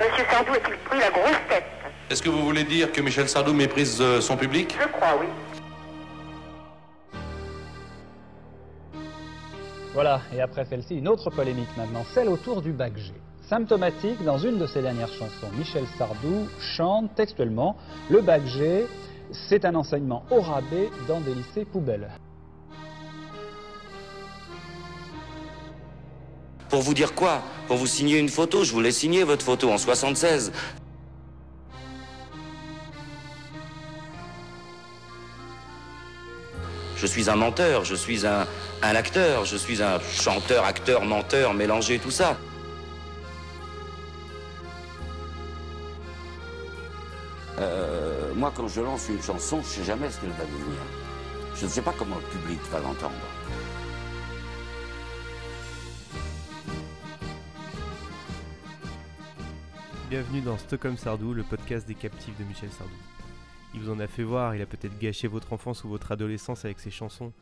Monsieur 0.00 0.24
Sardou 0.28 0.52
a-t-il 0.52 0.76
pris 0.78 0.98
la 0.98 1.10
grosse 1.10 1.48
tête 1.48 1.64
Est-ce 2.10 2.22
que 2.22 2.28
vous 2.28 2.44
voulez 2.44 2.64
dire 2.64 2.90
que 2.90 3.00
Michel 3.00 3.28
Sardou 3.28 3.52
méprise 3.52 4.00
euh, 4.00 4.20
son 4.20 4.36
public 4.36 4.76
Je 4.80 4.88
crois, 4.88 5.16
oui. 5.20 5.26
Voilà, 9.92 10.20
et 10.34 10.40
après 10.40 10.64
celle-ci, 10.64 10.96
une 10.96 11.06
autre 11.06 11.30
polémique 11.30 11.68
maintenant, 11.76 12.04
celle 12.12 12.28
autour 12.28 12.60
du 12.60 12.72
bac 12.72 12.96
G. 12.96 13.12
Symptomatique, 13.48 14.24
dans 14.24 14.38
une 14.38 14.58
de 14.58 14.66
ses 14.66 14.82
dernières 14.82 15.12
chansons, 15.12 15.50
Michel 15.56 15.84
Sardou 15.96 16.48
chante 16.58 17.14
textuellement 17.14 17.76
Le 18.10 18.20
bac 18.20 18.44
G, 18.46 18.86
c'est 19.48 19.64
un 19.64 19.76
enseignement 19.76 20.24
au 20.32 20.40
rabais 20.40 20.90
dans 21.06 21.20
des 21.20 21.34
lycées 21.34 21.64
poubelles. 21.64 22.10
Pour 26.74 26.82
vous 26.82 26.92
dire 26.92 27.14
quoi? 27.14 27.40
Pour 27.68 27.76
vous 27.76 27.86
signer 27.86 28.18
une 28.18 28.28
photo 28.28 28.64
Je 28.64 28.72
voulais 28.72 28.90
signer 28.90 29.22
votre 29.22 29.44
photo 29.44 29.70
en 29.70 29.78
76. 29.78 30.50
Je 36.96 37.06
suis 37.06 37.30
un 37.30 37.36
menteur, 37.36 37.84
je 37.84 37.94
suis 37.94 38.26
un, 38.26 38.48
un 38.82 38.96
acteur, 38.96 39.44
je 39.44 39.56
suis 39.56 39.84
un 39.84 40.00
chanteur, 40.00 40.64
acteur, 40.64 41.04
menteur, 41.04 41.54
mélangé, 41.54 42.00
tout 42.00 42.10
ça. 42.10 42.36
Euh, 47.60 48.34
moi, 48.34 48.52
quand 48.52 48.66
je 48.66 48.80
lance 48.80 49.06
une 49.10 49.22
chanson, 49.22 49.62
je 49.62 49.68
sais 49.68 49.84
jamais 49.84 50.10
ce 50.10 50.18
qu'elle 50.18 50.30
va 50.30 50.44
devenir. 50.44 50.80
Je 51.54 51.66
ne 51.66 51.70
sais 51.70 51.82
pas 51.82 51.94
comment 51.96 52.16
le 52.16 52.36
public 52.36 52.58
va 52.72 52.80
l'entendre. 52.80 53.14
Bienvenue 60.10 60.42
dans 60.42 60.58
Stockholm 60.58 60.98
Sardou, 60.98 61.32
le 61.32 61.42
podcast 61.42 61.88
des 61.88 61.94
captifs 61.94 62.38
de 62.38 62.44
Michel 62.44 62.70
Sardou. 62.70 62.92
Il 63.72 63.80
vous 63.80 63.90
en 63.90 63.98
a 63.98 64.06
fait 64.06 64.22
voir, 64.22 64.54
il 64.54 64.60
a 64.60 64.66
peut-être 64.66 64.98
gâché 64.98 65.28
votre 65.28 65.54
enfance 65.54 65.82
ou 65.82 65.88
votre 65.88 66.12
adolescence 66.12 66.66
avec 66.66 66.78
ses 66.78 66.90
chansons. 66.90 67.32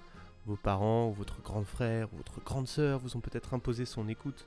Vos 0.46 0.54
parents, 0.54 1.08
ou 1.08 1.12
votre 1.12 1.42
grand 1.42 1.64
frère, 1.64 2.08
ou 2.12 2.19
votre 2.19 2.41
grande 2.41 2.69
sœur 2.69 3.00
vous 3.00 3.16
ont 3.16 3.20
peut-être 3.20 3.52
imposé 3.52 3.84
son 3.84 4.08
écoute. 4.08 4.46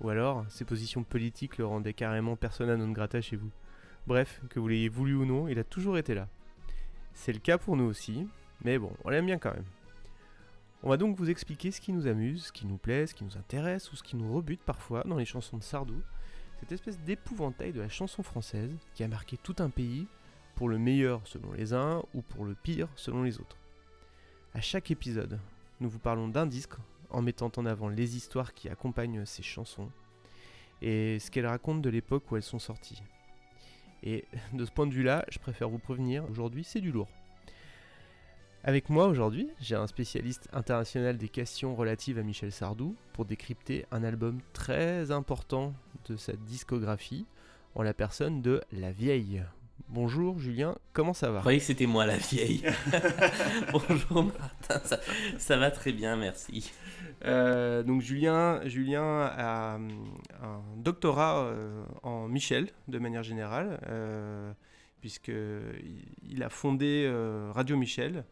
Ou 0.00 0.08
alors, 0.08 0.44
ses 0.48 0.64
positions 0.64 1.02
politiques 1.02 1.58
le 1.58 1.66
rendaient 1.66 1.94
carrément 1.94 2.36
persona 2.36 2.76
non 2.76 2.92
grata 2.92 3.20
chez 3.20 3.34
vous. 3.34 3.50
Bref, 4.06 4.40
que 4.50 4.60
vous 4.60 4.68
l'ayez 4.68 4.88
voulu 4.88 5.16
ou 5.16 5.26
non, 5.26 5.48
il 5.48 5.58
a 5.58 5.64
toujours 5.64 5.98
été 5.98 6.14
là. 6.14 6.28
C'est 7.12 7.32
le 7.32 7.40
cas 7.40 7.58
pour 7.58 7.76
nous 7.76 7.86
aussi, 7.86 8.28
mais 8.64 8.78
bon, 8.78 8.92
on 9.04 9.10
l'aime 9.10 9.26
bien 9.26 9.38
quand 9.38 9.52
même. 9.52 9.66
On 10.84 10.90
va 10.90 10.96
donc 10.96 11.16
vous 11.16 11.28
expliquer 11.28 11.72
ce 11.72 11.80
qui 11.80 11.92
nous 11.92 12.06
amuse, 12.06 12.44
ce 12.46 12.52
qui 12.52 12.66
nous 12.66 12.78
plaît, 12.78 13.08
ce 13.08 13.14
qui 13.14 13.24
nous 13.24 13.36
intéresse 13.36 13.92
ou 13.92 13.96
ce 13.96 14.04
qui 14.04 14.14
nous 14.14 14.32
rebute 14.32 14.62
parfois 14.62 15.02
dans 15.02 15.16
les 15.16 15.24
chansons 15.24 15.58
de 15.58 15.64
Sardou, 15.64 16.00
cette 16.60 16.72
espèce 16.72 16.98
d'épouvantail 17.00 17.72
de 17.72 17.80
la 17.80 17.88
chanson 17.88 18.22
française 18.22 18.70
qui 18.94 19.04
a 19.04 19.08
marqué 19.08 19.36
tout 19.36 19.56
un 19.58 19.70
pays, 19.70 20.06
pour 20.58 20.68
le 20.68 20.76
meilleur 20.76 21.20
selon 21.24 21.52
les 21.52 21.72
uns 21.72 22.02
ou 22.14 22.20
pour 22.20 22.44
le 22.44 22.56
pire 22.56 22.88
selon 22.96 23.22
les 23.22 23.38
autres. 23.38 23.56
À 24.54 24.60
chaque 24.60 24.90
épisode, 24.90 25.38
nous 25.78 25.88
vous 25.88 26.00
parlons 26.00 26.26
d'un 26.26 26.46
disque 26.46 26.74
en 27.10 27.22
mettant 27.22 27.52
en 27.56 27.64
avant 27.64 27.88
les 27.88 28.16
histoires 28.16 28.52
qui 28.52 28.68
accompagnent 28.68 29.24
ces 29.24 29.44
chansons 29.44 29.88
et 30.82 31.20
ce 31.20 31.30
qu'elles 31.30 31.46
racontent 31.46 31.78
de 31.78 31.90
l'époque 31.90 32.28
où 32.32 32.36
elles 32.36 32.42
sont 32.42 32.58
sorties. 32.58 33.00
Et 34.02 34.24
de 34.52 34.64
ce 34.64 34.72
point 34.72 34.88
de 34.88 34.92
vue-là, 34.92 35.24
je 35.30 35.38
préfère 35.38 35.68
vous 35.68 35.78
prévenir, 35.78 36.28
aujourd'hui 36.28 36.64
c'est 36.64 36.80
du 36.80 36.90
lourd. 36.90 37.08
Avec 38.64 38.90
moi 38.90 39.06
aujourd'hui, 39.06 39.48
j'ai 39.60 39.76
un 39.76 39.86
spécialiste 39.86 40.48
international 40.52 41.18
des 41.18 41.28
questions 41.28 41.76
relatives 41.76 42.18
à 42.18 42.24
Michel 42.24 42.50
Sardou 42.50 42.96
pour 43.12 43.26
décrypter 43.26 43.86
un 43.92 44.02
album 44.02 44.40
très 44.52 45.12
important 45.12 45.72
de 46.06 46.16
sa 46.16 46.32
discographie 46.34 47.26
en 47.74 47.82
la 47.82 47.94
personne 47.94 48.42
de 48.42 48.60
La 48.72 48.92
Vieille. 48.92 49.42
Bonjour 49.88 50.38
Julien, 50.38 50.76
comment 50.92 51.14
ça 51.14 51.30
va 51.30 51.38
Je 51.38 51.40
croyais 51.40 51.58
que 51.60 51.64
c'était 51.64 51.86
moi 51.86 52.04
la 52.04 52.18
vieille. 52.18 52.62
Bonjour 53.72 54.24
Martin, 54.24 54.80
ça, 54.84 55.00
ça, 55.38 55.56
va 55.56 55.70
très 55.70 55.92
bien, 55.92 56.16
merci. 56.16 56.72
Euh, 57.24 57.82
donc 57.82 58.02
Julien, 58.02 58.60
Julien 58.66 59.22
a 59.22 59.76
un 59.76 60.60
doctorat 60.76 61.44
euh, 61.44 61.84
en 62.02 62.28
Michel 62.28 62.68
de 62.88 62.98
manière 62.98 63.22
générale, 63.22 63.80
euh, 63.88 64.52
puisqu'il 65.00 66.42
a 66.42 66.50
fondé 66.50 67.06
euh, 67.06 67.50
Radio 67.54 67.76
Michel, 67.76 68.24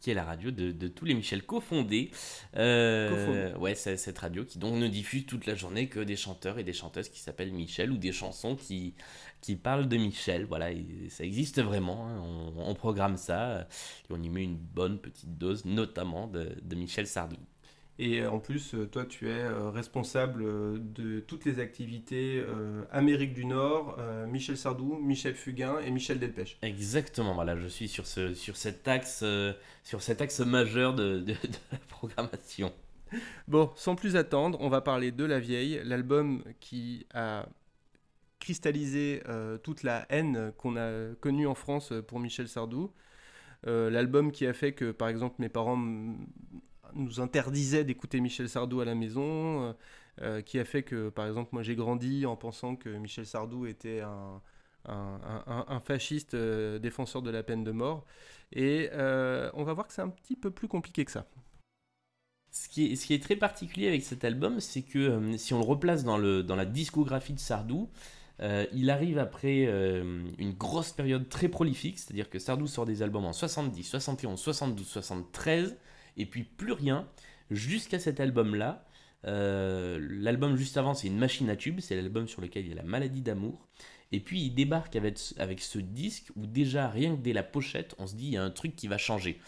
qui 0.00 0.10
est 0.10 0.14
la 0.14 0.24
radio 0.24 0.50
de, 0.50 0.70
de 0.72 0.88
tous 0.88 1.04
les 1.04 1.14
Michel 1.14 1.42
cofondés. 1.44 2.10
Euh, 2.56 3.56
ouais, 3.56 3.74
c'est 3.74 3.96
cette 3.96 4.18
radio 4.18 4.44
qui 4.44 4.58
donc 4.58 4.74
ne 4.74 4.88
diffuse 4.88 5.26
toute 5.26 5.46
la 5.46 5.54
journée 5.54 5.88
que 5.88 6.00
des 6.00 6.16
chanteurs 6.16 6.58
et 6.58 6.64
des 6.64 6.72
chanteuses 6.72 7.08
qui 7.08 7.20
s'appellent 7.20 7.52
Michel 7.52 7.90
ou 7.90 7.96
des 7.96 8.12
chansons 8.12 8.56
qui, 8.56 8.94
qui 9.40 9.56
parlent 9.56 9.88
de 9.88 9.96
Michel. 9.96 10.44
Voilà, 10.44 10.72
et 10.72 11.08
ça 11.08 11.24
existe 11.24 11.62
vraiment. 11.62 12.06
Hein. 12.06 12.20
On, 12.22 12.70
on, 12.70 12.74
programme 12.74 13.16
ça 13.16 13.62
et 13.62 14.12
on 14.12 14.22
y 14.22 14.28
met 14.28 14.44
une 14.44 14.56
bonne 14.56 14.98
petite 14.98 15.38
dose, 15.38 15.64
notamment 15.64 16.26
de, 16.26 16.56
de 16.62 16.76
Michel 16.76 17.06
Sardou. 17.06 17.36
Et 17.98 18.26
en 18.26 18.40
plus, 18.40 18.74
toi, 18.90 19.04
tu 19.04 19.28
es 19.28 19.48
responsable 19.72 20.44
de 20.92 21.20
toutes 21.20 21.44
les 21.44 21.60
activités 21.60 22.42
euh, 22.44 22.82
Amérique 22.90 23.34
du 23.34 23.44
Nord, 23.44 23.96
euh, 24.00 24.26
Michel 24.26 24.56
Sardou, 24.56 24.98
Michel 24.98 25.34
Fugain 25.34 25.78
et 25.78 25.92
Michel 25.92 26.18
Delpech. 26.18 26.58
Exactement, 26.62 27.34
voilà, 27.34 27.56
je 27.56 27.68
suis 27.68 27.86
sur, 27.86 28.06
ce, 28.06 28.34
sur, 28.34 28.56
cet, 28.56 28.88
axe, 28.88 29.20
euh, 29.22 29.52
sur 29.84 30.02
cet 30.02 30.20
axe 30.20 30.40
majeur 30.40 30.94
de, 30.94 31.20
de, 31.20 31.32
de, 31.34 31.58
la 31.70 31.78
programmation. 31.88 32.72
Bon, 33.46 33.70
sans 33.76 33.94
plus 33.94 34.16
attendre, 34.16 34.58
on 34.60 34.68
va 34.68 34.80
parler 34.80 35.12
de 35.12 35.24
La 35.24 35.38
Vieille, 35.38 35.80
l'album 35.84 36.42
qui 36.58 37.06
a 37.14 37.46
cristallisé 38.40 39.22
toute 39.62 39.84
la 39.84 40.04
haine 40.10 40.52
qu'on 40.58 40.76
a 40.76 41.14
connue 41.20 41.46
en 41.46 41.54
France 41.54 41.92
pour 42.08 42.18
Michel 42.18 42.48
Sardou. 42.48 42.92
l'album 43.62 44.32
qui 44.32 44.46
a 44.46 44.52
fait 44.52 44.72
que, 44.72 44.90
par 44.90 45.08
exemple, 45.08 45.36
mes 45.38 45.48
parents 45.48 45.78
nous 46.94 47.20
interdisait 47.20 47.84
d'écouter 47.84 48.20
Michel 48.20 48.48
Sardou 48.48 48.80
à 48.80 48.84
la 48.84 48.94
maison, 48.94 49.74
euh, 50.20 50.42
qui 50.42 50.58
a 50.58 50.64
fait 50.64 50.82
que, 50.82 51.08
par 51.08 51.26
exemple, 51.26 51.50
moi 51.52 51.62
j'ai 51.62 51.74
grandi 51.74 52.26
en 52.26 52.36
pensant 52.36 52.76
que 52.76 52.88
Michel 52.88 53.26
Sardou 53.26 53.66
était 53.66 54.00
un, 54.00 54.40
fasciste 55.80 56.34
euh, 56.34 56.78
défenseur 56.78 57.22
de 57.22 57.30
la 57.30 57.42
peine 57.42 57.64
de 57.64 57.72
mort. 57.72 58.04
Et 58.52 58.90
euh, 58.92 59.50
on 59.54 59.64
va 59.64 59.72
voir 59.72 59.86
que 59.86 59.92
c'est 59.92 60.02
un 60.02 60.08
petit 60.08 60.36
peu 60.36 60.50
plus 60.50 60.68
compliqué 60.68 61.04
que 61.04 61.10
ça. 61.10 61.26
Ce 62.54 62.68
qui, 62.68 62.92
est, 62.92 63.22
très 63.22 63.34
particulier 63.34 63.88
avec 63.88 64.04
cet 64.04 64.24
album, 64.24 64.60
c'est 64.60 64.82
que 64.82 64.98
euh, 64.98 65.36
si 65.38 65.52
on 65.54 65.58
le 65.58 65.64
replace 65.64 66.04
dans, 66.04 66.16
la 66.16 66.64
discographie 66.64 67.32
de 67.32 67.40
Sardou, 67.40 67.90
euh, 68.40 68.64
il 68.72 68.90
arrive 68.90 69.18
après 69.18 69.66
euh, 69.66 70.22
une 70.38 70.52
grosse 70.52 70.92
période 70.92 71.28
très 71.28 71.48
prolifique, 71.48 71.98
c'est-à-dire 71.98 72.30
que 72.30 72.38
Sardou 72.38 72.68
sort 72.68 72.86
des 72.86 73.02
albums 73.02 73.24
en 73.24 73.32
70, 73.32 73.82
71, 73.82 74.38
72, 74.38 74.86
73, 74.86 75.76
et 76.16 76.26
puis 76.26 76.44
plus 76.44 76.72
rien 76.72 77.08
jusqu'à 77.50 77.98
cet 77.98 78.20
album-là. 78.20 78.86
Euh, 79.26 79.98
l'album 80.00 80.56
juste 80.56 80.76
avant, 80.76 80.94
c'est 80.94 81.08
une 81.08 81.18
machine 81.18 81.48
à 81.48 81.56
tube, 81.56 81.80
c'est 81.80 81.96
l'album 81.96 82.28
sur 82.28 82.40
lequel 82.40 82.64
il 82.64 82.68
y 82.68 82.72
a 82.72 82.76
la 82.76 82.82
maladie 82.82 83.22
d'amour. 83.22 83.66
Et 84.12 84.20
puis 84.20 84.40
il 84.40 84.50
débarque 84.50 84.96
avec, 84.96 85.18
avec 85.38 85.60
ce 85.60 85.78
disque 85.78 86.30
où 86.36 86.46
déjà, 86.46 86.88
rien 86.88 87.16
que 87.16 87.20
dès 87.22 87.32
la 87.32 87.42
pochette, 87.42 87.94
on 87.98 88.06
se 88.06 88.14
dit 88.14 88.26
il 88.26 88.32
y 88.32 88.36
a 88.36 88.44
un 88.44 88.50
truc 88.50 88.76
qui 88.76 88.86
va 88.86 88.98
changer. 88.98 89.40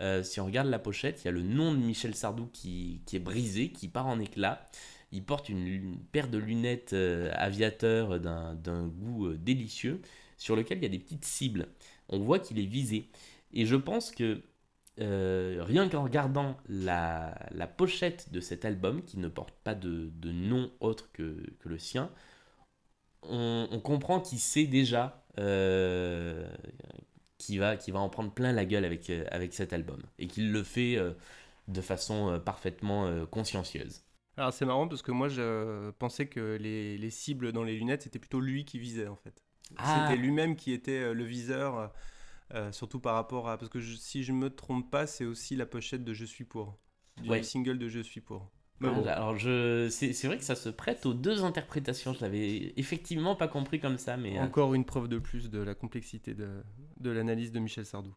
Euh, 0.00 0.22
si 0.22 0.40
on 0.40 0.46
regarde 0.46 0.68
la 0.68 0.78
pochette, 0.78 1.22
il 1.22 1.26
y 1.26 1.28
a 1.28 1.32
le 1.32 1.42
nom 1.42 1.72
de 1.72 1.78
Michel 1.78 2.14
Sardou 2.14 2.48
qui, 2.52 3.02
qui 3.06 3.16
est 3.16 3.20
brisé, 3.20 3.70
qui 3.70 3.88
part 3.88 4.06
en 4.06 4.18
éclats. 4.18 4.68
Il 5.12 5.22
porte 5.22 5.48
une, 5.48 5.98
paire 6.10 6.28
de 6.28 6.38
lunettes 6.38 6.92
euh, 6.92 7.30
aviateurs 7.34 8.18
d'un 8.18 8.86
goût 8.88 9.26
euh, 9.26 9.36
délicieux, 9.36 10.00
sur 10.36 10.56
lequel 10.56 10.78
il 10.78 10.82
y 10.82 10.86
a 10.86 10.90
des 10.90 10.98
petites 10.98 11.24
cibles. 11.24 11.68
On 12.08 12.18
voit 12.18 12.40
qu'il 12.40 12.58
est 12.58 12.66
visé. 12.66 13.08
Et 13.52 13.66
je 13.66 13.76
pense 13.76 14.10
que 14.10 14.42
euh, 15.00 15.62
rien 15.62 15.88
qu'en 15.88 16.04
regardant 16.04 16.56
la, 16.68 17.36
la, 17.50 17.66
pochette 17.66 18.30
de 18.32 18.40
cet 18.40 18.64
album, 18.64 19.02
qui 19.02 19.18
ne 19.18 19.28
porte 19.28 19.54
pas 19.64 19.74
de, 19.74 20.10
de 20.14 20.30
nom 20.32 20.70
autre 20.80 21.10
que, 21.12 21.44
que, 21.58 21.68
le 21.68 21.78
sien, 21.78 22.10
on, 23.22 23.68
on 23.70 23.80
comprend 23.80 24.20
qu'il 24.20 24.38
sait 24.38 24.66
déjà 24.66 25.24
euh, 25.38 26.48
qu'il 27.38 27.58
va, 27.60 27.76
qu 27.76 27.90
va 27.90 28.00
en 28.00 28.08
prendre 28.08 28.32
plein 28.32 28.52
la 28.52 28.64
gueule 28.64 28.84
avec, 28.84 29.10
avec 29.30 29.52
cet 29.54 29.72
album, 29.72 30.00
et 30.18 30.26
qu'il 30.26 30.52
le 30.52 30.62
fait 30.62 30.96
euh, 30.96 31.12
de 31.68 31.80
façon 31.80 32.30
euh, 32.30 32.38
parfaitement 32.38 33.06
euh, 33.06 33.26
consciencieuse. 33.26 34.02
Alors 34.36 34.52
c'est 34.52 34.64
marrant 34.64 34.88
parce 34.88 35.02
que 35.02 35.12
moi 35.12 35.28
je 35.28 35.90
pensais 35.92 36.26
que 36.26 36.56
les, 36.60 36.98
les, 36.98 37.10
cibles 37.10 37.52
dans 37.52 37.62
les 37.62 37.76
lunettes 37.76 38.02
c'était 38.02 38.18
plutôt 38.18 38.40
lui 38.40 38.64
qui 38.64 38.78
visait 38.78 39.06
en 39.06 39.16
fait. 39.16 39.44
Ah. 39.76 40.06
C'était 40.08 40.20
lui-même 40.20 40.56
qui 40.56 40.72
était 40.72 41.14
le 41.14 41.24
viseur. 41.24 41.92
Euh, 42.52 42.70
surtout 42.72 43.00
par 43.00 43.14
rapport 43.14 43.48
à. 43.48 43.56
Parce 43.58 43.70
que 43.70 43.80
je, 43.80 43.94
si 43.96 44.22
je 44.22 44.32
me 44.32 44.50
trompe 44.50 44.90
pas, 44.90 45.06
c'est 45.06 45.24
aussi 45.24 45.56
la 45.56 45.66
pochette 45.66 46.04
de 46.04 46.12
Je 46.12 46.24
suis 46.24 46.44
pour. 46.44 46.78
Du 47.22 47.30
Ouais. 47.30 47.42
single 47.42 47.78
de 47.78 47.88
Je 47.88 48.00
suis 48.00 48.20
pour. 48.20 48.50
Alors 48.82 49.36
je, 49.36 49.88
c'est 49.88 50.12
vrai 50.26 50.36
que 50.36 50.44
ça 50.44 50.54
se 50.56 50.68
prête 50.68 51.06
aux 51.06 51.14
deux 51.14 51.42
interprétations. 51.42 52.12
Je 52.12 52.20
l'avais 52.20 52.74
effectivement 52.76 53.34
pas 53.34 53.48
compris 53.48 53.80
comme 53.80 53.96
ça, 53.96 54.16
mais 54.18 54.38
euh, 54.38 54.42
encore 54.42 54.74
une 54.74 54.84
preuve 54.84 55.08
de 55.08 55.18
plus 55.18 55.48
de 55.48 55.58
la 55.60 55.74
complexité 55.74 56.34
de, 56.34 56.62
de 56.98 57.10
l'analyse 57.10 57.50
de 57.50 57.60
Michel 57.60 57.86
Sardou. 57.86 58.14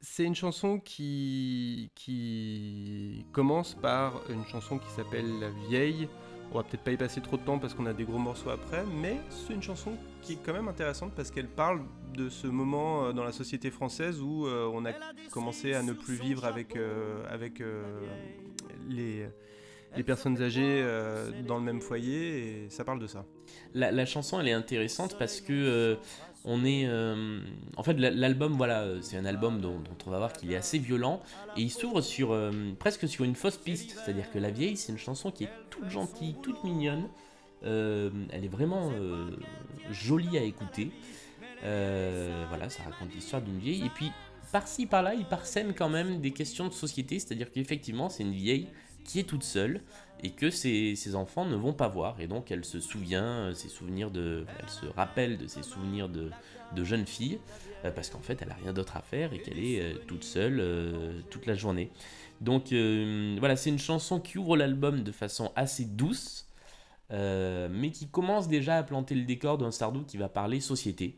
C'est 0.00 0.24
une 0.24 0.34
chanson 0.34 0.78
qui, 0.78 1.90
qui 1.94 3.24
commence 3.32 3.74
par 3.74 4.20
une 4.30 4.44
chanson 4.44 4.78
qui 4.78 4.90
s'appelle 4.90 5.40
La 5.40 5.50
Vieille. 5.68 6.08
On 6.54 6.58
va 6.58 6.62
peut-être 6.62 6.84
pas 6.84 6.92
y 6.92 6.96
passer 6.96 7.20
trop 7.20 7.36
de 7.36 7.42
temps 7.42 7.58
parce 7.58 7.74
qu'on 7.74 7.86
a 7.86 7.92
des 7.92 8.04
gros 8.04 8.18
morceaux 8.18 8.50
après, 8.50 8.84
mais 8.86 9.16
c'est 9.28 9.52
une 9.52 9.62
chanson 9.62 9.94
qui 10.22 10.34
est 10.34 10.38
quand 10.44 10.52
même 10.52 10.68
intéressante 10.68 11.12
parce 11.14 11.32
qu'elle 11.32 11.48
parle 11.48 11.80
de 12.14 12.28
ce 12.28 12.46
moment 12.46 13.06
euh, 13.06 13.12
dans 13.12 13.24
la 13.24 13.32
société 13.32 13.72
française 13.72 14.20
où 14.20 14.46
euh, 14.46 14.70
on 14.72 14.84
a 14.86 14.92
commencé 15.32 15.74
à 15.74 15.82
ne 15.82 15.92
plus 15.92 16.14
vivre 16.14 16.44
avec, 16.44 16.76
euh, 16.76 17.24
avec 17.28 17.60
les, 18.88 19.26
personnes 20.06 20.40
âgées 20.40 20.84
dans 21.44 21.56
le 21.56 21.64
même 21.64 21.80
foyer 21.80 22.66
et 22.66 22.70
ça 22.70 22.84
parle 22.84 23.00
de 23.00 23.08
ça. 23.08 23.24
La, 23.74 23.90
la 23.90 24.06
chanson 24.06 24.38
elle 24.38 24.48
est 24.48 24.52
intéressante 24.52 25.16
parce 25.18 25.40
que 25.40 25.98
on 26.44 26.64
est 26.64 26.88
en 27.76 27.82
fait 27.82 27.94
l'album 27.94 28.52
voilà 28.52 28.86
c'est 29.00 29.16
un 29.16 29.24
album 29.24 29.60
dont, 29.60 29.82
on 30.06 30.10
va 30.10 30.18
voir 30.18 30.32
qu'il 30.32 30.52
est 30.52 30.56
assez 30.56 30.78
violent 30.78 31.22
et 31.56 31.62
il 31.62 31.70
s'ouvre 31.70 32.00
sur 32.00 32.38
presque 32.78 33.08
sur 33.08 33.24
une 33.24 33.34
fausse 33.34 33.56
piste. 33.56 33.98
C'est 34.04 34.10
à 34.10 34.14
dire 34.14 34.30
que 34.30 34.38
la 34.38 34.50
vieille 34.50 34.76
c'est 34.76 34.92
une 34.92 34.98
chanson 34.98 35.30
qui 35.30 35.44
est 35.44 35.50
toute 35.70 35.88
gentille 35.88 36.36
toute 36.42 36.62
mignonne. 36.64 37.08
Elle 37.62 38.44
est 38.44 38.50
vraiment 38.50 38.90
jolie 39.90 40.36
à 40.36 40.42
écouter. 40.42 40.90
Euh, 41.64 42.44
voilà, 42.48 42.68
ça 42.68 42.82
raconte 42.82 43.14
l'histoire 43.14 43.42
d'une 43.42 43.58
vieille. 43.58 43.84
Et 43.84 43.90
puis, 43.90 44.12
par-ci, 44.52 44.86
par-là, 44.86 45.14
il 45.14 45.24
parsème 45.24 45.74
quand 45.74 45.88
même 45.88 46.20
des 46.20 46.30
questions 46.30 46.68
de 46.68 46.72
société, 46.72 47.18
c'est-à-dire 47.18 47.50
qu'effectivement, 47.50 48.08
c'est 48.08 48.22
une 48.22 48.34
vieille 48.34 48.68
qui 49.04 49.20
est 49.20 49.24
toute 49.24 49.44
seule 49.44 49.80
et 50.24 50.30
que 50.30 50.50
ses, 50.50 51.14
enfants 51.14 51.44
ne 51.44 51.54
vont 51.54 51.72
pas 51.72 51.88
voir. 51.88 52.20
Et 52.20 52.26
donc, 52.26 52.50
elle 52.50 52.64
se 52.64 52.80
souvient, 52.80 53.24
euh, 53.24 53.54
ses 53.54 53.68
souvenirs 53.68 54.10
de, 54.10 54.46
elle 54.58 54.68
se 54.68 54.86
rappelle 54.86 55.38
de 55.38 55.46
ses 55.46 55.62
souvenirs 55.62 56.08
de, 56.08 56.30
jeune 56.82 57.06
fille, 57.06 57.38
euh, 57.84 57.90
parce 57.92 58.10
qu'en 58.10 58.20
fait, 58.20 58.42
elle 58.42 58.50
a 58.50 58.54
rien 58.54 58.72
d'autre 58.72 58.96
à 58.96 59.02
faire 59.02 59.32
et 59.32 59.38
qu'elle 59.38 59.60
est 59.60 60.06
toute 60.06 60.24
seule 60.24 61.22
toute 61.30 61.46
la 61.46 61.54
journée. 61.54 61.90
Donc, 62.40 62.72
voilà, 63.38 63.56
c'est 63.56 63.70
une 63.70 63.78
chanson 63.78 64.18
qui 64.18 64.38
ouvre 64.38 64.56
l'album 64.56 65.04
de 65.04 65.12
façon 65.12 65.52
assez 65.54 65.84
douce. 65.84 66.48
mais 67.10 67.90
qui 67.92 68.08
commence 68.08 68.48
déjà 68.48 68.76
à 68.78 68.82
planter 68.82 69.14
le 69.14 69.24
décor 69.24 69.58
d'un 69.58 69.70
Sardou 69.70 70.02
qui 70.04 70.16
va 70.16 70.28
parler 70.28 70.60
société. 70.60 71.16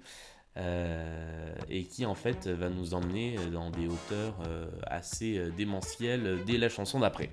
Euh, 0.58 1.54
et 1.68 1.84
qui 1.84 2.06
en 2.06 2.14
fait 2.14 2.46
va 2.46 2.70
nous 2.70 2.94
emmener 2.94 3.36
dans 3.52 3.68
des 3.68 3.86
hauteurs 3.88 4.34
euh, 4.46 4.70
assez 4.86 5.36
euh, 5.36 5.50
démentielles 5.50 6.38
dès 6.46 6.56
la 6.56 6.70
chanson 6.70 6.98
d'après. 6.98 7.28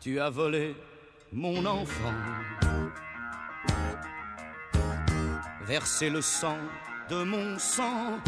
Tu 0.00 0.20
as 0.20 0.30
volé 0.30 0.74
mon 1.32 1.64
enfant, 1.66 2.14
versé 5.62 6.10
le 6.10 6.20
sang 6.20 6.58
de 7.08 7.22
mon 7.22 7.58
sang. 7.58 8.18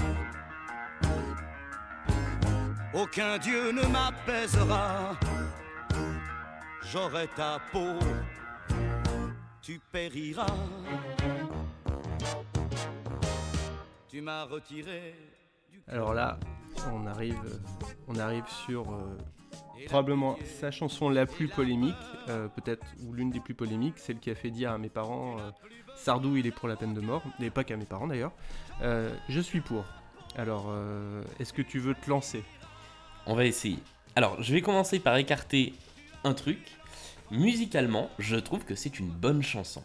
Aucun 2.95 3.39
Dieu 3.39 3.73
ne 3.73 3.83
m'apaisera 3.87 5.17
j'aurai 6.93 7.27
ta 7.29 7.59
peau, 7.73 7.99
tu 9.63 9.81
périras. 9.91 10.47
Tu 14.13 14.21
m'as 14.21 14.45
retiré. 14.45 15.15
Alors 15.89 16.13
là, 16.13 16.39
on 16.93 17.07
arrive, 17.07 17.41
on 18.09 18.17
arrive 18.17 18.45
sur 18.67 18.93
euh, 18.93 19.17
probablement 19.87 20.37
sa 20.61 20.71
chanson 20.71 21.09
la 21.09 21.25
plus 21.25 21.49
polémique, 21.49 21.95
euh, 22.29 22.47
peut-être 22.49 22.85
ou 23.07 23.15
l'une 23.15 23.31
des 23.31 23.41
plus 23.41 23.55
polémiques, 23.55 23.99
celle 23.99 24.19
qui 24.19 24.31
a 24.31 24.35
fait 24.35 24.51
dire 24.51 24.71
à 24.71 24.77
mes 24.77 24.91
parents 24.91 25.39
euh, 25.39 25.51
Sardou, 25.97 26.37
il 26.37 26.47
est 26.47 26.51
pour 26.51 26.69
la 26.69 26.77
peine 26.77 26.93
de 26.93 27.01
mort, 27.01 27.23
et 27.41 27.49
pas 27.49 27.65
qu'à 27.65 27.79
mes 27.79 27.87
parents 27.87 28.07
d'ailleurs. 28.07 28.33
je 28.83 29.41
suis 29.41 29.63
pour. 29.63 29.87
Alors, 30.37 30.71
est-ce 31.41 31.55
que 31.55 31.63
tu 31.63 31.79
veux 31.79 31.95
te 31.95 32.11
lancer? 32.11 32.45
On 33.25 33.35
va 33.35 33.47
essayer. 33.47 33.79
Alors, 34.15 34.43
je 34.43 34.53
vais 34.53 34.61
commencer 34.61 35.01
par 35.01 35.17
écarter 35.17 35.73
un 36.23 36.35
truc 36.35 36.59
Musicalement, 37.33 38.11
je 38.19 38.37
trouve 38.37 38.63
que 38.67 38.75
c'est 38.75 38.99
une 38.99 39.09
bonne 39.09 39.43
chanson. 39.43 39.83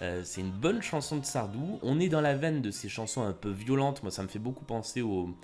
Euh, 0.00 0.22
c'est 0.24 0.40
une 0.40 0.50
bonne 0.50 0.82
chanson 0.82 1.16
de 1.16 1.24
Sardou. 1.24 1.78
On 1.82 1.98
est 1.98 2.08
dans 2.08 2.20
la 2.20 2.34
veine 2.34 2.62
de 2.62 2.70
ces 2.70 2.88
chansons 2.88 3.22
un 3.22 3.32
peu 3.32 3.50
violentes. 3.50 4.02
Moi, 4.02 4.12
ça 4.12 4.22
me 4.22 4.28
fait 4.28 4.38
beaucoup 4.38 4.64
penser 4.64 5.02
aux 5.02 5.34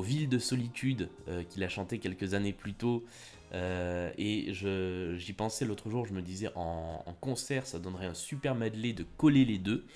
Villes 0.00 0.28
de 0.28 0.38
solitude 0.38 1.10
euh, 1.26 1.42
qu'il 1.42 1.62
a 1.64 1.68
chanté 1.68 1.98
quelques 1.98 2.34
années 2.34 2.52
plus 2.52 2.74
tôt. 2.74 3.04
Euh, 3.52 4.10
et 4.16 4.52
j'y 4.52 5.32
pensais 5.32 5.64
l'autre 5.64 5.90
jour, 5.90 6.06
je 6.06 6.12
me 6.12 6.22
disais 6.22 6.50
en, 6.54 7.02
concert, 7.20 7.66
ça 7.66 7.78
donnerait 7.78 8.06
un 8.06 8.14
super 8.14 8.54
medley 8.54 8.92
de 8.92 9.04
coller 9.16 9.44
les 9.44 9.58
deux. 9.58 9.86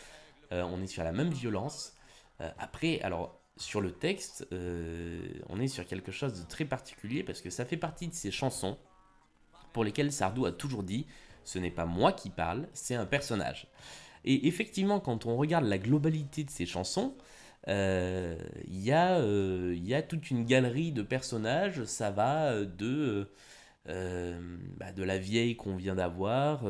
on 0.51 0.83
est 0.83 0.87
sur 0.87 1.05
la 1.05 1.13
même 1.13 1.31
violence. 1.31 1.95
après, 2.59 3.01
alors 3.03 3.39
sur 3.59 3.81
le 3.81 3.93
texte, 3.93 4.47
on 4.51 5.61
est 5.61 5.69
sur 5.69 5.87
quelque 5.87 6.11
chose 6.11 6.41
de 6.41 6.49
très 6.49 6.65
particulier 6.65 7.23
parce 7.23 7.43
que 7.43 7.51
ça 7.51 7.65
fait 7.67 7.77
partie 7.77 8.09
de 8.09 8.15
ces 8.15 8.31
chansons 8.31 8.79
pour 9.75 9.85
lesquels 9.85 10.11
Sardou 10.13 10.47
a 10.47 10.53
toujours 10.53 10.83
dit 10.83 11.07
ce 11.45 11.59
n'est 11.59 11.71
pas 11.71 11.87
moi 11.87 12.13
qui 12.13 12.31
parle, 12.31 12.69
c'est 12.73 12.95
un 12.95 13.07
personnage. 13.07 13.69
Et 14.25 14.47
effectivement, 14.47 15.01
quand 15.01 15.27
on 15.27 15.37
regarde 15.37 15.65
la 15.65 15.79
globalité 15.79 16.45
de 16.45 16.51
ces 16.51 16.67
chansons, 16.67 17.15
euh, 17.69 18.37
il 18.67 18.81
y, 18.83 18.93
euh, 18.93 19.97
a 19.97 20.03
toute 20.03 20.31
une 20.31 20.45
galerie 20.45 20.93
de 20.93 21.03
personnages. 21.03 21.85
Ça 21.85 22.11
va 22.11 22.65
de, 22.65 23.31
euh, 23.89 24.59
bah, 24.77 24.93
de 24.93 25.03
la 25.03 25.19
vieille 25.19 25.57
qu'on 25.57 25.77
vient 25.77 25.95
d'avoir 25.95 26.65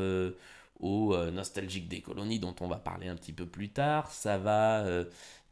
au 0.80 1.16
nostalgique 1.30 1.88
des 1.88 2.00
colonies 2.00 2.40
dont 2.40 2.54
on 2.60 2.68
va 2.68 2.76
parler 2.76 3.08
un 3.08 3.16
petit 3.16 3.32
peu 3.32 3.46
plus 3.46 3.70
tard. 3.70 4.10
Ça 4.10 4.38
va 4.38 4.84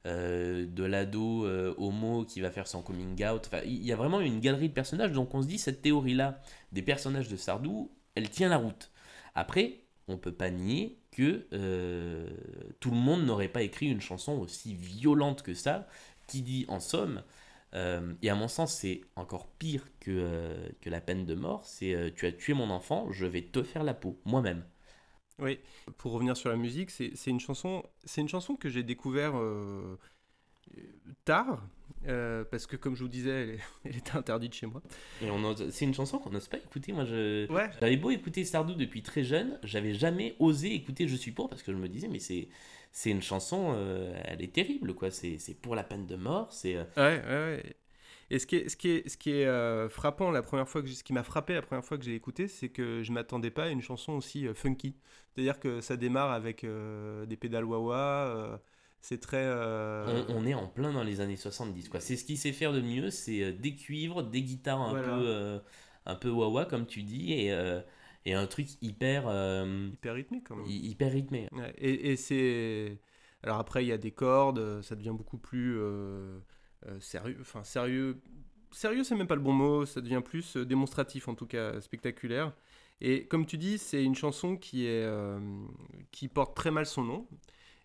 de 0.05 0.85
l'ado 0.85 1.47
homo 1.79 2.25
qui 2.25 2.41
va 2.41 2.51
faire 2.51 2.67
son 2.67 2.83
coming 2.83 3.25
out. 3.27 3.49
il 3.65 3.85
y 3.85 3.93
a 3.93 3.97
vraiment 3.97 4.21
une 4.21 4.41
galerie 4.41 4.69
de 4.69 4.75
personnages. 4.75 5.13
Donc 5.13 5.35
on 5.35 5.43
se 5.43 5.47
dit, 5.49 5.59
cette 5.59 5.83
théorie-là, 5.83 6.41
des 6.73 6.83
personnages 6.83 7.29
de 7.29 7.37
Sardou, 7.37 7.91
elle 8.15 8.31
tient 8.31 8.49
la 8.49 8.57
route. 8.59 8.91
Après, 9.35 9.81
on 10.09 10.19
peut 10.19 10.33
pas 10.33 10.51
nier 10.51 11.00
que 11.11 11.47
euh, 11.53 12.29
tout 12.81 12.91
le 12.91 12.97
monde 12.97 13.25
n'aurait 13.25 13.49
pas 13.49 13.63
écrit 13.63 13.87
une 13.89 14.01
chanson 14.01 14.33
aussi 14.39 14.75
violente 14.75 15.43
que 15.43 15.55
ça, 15.55 15.87
qui 16.27 16.43
dit 16.43 16.65
en 16.69 16.81
somme, 16.81 17.23
euh, 17.75 18.15
et 18.23 18.31
à 18.31 18.35
mon 18.35 18.49
sens 18.49 18.75
c'est 18.75 19.03
encore 19.17 19.47
pire 19.47 19.85
que, 20.01 20.11
euh, 20.11 20.69
que 20.81 20.91
la 20.91 21.01
peine 21.01 21.27
de 21.27 21.35
mort, 21.35 21.65
c'est 21.65 22.13
tu 22.17 22.27
as 22.27 22.33
tué 22.33 22.55
mon 22.55 22.71
enfant, 22.71 23.11
je 23.11 23.27
vais 23.27 23.43
te 23.43 23.63
faire 23.63 23.85
la 23.85 23.95
peau, 23.95 24.21
moi-même. 24.25 24.65
Oui, 25.39 25.59
pour 25.97 26.13
revenir 26.13 26.37
sur 26.37 26.51
la 26.51 26.57
musique, 26.57 26.91
c'est 26.91 27.15
une 27.27 27.41
chanson, 27.41 27.83
c'est 28.05 28.21
une 28.21 28.29
chanson 28.29 28.57
que 28.57 28.69
j'ai 28.69 28.83
découvert 28.83 29.33
tard, 31.25 31.63
euh, 32.09 32.45
parce 32.51 32.67
que 32.67 32.77
comme 32.77 32.95
je 32.97 33.03
vous 33.03 33.09
disais, 33.09 33.59
elle, 33.85 33.97
était 33.97 34.13
interdite 34.17 34.55
chez 34.55 34.67
moi. 34.67 34.83
Et 35.23 35.29
c'est 35.71 35.85
une 35.85 35.95
chanson 35.95 36.19
qu'on 36.19 36.31
n'ose 36.31 36.49
pas 36.49 36.59
écouter. 36.59 36.93
Moi, 36.93 37.05
je, 37.05 37.47
j'avais 37.81 37.97
beau 37.97 38.11
écouter 38.11 38.45
Sardou 38.45 38.75
depuis 38.75 39.03
très 39.03 39.23
jeune, 39.23 39.59
j'avais 39.63 39.95
jamais 39.95 40.35
osé 40.39 40.73
écouter 40.75 41.09
Je 41.09 41.17
suis 41.17 41.33
pour 41.33 41.49
parce 41.49 41.63
que 41.63 41.73
je 41.73 41.77
me 41.77 41.89
disais, 41.89 42.09
mais 42.09 42.19
c'est, 42.19 42.49
c'est 42.93 43.11
une 43.11 43.23
chanson, 43.23 43.73
euh, 43.75 44.19
elle 44.25 44.43
est 44.43 44.53
terrible, 44.53 44.95
quoi. 44.95 45.11
C'est, 45.11 45.39
c'est 45.39 45.55
pour 45.55 45.75
la 45.75 45.85
peine 45.85 46.07
de 46.07 46.17
mort. 46.17 46.53
C'est. 46.53 46.77
Euh, 46.77 46.85
ouais, 46.97 47.23
ouais, 47.27 47.63
ouais. 47.63 47.77
Et 48.33 48.39
ce 48.39 48.47
qui 48.47 48.57
est, 48.57 48.69
ce 48.69 48.77
qui 48.77 48.91
est, 48.91 49.09
ce 49.09 49.17
qui 49.17 49.33
est 49.33 49.89
frappant 49.89 50.31
la 50.31 50.43
première 50.43 50.69
fois 50.69 50.83
que 50.83 50.89
ce 50.89 51.03
qui 51.03 51.13
m'a 51.13 51.25
frappé 51.25 51.53
la 51.53 51.63
première 51.63 51.85
fois 51.85 51.99
que 51.99 52.05
j'ai 52.05 52.15
écouté, 52.15 52.47
c'est 52.47 52.69
que 52.69 53.03
je 53.03 53.11
m'attendais 53.11 53.51
pas 53.51 53.65
à 53.65 53.69
une 53.71 53.83
chanson 53.83 54.13
aussi 54.13 54.47
funky. 54.55 54.95
C'est-à-dire 55.35 55.59
que 55.59 55.81
ça 55.81 55.97
démarre 55.97 56.31
avec 56.31 56.65
des 56.65 57.37
pédales 57.37 57.65
wah 57.65 58.61
c'est 59.01 59.21
très. 59.21 59.43
Euh, 59.43 60.25
on, 60.29 60.47
est 60.47 60.55
en 60.55 60.67
plein 60.67 60.93
dans 60.93 61.03
les 61.03 61.21
années 61.21 61.37
70, 61.37 61.89
quoi. 61.89 62.01
C'est 62.01 62.17
ce 62.17 62.25
qu'il 62.25 62.37
sait 62.37 62.53
faire 62.53 62.73
de 62.73 62.81
mieux, 62.81 63.11
c'est 63.11 63.43
euh, 63.43 63.53
des 63.53 63.75
cuivres, 63.75 64.23
des 64.23 64.43
guitares 64.43 64.81
un 64.81 64.93
peu, 64.93 65.27
euh, 65.27 65.59
un 66.05 66.15
peu 66.15 66.29
wah 66.29 66.67
comme 66.67 66.87
tu 66.87 67.03
dis, 67.03 67.33
et, 67.33 67.47
et 68.27 68.35
un 68.35 68.47
truc 68.47 68.69
hyper. 68.83 69.23
hyper 69.93 70.15
rythmé, 70.15 70.43
quand 70.43 70.57
même. 70.57 70.67
Hyper 70.67 71.13
rythmé. 71.13 71.49
et, 71.79 72.13
et 72.13 72.17
c'est. 72.17 72.99
Alors 73.43 73.59
après, 73.59 73.85
il 73.85 73.89
y 73.89 73.93
a 73.93 73.99
des 73.99 74.11
cordes, 74.11 74.83
ça 74.83 74.95
devient 74.95 75.15
beaucoup 75.17 75.39
plus 75.39 75.79
sérieux. 77.01 77.39
Enfin, 77.41 77.65
sérieux. 77.65 78.21
Sérieux, 78.73 79.03
c'est 79.03 79.17
même 79.17 79.27
pas 79.27 79.35
le 79.35 79.41
bon 79.41 79.53
mot, 79.53 79.85
ça 79.85 80.01
devient 80.01 80.23
plus 80.25 80.57
démonstratif, 80.57 81.27
en 81.27 81.35
tout 81.35 81.47
cas 81.47 81.81
spectaculaire. 81.81 82.53
Et 83.01 83.27
comme 83.27 83.47
tu 83.47 83.57
dis, 83.57 83.79
c'est 83.79 84.05
une 84.05 84.15
chanson 84.15 84.57
qui, 84.57 84.87
est, 84.87 85.09
qui 86.13 86.29
porte 86.29 86.55
très 86.55 86.71
mal 86.71 86.85
son 86.85 87.03
nom. 87.03 87.27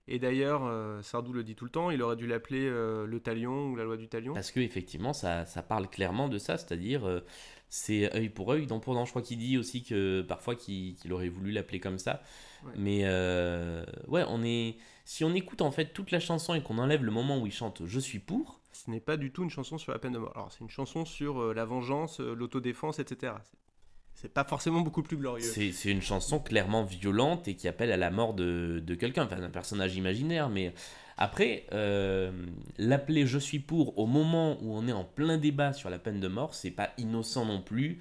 Et 0.07 0.19
d'ailleurs, 0.19 0.65
euh, 0.65 1.01
Sardou 1.01 1.33
le 1.33 1.43
dit 1.43 1.55
tout 1.55 1.65
le 1.65 1.71
temps, 1.71 1.89
il 1.89 2.01
aurait 2.03 2.15
dû 2.15 2.27
l'appeler 2.27 2.67
euh, 2.67 3.07
le 3.07 3.19
talion 3.19 3.69
ou 3.69 3.75
la 3.75 3.83
loi 3.83 3.97
du 3.97 4.07
talion. 4.07 4.33
Parce 4.33 4.51
que 4.51 4.59
effectivement, 4.59 5.13
ça, 5.13 5.45
ça 5.45 5.63
parle 5.63 5.89
clairement 5.89 6.29
de 6.29 6.38
ça, 6.38 6.57
c'est-à-dire 6.57 7.07
euh, 7.07 7.21
c'est 7.69 8.13
œil 8.15 8.29
pour 8.29 8.51
œil, 8.51 8.67
dent 8.67 8.79
pour 8.79 8.93
dent. 8.93 9.05
Je 9.05 9.09
crois 9.09 9.24
qu'il 9.24 9.39
dit 9.39 9.57
aussi 9.57 9.83
que 9.83 10.21
parfois 10.21 10.55
qu'il 10.55 10.95
aurait 11.12 11.29
voulu 11.29 11.51
l'appeler 11.51 11.79
comme 11.79 11.97
ça. 11.97 12.21
Mais 12.77 13.03
ouais, 14.07 14.24
on 14.27 14.43
est. 14.43 14.77
Si 15.05 15.24
on 15.24 15.35
écoute 15.35 15.62
en 15.62 15.69
fait 15.69 15.93
toute 15.93 16.09
la 16.09 16.19
chanson 16.19 16.55
et 16.55 16.63
qu'on 16.63 16.79
enlève 16.79 17.03
le 17.03 17.12
moment 17.12 17.39
où 17.39 17.45
il 17.45 17.51
chante 17.51 17.83
Je 17.85 18.00
suis 18.00 18.19
pour. 18.19 18.59
Ce 18.71 18.89
n'est 18.89 19.00
pas 19.00 19.17
du 19.17 19.31
tout 19.31 19.43
une 19.43 19.51
chanson 19.51 19.77
sur 19.77 19.91
la 19.91 20.00
peine 20.00 20.13
de 20.13 20.17
mort. 20.17 20.31
Alors 20.35 20.51
c'est 20.51 20.62
une 20.62 20.69
chanson 20.69 21.05
sur 21.05 21.53
la 21.53 21.65
vengeance, 21.65 22.19
l'autodéfense, 22.19 23.00
etc 23.00 23.33
c'est 23.64 23.64
pas 24.34 24.43
forcément 24.43 24.81
beaucoup 24.81 25.03
plus 25.03 25.17
glorieux. 25.17 25.43
C'est 25.43 25.91
une 25.91 26.01
chanson 26.01 26.39
clairement 26.39 26.84
violente 26.84 27.48
et 27.48 27.55
qui 27.55 27.67
appelle 27.67 27.91
à 27.91 27.98
la 27.98 28.10
mort 28.12 28.34
de, 28.34 28.81
de 28.86 28.95
quelqu'un, 28.95 29.25
enfin 29.25 29.38
d'un 29.38 29.50
personnage 29.50 29.95
imaginaire, 29.95 30.50
mais 30.50 30.74
Après, 31.17 31.65
euh, 31.72 32.29
l'appeler 32.77 33.25
je 33.25 33.39
suis 33.39 33.60
pour 33.60 33.98
au 33.98 34.05
moment 34.05 34.57
où 34.62 34.75
on 34.75 34.86
est 34.86 34.91
en 34.91 35.05
plein 35.05 35.38
débat 35.38 35.72
sur 35.72 35.89
la 35.89 35.98
peine 35.98 36.19
de 36.19 36.27
mort, 36.27 36.53
c'est 36.53 36.72
pas 36.72 36.89
innocent 36.98 37.45
non 37.45 37.62
plus. 37.62 38.00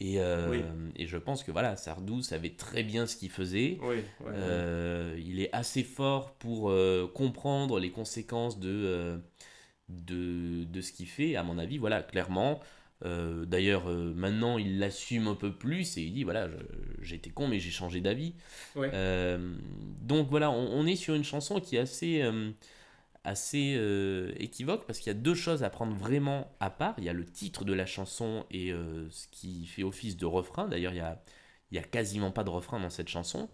Et, 0.00 0.20
euh, 0.20 0.50
Oui. 0.50 0.62
et 0.96 1.06
je 1.06 1.16
pense 1.16 1.44
que 1.44 1.52
voilà, 1.52 1.76
Sardou 1.76 2.22
savait 2.22 2.50
très 2.56 2.82
bien 2.82 3.06
ce 3.06 3.14
qu'il 3.16 3.30
faisait. 3.30 3.78
Oui, 3.82 3.96
ouais, 3.96 4.32
Euh, 4.34 5.16
il 5.24 5.40
est 5.40 5.48
assez 5.54 5.84
fort 5.84 6.32
pour 6.34 6.72
comprendre 7.14 7.78
les 7.78 7.90
conséquences 7.90 8.58
de, 8.58 9.20
de, 9.88 10.64
de 10.64 10.80
ce 10.80 10.92
qu'il 10.92 11.06
fait, 11.06 11.36
à 11.36 11.42
mon 11.44 11.58
avis, 11.58 11.78
voilà, 11.78 12.02
clairement. 12.02 12.60
Euh, 13.04 13.44
D'ailleurs, 13.44 13.90
euh, 13.90 14.14
maintenant, 14.14 14.58
il 14.58 14.78
l'assume 14.78 15.28
un 15.28 15.34
peu 15.34 15.52
plus 15.52 15.98
et 15.98 16.02
il 16.02 16.14
dit, 16.14 16.24
voilà, 16.24 16.48
j'étais 17.02 17.30
con, 17.30 17.46
mais 17.48 17.58
j'ai 17.60 17.70
changé 17.70 18.00
d'avis. 18.00 18.34
Ouais. 18.74 18.90
Euh, 18.94 19.54
donc 20.00 20.28
voilà, 20.30 20.50
on, 20.50 20.72
on 20.72 20.86
est 20.86 20.96
sur 20.96 21.14
une 21.14 21.24
chanson 21.24 21.60
qui 21.60 21.76
est 21.76 21.80
assez, 21.80 22.22
assez 23.24 23.78
équivoque 24.38 24.86
parce 24.86 24.98
qu'il 24.98 25.08
y 25.08 25.16
a 25.16 25.18
deux 25.18 25.34
choses 25.34 25.62
à 25.62 25.70
prendre 25.70 25.94
vraiment 25.94 26.50
à 26.60 26.70
part. 26.70 26.94
Il 26.98 27.04
y 27.04 27.08
a 27.08 27.12
le 27.12 27.24
titre 27.24 27.64
de 27.64 27.72
la 27.72 27.86
chanson 27.86 28.46
et 28.50 28.72
ce 29.10 29.28
qui 29.28 29.66
fait 29.66 29.82
office 29.82 30.16
de 30.16 30.26
refrain. 30.26 30.68
D'ailleurs, 30.68 30.92
il 30.92 30.98
y 30.98 31.00
a, 31.00 31.22
il 31.70 31.76
y 31.76 31.78
a 31.78 31.82
quasiment 31.82 32.30
pas 32.30 32.44
de 32.44 32.50
refrain 32.50 32.80
dans 32.80 32.90
cette 32.90 33.08
chanson. 33.08 33.48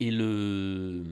Et 0.00 0.10
le 0.10 1.04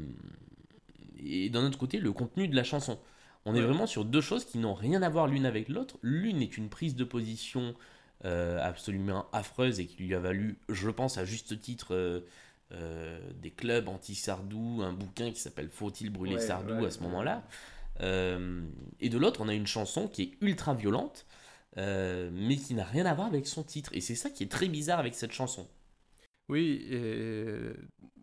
et 1.18 1.50
d'un 1.50 1.64
autre 1.66 1.78
côté 1.78 1.99
le 1.99 2.12
contenu 2.12 2.49
de 2.49 2.54
la 2.54 2.64
chanson. 2.64 2.99
On 3.47 3.55
est 3.55 3.62
vraiment 3.62 3.87
sur 3.87 4.05
deux 4.05 4.21
choses 4.21 4.45
qui 4.45 4.59
n'ont 4.59 4.75
rien 4.75 5.03
à 5.03 5.09
voir 5.09 5.29
l'une 5.29 5.47
avec 5.47 5.69
l'autre. 5.69 5.99
L'une 6.03 6.43
est 6.43 6.59
une 6.59 6.69
prise 6.69 6.97
de 6.97 7.05
position 7.05 7.76
euh, 8.25 8.59
absolument 8.61 9.26
affreuse 9.33 9.79
et 9.79 9.87
qui 9.87 10.03
lui 10.03 10.15
a 10.15 10.19
valu, 10.19 10.59
je 10.69 10.91
pense 10.91 11.17
à 11.17 11.25
juste 11.25 11.61
titre, 11.61 11.95
euh, 11.95 12.21
euh, 12.73 13.21
des 13.41 13.53
clubs 13.53 13.88
anti-Sardou, 13.88 14.81
un 14.83 14.93
bouquin 14.93 15.31
qui 15.31 15.38
s'appelle 15.38 15.69
Faut-il 15.69 16.11
brûler 16.11 16.35
Ouais, 16.35 16.41
Sardou 16.41 16.75
ouais, 16.75 16.87
à 16.87 16.91
ce 16.91 16.99
ouais. 16.99 17.05
moment-là. 17.05 17.45
Et 18.00 19.09
de 19.09 19.17
l'autre, 19.17 19.41
on 19.43 19.49
a 19.49 19.55
une 19.55 19.67
chanson 19.67 20.09
qui 20.09 20.23
est 20.23 20.33
ultra 20.41 20.75
violente, 20.75 21.25
mais 21.76 22.57
qui 22.57 22.75
n'a 22.75 22.85
rien 22.85 23.07
à 23.07 23.15
voir 23.15 23.29
avec 23.29 23.47
son 23.47 23.62
titre. 23.62 23.91
Et 23.95 24.00
c'est 24.00 24.17
ça 24.17 24.29
qui 24.29 24.43
est 24.43 24.50
très 24.50 24.67
bizarre 24.67 24.99
avec 24.99 25.15
cette 25.15 25.33
chanson. 25.33 25.69
Oui, 26.49 26.85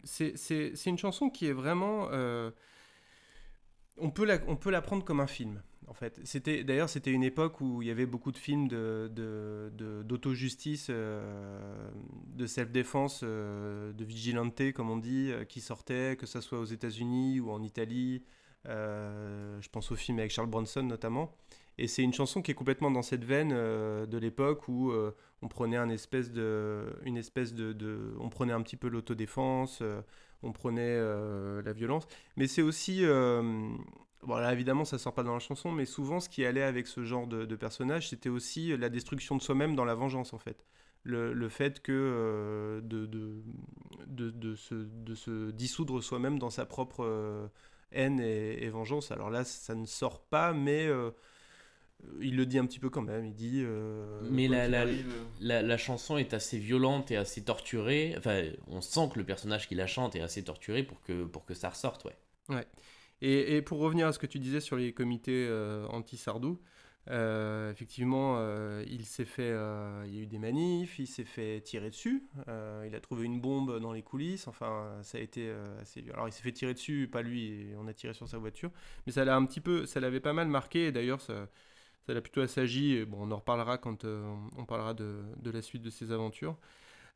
c'est 0.03 0.85
une 0.85 0.97
chanson 0.97 1.29
qui 1.29 1.45
est 1.47 1.53
vraiment. 1.53 2.09
On, 3.97 4.09
peut 4.09 4.25
la, 4.25 4.39
on 4.47 4.55
peut 4.55 4.71
prendre 4.81 5.03
comme 5.03 5.19
un 5.19 5.27
film, 5.27 5.61
en 5.87 5.93
fait. 5.93 6.19
C'était 6.23 6.63
D'ailleurs, 6.63 6.89
c'était 6.89 7.11
une 7.11 7.23
époque 7.23 7.61
où 7.61 7.81
il 7.81 7.87
y 7.87 7.91
avait 7.91 8.05
beaucoup 8.05 8.31
de 8.31 8.37
films 8.37 8.67
de- 8.67 9.09
de- 9.13 9.71
de- 9.75 10.03
d'auto-justice, 10.03 10.87
euh, 10.89 11.89
de 12.27 12.45
self-défense, 12.45 13.21
euh, 13.23 13.93
de 13.93 14.03
vigilante, 14.03 14.71
comme 14.73 14.89
on 14.89 14.97
dit, 14.97 15.29
euh, 15.31 15.45
qui 15.45 15.61
sortaient, 15.61 16.15
que 16.17 16.25
ce 16.25 16.41
soit 16.41 16.59
aux 16.59 16.65
États-Unis 16.65 17.39
ou 17.39 17.51
en 17.51 17.61
Italie. 17.63 18.23
Je 18.65 19.67
pense 19.69 19.91
au 19.91 19.95
film 19.95 20.19
avec 20.19 20.31
Charles 20.31 20.49
Bronson 20.49 20.83
notamment. 20.83 21.35
Et 21.77 21.87
c'est 21.87 22.03
une 22.03 22.13
chanson 22.13 22.41
qui 22.41 22.51
est 22.51 22.55
complètement 22.55 22.91
dans 22.91 23.01
cette 23.01 23.25
veine 23.25 23.49
de 23.49 24.17
l'époque 24.17 24.67
où 24.69 24.93
on 25.41 25.47
prenait 25.49 25.75
un 25.77 25.89
espèce 25.89 26.31
de, 26.31 26.85
une 27.03 27.17
espèce 27.17 27.53
de, 27.53 27.73
de- 27.73 28.13
on 28.19 28.29
prenait 28.29 28.53
un 28.53 28.61
petit 28.61 28.77
peu 28.77 28.87
l'autodéfense, 28.87 29.83
on 30.43 30.51
prenait 30.51 30.81
euh, 30.81 31.61
la 31.63 31.73
violence. 31.73 32.07
Mais 32.37 32.47
c'est 32.47 32.61
aussi, 32.61 33.05
euh, 33.05 33.41
bon 34.23 34.35
là 34.35 34.53
évidemment 34.53 34.85
ça 34.85 34.97
sort 34.97 35.13
pas 35.13 35.23
dans 35.23 35.33
la 35.33 35.39
chanson, 35.39 35.71
mais 35.71 35.85
souvent 35.85 36.19
ce 36.19 36.29
qui 36.29 36.45
allait 36.45 36.63
avec 36.63 36.87
ce 36.87 37.03
genre 37.03 37.27
de, 37.27 37.55
personnage, 37.55 38.09
c'était 38.09 38.29
aussi 38.29 38.75
la 38.77 38.89
destruction 38.89 39.35
de 39.35 39.41
soi-même 39.41 39.75
dans 39.75 39.85
la 39.85 39.95
vengeance 39.95 40.33
en 40.33 40.39
fait. 40.39 40.65
Le, 41.05 41.33
le 41.33 41.49
fait 41.49 41.81
que 41.81 41.91
euh, 41.91 42.81
de, 42.81 43.05
de, 43.05 44.31
de, 44.31 44.55
se, 44.55 44.75
de 44.75 45.15
se 45.15 45.51
dissoudre 45.51 46.01
soi-même 46.01 46.39
dans 46.39 46.49
sa 46.49 46.65
propre 46.65 47.49
haine 47.91 48.19
et, 48.19 48.69
vengeance. 48.69 49.11
Alors 49.11 49.29
là, 49.29 49.43
ça 49.43 49.75
ne 49.75 49.85
sort 49.85 50.21
pas, 50.21 50.53
mais 50.53 50.89
il 52.21 52.35
le 52.35 52.45
dit 52.45 52.57
un 52.57 52.65
petit 52.65 52.79
peu 52.79 52.89
quand 52.89 53.01
même. 53.01 53.25
Il 53.25 53.33
dit. 53.35 53.61
euh, 53.63 54.19
Mais 54.31 54.47
la- 54.47 54.67
la- 54.67 54.85
euh, 54.85 54.95
La, 55.39 55.61
la 55.61 55.77
chanson 55.77 56.17
est 56.17 56.33
assez 56.33 56.57
violente 56.57 57.11
et 57.11 57.17
assez 57.17 57.43
torturée. 57.43 58.15
Enfin, 58.17 58.43
on 58.67 58.81
sent 58.81 59.09
que 59.13 59.19
le 59.19 59.25
personnage 59.25 59.67
qui 59.67 59.75
la 59.75 59.87
chante 59.87 60.15
est 60.15 60.21
assez 60.21 60.43
torturé 60.43 60.83
pour 60.83 61.01
que, 61.01 61.23
pour 61.25 61.45
que 61.45 61.53
ça 61.53 61.69
ressorte, 61.69 62.05
ouais. 62.05 62.15
Et, 63.21 63.55
et 63.55 63.61
pour 63.61 63.79
revenir 63.79 64.07
à 64.07 64.13
ce 64.13 64.19
que 64.19 64.27
tu 64.27 64.39
disais 64.39 64.59
sur 64.59 64.75
les 64.75 64.93
comités 64.93 65.47
euh, 65.49 65.85
anti-Sardou, 65.87 66.59
euh, 67.09 67.71
effectivement, 67.71 68.35
euh, 68.37 68.83
il 68.87 69.05
s'est 69.05 69.25
fait, 69.25 69.49
euh, 69.49 70.03
il 70.07 70.15
y 70.15 70.19
a 70.19 70.21
eu 70.23 70.25
des 70.27 70.39
manifs, 70.39 70.99
il 70.99 71.07
s'est 71.07 71.23
fait 71.25 71.61
tirer 71.61 71.89
dessus, 71.89 72.23
euh, 72.47 72.85
il 72.87 72.95
a 72.95 72.99
trouvé 73.01 73.25
une 73.25 73.39
bombe 73.41 73.79
dans 73.79 73.91
les 73.93 74.03
coulisses, 74.03 74.47
enfin, 74.47 74.99
ça 75.03 75.17
a 75.17 75.21
été 75.21 75.47
euh, 75.49 75.81
assez 75.81 76.01
dur. 76.01 76.13
Alors, 76.15 76.27
il 76.27 76.31
s'est 76.31 76.41
fait 76.43 76.51
tirer 76.53 76.73
dessus, 76.73 77.09
pas 77.11 77.21
lui, 77.21 77.67
on 77.77 77.87
a 77.87 77.93
tiré 77.93 78.13
sur 78.13 78.27
sa 78.27 78.37
voiture, 78.37 78.71
mais 79.05 79.11
ça 79.13 79.25
l'a 79.25 79.35
un 79.35 79.45
petit 79.45 79.61
peu, 79.61 79.85
ça 79.85 79.99
l'avait 79.99 80.21
pas 80.21 80.33
mal 80.33 80.47
marqué, 80.47 80.87
et 80.87 80.91
d'ailleurs, 80.91 81.21
ça, 81.21 81.49
ça 82.05 82.13
l'a 82.13 82.21
plutôt 82.21 82.41
assagi, 82.41 83.05
bon, 83.05 83.17
on 83.21 83.31
en 83.31 83.37
reparlera 83.37 83.77
quand 83.77 84.03
euh, 84.03 84.35
on 84.57 84.65
parlera 84.65 84.93
de, 84.93 85.23
la 85.43 85.61
suite 85.61 85.81
de 85.81 85.89
ses 85.89 86.11
aventures. 86.11 86.57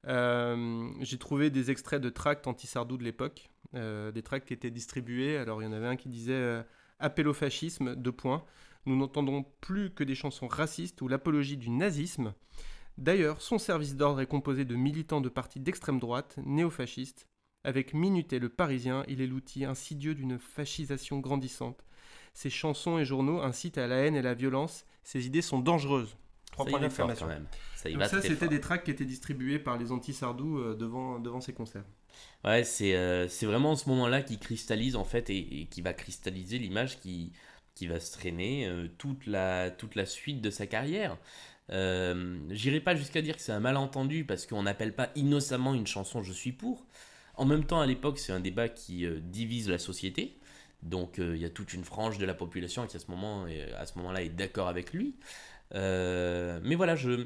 Euh, 0.08 0.90
J'ai 1.02 1.18
trouvé 1.18 1.50
des 1.50 1.72
extraits 1.72 2.02
de 2.02 2.10
tracts 2.10 2.48
anti-Sardou 2.48 2.98
de 2.98 3.04
l'époque, 3.04 3.50
euh, 3.76 4.12
des 4.12 4.24
tracts 4.24 4.48
qui 4.48 4.54
étaient 4.54 4.72
distribués. 4.72 5.38
Alors 5.38 5.62
il 5.62 5.66
y 5.66 5.68
en 5.68 5.74
avait 5.74 5.88
un 5.88 5.98
qui 5.98 6.08
disait 6.08 6.64
Appel 7.00 7.28
au 7.28 7.34
fascisme, 7.34 7.96
deux 7.96 8.14
points. 8.14 8.46
Nous 8.86 8.96
n'entendons 8.96 9.44
plus 9.60 9.92
que 9.92 10.06
des 10.06 10.16
chansons 10.16 10.48
racistes 10.48 11.02
ou 11.02 11.10
l'apologie 11.10 11.58
du 11.58 11.70
nazisme. 11.70 12.34
D'ailleurs, 12.98 13.42
son 13.42 13.58
service 13.58 13.96
d'ordre 13.96 14.22
est 14.22 14.28
composé 14.28 14.64
de 14.64 14.76
militants 14.76 15.22
de 15.22 15.30
partis 15.30 15.60
d'extrême 15.60 16.00
droite, 16.00 16.38
néofascistes. 16.46 17.28
Avec 17.66 17.94
Minuté 17.94 18.40
le 18.40 18.48
Parisien, 18.48 19.04
il 19.10 19.20
est 19.20 19.28
l'outil 19.28 19.66
insidieux 19.66 20.16
d'une 20.16 20.40
fascisation 20.40 21.20
grandissante. 21.20 21.84
Ses 22.38 22.52
chansons 22.52 23.00
et 23.00 23.04
journaux 23.04 23.42
incitent 23.42 23.80
à 23.80 23.88
la 23.88 23.96
haine 23.96 24.16
et 24.16 24.22
la 24.22 24.36
violence. 24.36 24.86
Ses 25.04 25.26
idées 25.26 25.42
sont 25.42 25.58
dangereuses. 25.58 26.16
Trois 26.52 26.68
points 26.68 26.80
même. 26.80 26.92
Ça 27.76 27.90
y 27.90 27.94
Donc 27.94 28.04
va 28.04 28.08
ça, 28.08 28.22
c'était 28.22 28.48
des 28.48 28.62
tracts 28.62 28.86
qui 28.86 28.92
étaient 28.92 29.06
distribués 29.06 29.58
par 29.58 29.80
les 29.80 29.92
anti-Sardou 29.92 30.60
euh, 30.60 30.76
devant, 30.76 31.18
devant 31.18 31.42
ces 31.42 31.54
concerts. 31.54 31.86
Ouais, 32.46 32.64
c'est 32.64 32.96
euh, 32.96 33.28
vraiment 33.42 33.76
ce 33.76 33.90
moment-là 33.90 34.22
qui 34.22 34.38
cristallise 34.38 34.96
en 34.96 35.04
fait 35.04 35.32
et, 35.32 35.62
et 35.62 35.66
qui 35.66 35.82
va 35.82 35.94
cristalliser 35.94 36.60
l'image 36.60 37.00
qui, 37.00 37.32
qui 37.74 37.88
va 37.88 38.00
se 38.00 38.12
traîner 38.12 38.68
euh, 38.68 38.88
toute, 39.00 39.26
la, 39.26 39.72
toute 39.72 39.96
la 39.96 40.06
suite 40.06 40.40
de 40.40 40.52
sa 40.52 40.68
carrière. 40.68 41.18
Euh, 41.72 42.38
J'irai 42.52 42.82
pas 42.82 42.94
jusqu'à 42.94 43.24
dire 43.24 43.36
que 43.36 43.42
c'est 43.42 43.52
un 43.52 43.60
malentendu 43.60 44.26
parce 44.26 44.46
qu'on 44.46 44.62
n'appelle 44.62 44.94
pas 44.94 45.10
innocemment 45.16 45.74
une 45.74 45.88
chanson 45.88 46.22
Je 46.22 46.34
suis 46.34 46.52
pour. 46.52 46.86
En 47.34 47.46
même 47.46 47.66
temps, 47.66 47.82
à 47.82 47.88
l'époque, 47.88 48.20
c'est 48.20 48.32
un 48.32 48.40
débat 48.40 48.70
qui 48.70 49.08
divise 49.22 49.70
la 49.70 49.80
société. 49.80 50.38
Donc 50.88 51.20
euh, 51.20 51.36
il 51.36 51.42
y 51.42 51.46
a 51.46 51.50
toute 51.50 51.74
une 51.74 51.84
frange 51.84 52.18
de 52.18 52.26
la 52.26 52.34
population 52.34 52.88
qui 52.88 52.98
à 52.98 53.00
ce 53.00 53.10
moment, 53.12 53.48
est- 53.48 53.74
à 53.74 53.86
ce 53.86 53.98
moment-là 54.00 54.22
est 54.24 54.30
d'accord 54.30 54.68
avec 54.68 54.94
lui. 54.94 55.16
Euh, 55.76 56.60
mais 56.64 56.76
voilà, 56.76 56.96
je, 56.96 57.26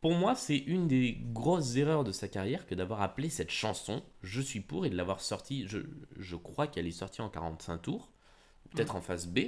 pour 0.00 0.14
moi, 0.14 0.34
c'est 0.34 0.56
une 0.58 0.88
des 0.88 1.16
grosses 1.32 1.76
erreurs 1.76 2.04
de 2.04 2.12
sa 2.12 2.28
carrière 2.28 2.66
que 2.66 2.74
d'avoir 2.74 3.02
appelé 3.02 3.30
cette 3.30 3.50
chanson 3.50 4.02
Je 4.22 4.40
suis 4.40 4.60
pour 4.60 4.86
et 4.86 4.90
de 4.90 4.96
l'avoir 4.96 5.20
sortie. 5.20 5.64
Je, 5.68 5.78
je 6.18 6.36
crois 6.36 6.66
qu'elle 6.66 6.86
est 6.86 6.90
sortie 6.92 7.22
en 7.22 7.28
45 7.28 7.78
tours, 7.82 8.10
peut-être 8.70 8.96
en 8.96 9.00
phase 9.02 9.26
B. 9.28 9.40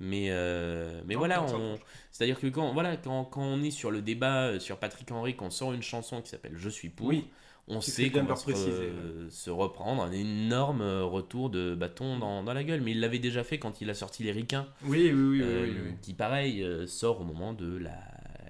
Mais, 0.00 0.28
euh, 0.30 1.00
mais 1.06 1.14
Non, 1.14 1.20
voilà, 1.20 1.36
45 1.36 1.56
on- 1.58 1.78
c'est-à-dire 2.10 2.40
que 2.40 2.48
quand, 2.48 2.72
voilà, 2.72 2.96
quand, 2.96 3.24
quand 3.24 3.42
on 3.42 3.62
est 3.62 3.70
sur 3.70 3.90
le 3.92 4.02
débat 4.02 4.58
sur 4.58 4.78
Patrick 4.78 5.10
Henry, 5.12 5.36
qu'on 5.36 5.50
sort 5.50 5.72
une 5.72 5.82
chanson 5.82 6.20
qui 6.22 6.30
s'appelle 6.30 6.54
Je 6.56 6.68
suis 6.68 6.88
pour, 6.88 7.06
Oui, 7.08 7.28
on 7.68 7.80
sait 7.80 8.10
qu'on 8.10 8.24
va 8.24 8.36
se, 8.36 8.42
préciser, 8.44 8.70
re- 8.70 9.30
se 9.30 9.50
reprendre 9.50 10.02
un 10.02 10.12
énorme 10.12 10.80
euh, 10.82 11.04
retour 11.04 11.48
de 11.50 11.74
bâton 11.74 12.18
dans, 12.18 12.42
dans 12.42 12.52
la 12.54 12.64
gueule. 12.64 12.80
Mais 12.80 12.90
il 12.90 13.00
l'avait 13.00 13.18
déjà 13.20 13.44
fait 13.44 13.58
quand 13.58 13.80
il 13.80 13.88
a 13.90 13.94
sorti 13.94 14.22
Les 14.24 14.32
Ricains. 14.32 14.66
oui, 14.84 15.10
oui, 15.12 15.22
oui. 15.38 15.40
Euh, 15.42 15.62
oui, 15.64 15.76
oui. 15.86 15.92
qui 16.02 16.14
pareil 16.14 16.62
euh, 16.62 16.86
sort 16.86 17.20
au 17.20 17.24
moment 17.24 17.52
de 17.52 17.76
la, 17.76 17.98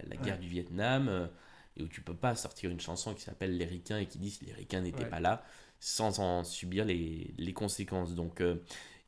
la 0.09 0.17
guerre 0.17 0.35
Ouais. 0.37 0.41
du 0.41 0.49
Vietnam 0.49 1.29
et 1.77 1.83
où 1.83 1.89
tu 1.89 2.01
peux 2.01 2.15
pas 2.15 2.35
sortir 2.35 2.71
une 2.71 2.81
chanson 2.81 3.15
qui 3.15 3.23
s'appelle 3.23 3.57
Les 3.57 3.65
Ricains 3.67 3.99
et 3.99 4.07
qui 4.07 4.19
dit 4.19 4.31
si 4.31 4.45
les 4.45 4.53
Ricains 4.53 4.81
n'étaient 4.81 5.05
Ouais. 5.05 5.09
pas 5.11 5.21
là 5.21 5.45
sans 5.79 6.21
en 6.21 6.45
subir 6.45 6.85
les, 6.85 7.35
les 7.39 7.53
conséquences. 7.53 8.15
Donc 8.15 8.41
euh, 8.41 8.55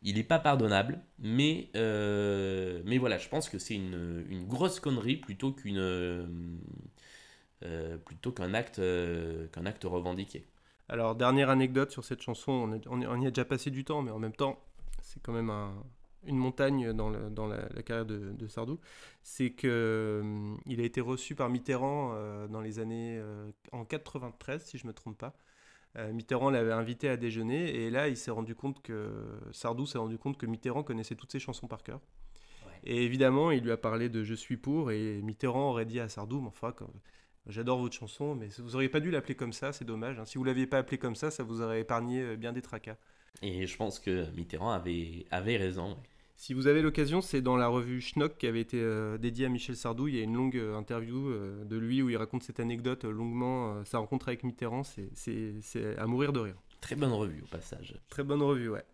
il 0.02 0.16
n'est 0.16 0.22
pas 0.24 0.38
pardonnable, 0.38 1.00
mais, 1.18 1.68
euh, 1.76 2.82
mais 2.84 2.98
voilà, 2.98 3.16
je 3.16 3.28
pense 3.28 3.48
que 3.48 3.58
c'est 3.58 3.74
une, 3.76 4.24
une 4.28 4.44
grosse 4.46 4.78
connerie 4.80 5.16
plutôt 5.16 5.52
qu'une 5.52 5.78
plutôt 8.04 8.32
qu'un 8.32 8.54
acte, 8.54 8.78
euh, 8.78 9.48
qu'un 9.48 9.66
acte 9.66 9.84
revendiqué. 9.84 10.46
Alors, 10.88 11.14
dernière 11.14 11.50
anecdote 11.50 11.90
sur 11.90 12.04
cette 12.04 12.20
chanson, 12.22 12.80
on, 12.88 13.20
y 13.22 13.26
a 13.26 13.30
déjà 13.30 13.44
passé 13.44 13.70
du 13.70 13.84
temps, 13.84 14.02
mais 14.02 14.10
en 14.10 14.18
même 14.18 14.34
temps, 14.34 14.58
c'est 15.02 15.22
quand 15.22 15.32
même 15.32 15.50
un- 15.50 15.74
une 16.26 16.36
montagne 16.36 16.92
dans, 16.92 17.10
le- 17.10 17.30
dans 17.30 17.46
la, 17.46 17.68
la 17.74 17.82
carrière 17.82 18.06
de, 18.06 18.32
de 18.32 18.46
Sardou. 18.48 18.78
C'est 19.22 19.50
que 19.50 20.20
hum, 20.22 20.58
il 20.66 20.80
a 20.80 20.84
été 20.84 21.00
reçu 21.00 21.34
par 21.34 21.48
Mitterrand 21.50 22.12
euh, 22.14 22.48
dans 22.48 22.60
les 22.60 22.78
années 22.78 23.18
euh, 23.18 23.50
en 23.72 23.84
93, 23.84 24.62
si 24.64 24.78
je 24.78 24.86
me 24.86 24.92
trompe 24.92 25.18
pas. 25.18 25.34
Euh, 25.98 26.12
Mitterrand 26.12 26.50
l'avait 26.50 26.72
invité 26.72 27.08
à 27.08 27.16
déjeuner 27.16 27.74
et 27.84 27.90
là, 27.90 28.08
il 28.08 28.16
s'est 28.16 28.30
rendu 28.32 28.54
compte 28.54 28.82
que 28.82 29.10
Sardou 29.52 29.86
s'est 29.86 29.98
rendu 29.98 30.18
compte 30.18 30.38
que 30.38 30.46
Mitterrand 30.46 30.82
connaissait 30.84 31.16
toutes 31.16 31.32
ses 31.32 31.40
chansons 31.40 31.68
par 31.68 31.82
cœur. 31.82 32.00
Et 32.84 33.04
évidemment, 33.04 33.50
il 33.50 33.62
lui 33.64 33.72
a 33.72 33.76
parlé 33.76 34.08
de 34.08 34.22
Je 34.24 34.34
suis 34.34 34.56
pour 34.56 34.90
et 34.92 35.22
Mitterrand 35.22 35.70
aurait 35.70 35.86
dit 35.86 36.00
à 36.00 36.08
Sardou, 36.08 36.40
mais 36.40 36.48
enfin, 36.48 36.72
quand- 36.72 36.90
J'adore 37.46 37.78
votre 37.78 37.94
chanson, 37.94 38.34
mais 38.34 38.48
vous 38.58 38.74
auriez 38.74 38.88
pas 38.88 39.00
dû 39.00 39.10
l'appeler 39.10 39.34
comme 39.34 39.52
ça, 39.52 39.72
c'est 39.72 39.84
dommage. 39.84 40.18
hein. 40.18 40.24
Si 40.24 40.38
vous 40.38 40.44
l'aviez 40.44 40.66
pas 40.66 40.78
appelé 40.78 40.96
comme 40.98 41.14
ça, 41.14 41.30
ça 41.30 41.42
vous 41.42 41.60
aurait 41.60 41.80
épargné 41.80 42.22
euh, 42.22 42.36
bien 42.36 42.52
des 42.52 42.62
tracas. 42.62 42.96
Et 43.42 43.66
je 43.66 43.76
pense 43.76 43.98
que 43.98 44.30
Mitterrand 44.34 44.70
avait, 44.70 45.26
avait 45.30 45.56
raison. 45.56 45.96
Si 46.36 46.54
vous 46.54 46.66
avez 46.66 46.82
l'occasion, 46.82 47.20
c'est 47.20 47.42
dans 47.42 47.56
la 47.56 47.68
revue 47.68 48.00
Schnock 48.00 48.38
qui 48.38 48.46
avait 48.46 48.60
été 48.60 48.80
euh, 48.80 49.18
dédiée 49.18 49.46
à 49.46 49.48
Michel 49.48 49.76
Sardou. 49.76 50.08
Il 50.08 50.16
y 50.16 50.20
a 50.20 50.22
une 50.22 50.34
longue 50.34 50.56
euh, 50.56 50.74
interview 50.76 51.28
euh, 51.28 51.64
de 51.64 51.76
lui 51.76 52.00
où 52.02 52.10
il 52.10 52.16
raconte 52.16 52.42
cette 52.42 52.60
anecdote 52.60 53.04
euh, 53.04 53.10
longuement, 53.12 53.74
euh, 53.76 53.84
sa 53.84 53.98
rencontre 53.98 54.28
avec 54.28 54.42
Mitterrand. 54.42 54.82
C'est- 54.82 55.10
C'est 55.14 55.54
c'est 55.60 55.96
à 55.98 56.06
mourir 56.06 56.32
de 56.32 56.40
rire. 56.40 56.56
Très 56.80 56.96
bonne 56.96 57.12
revue 57.12 57.42
au 57.42 57.46
passage. 57.48 57.94
Très 58.08 58.24
bonne 58.24 58.42
revue, 58.42 58.68
ouais. 58.70 58.84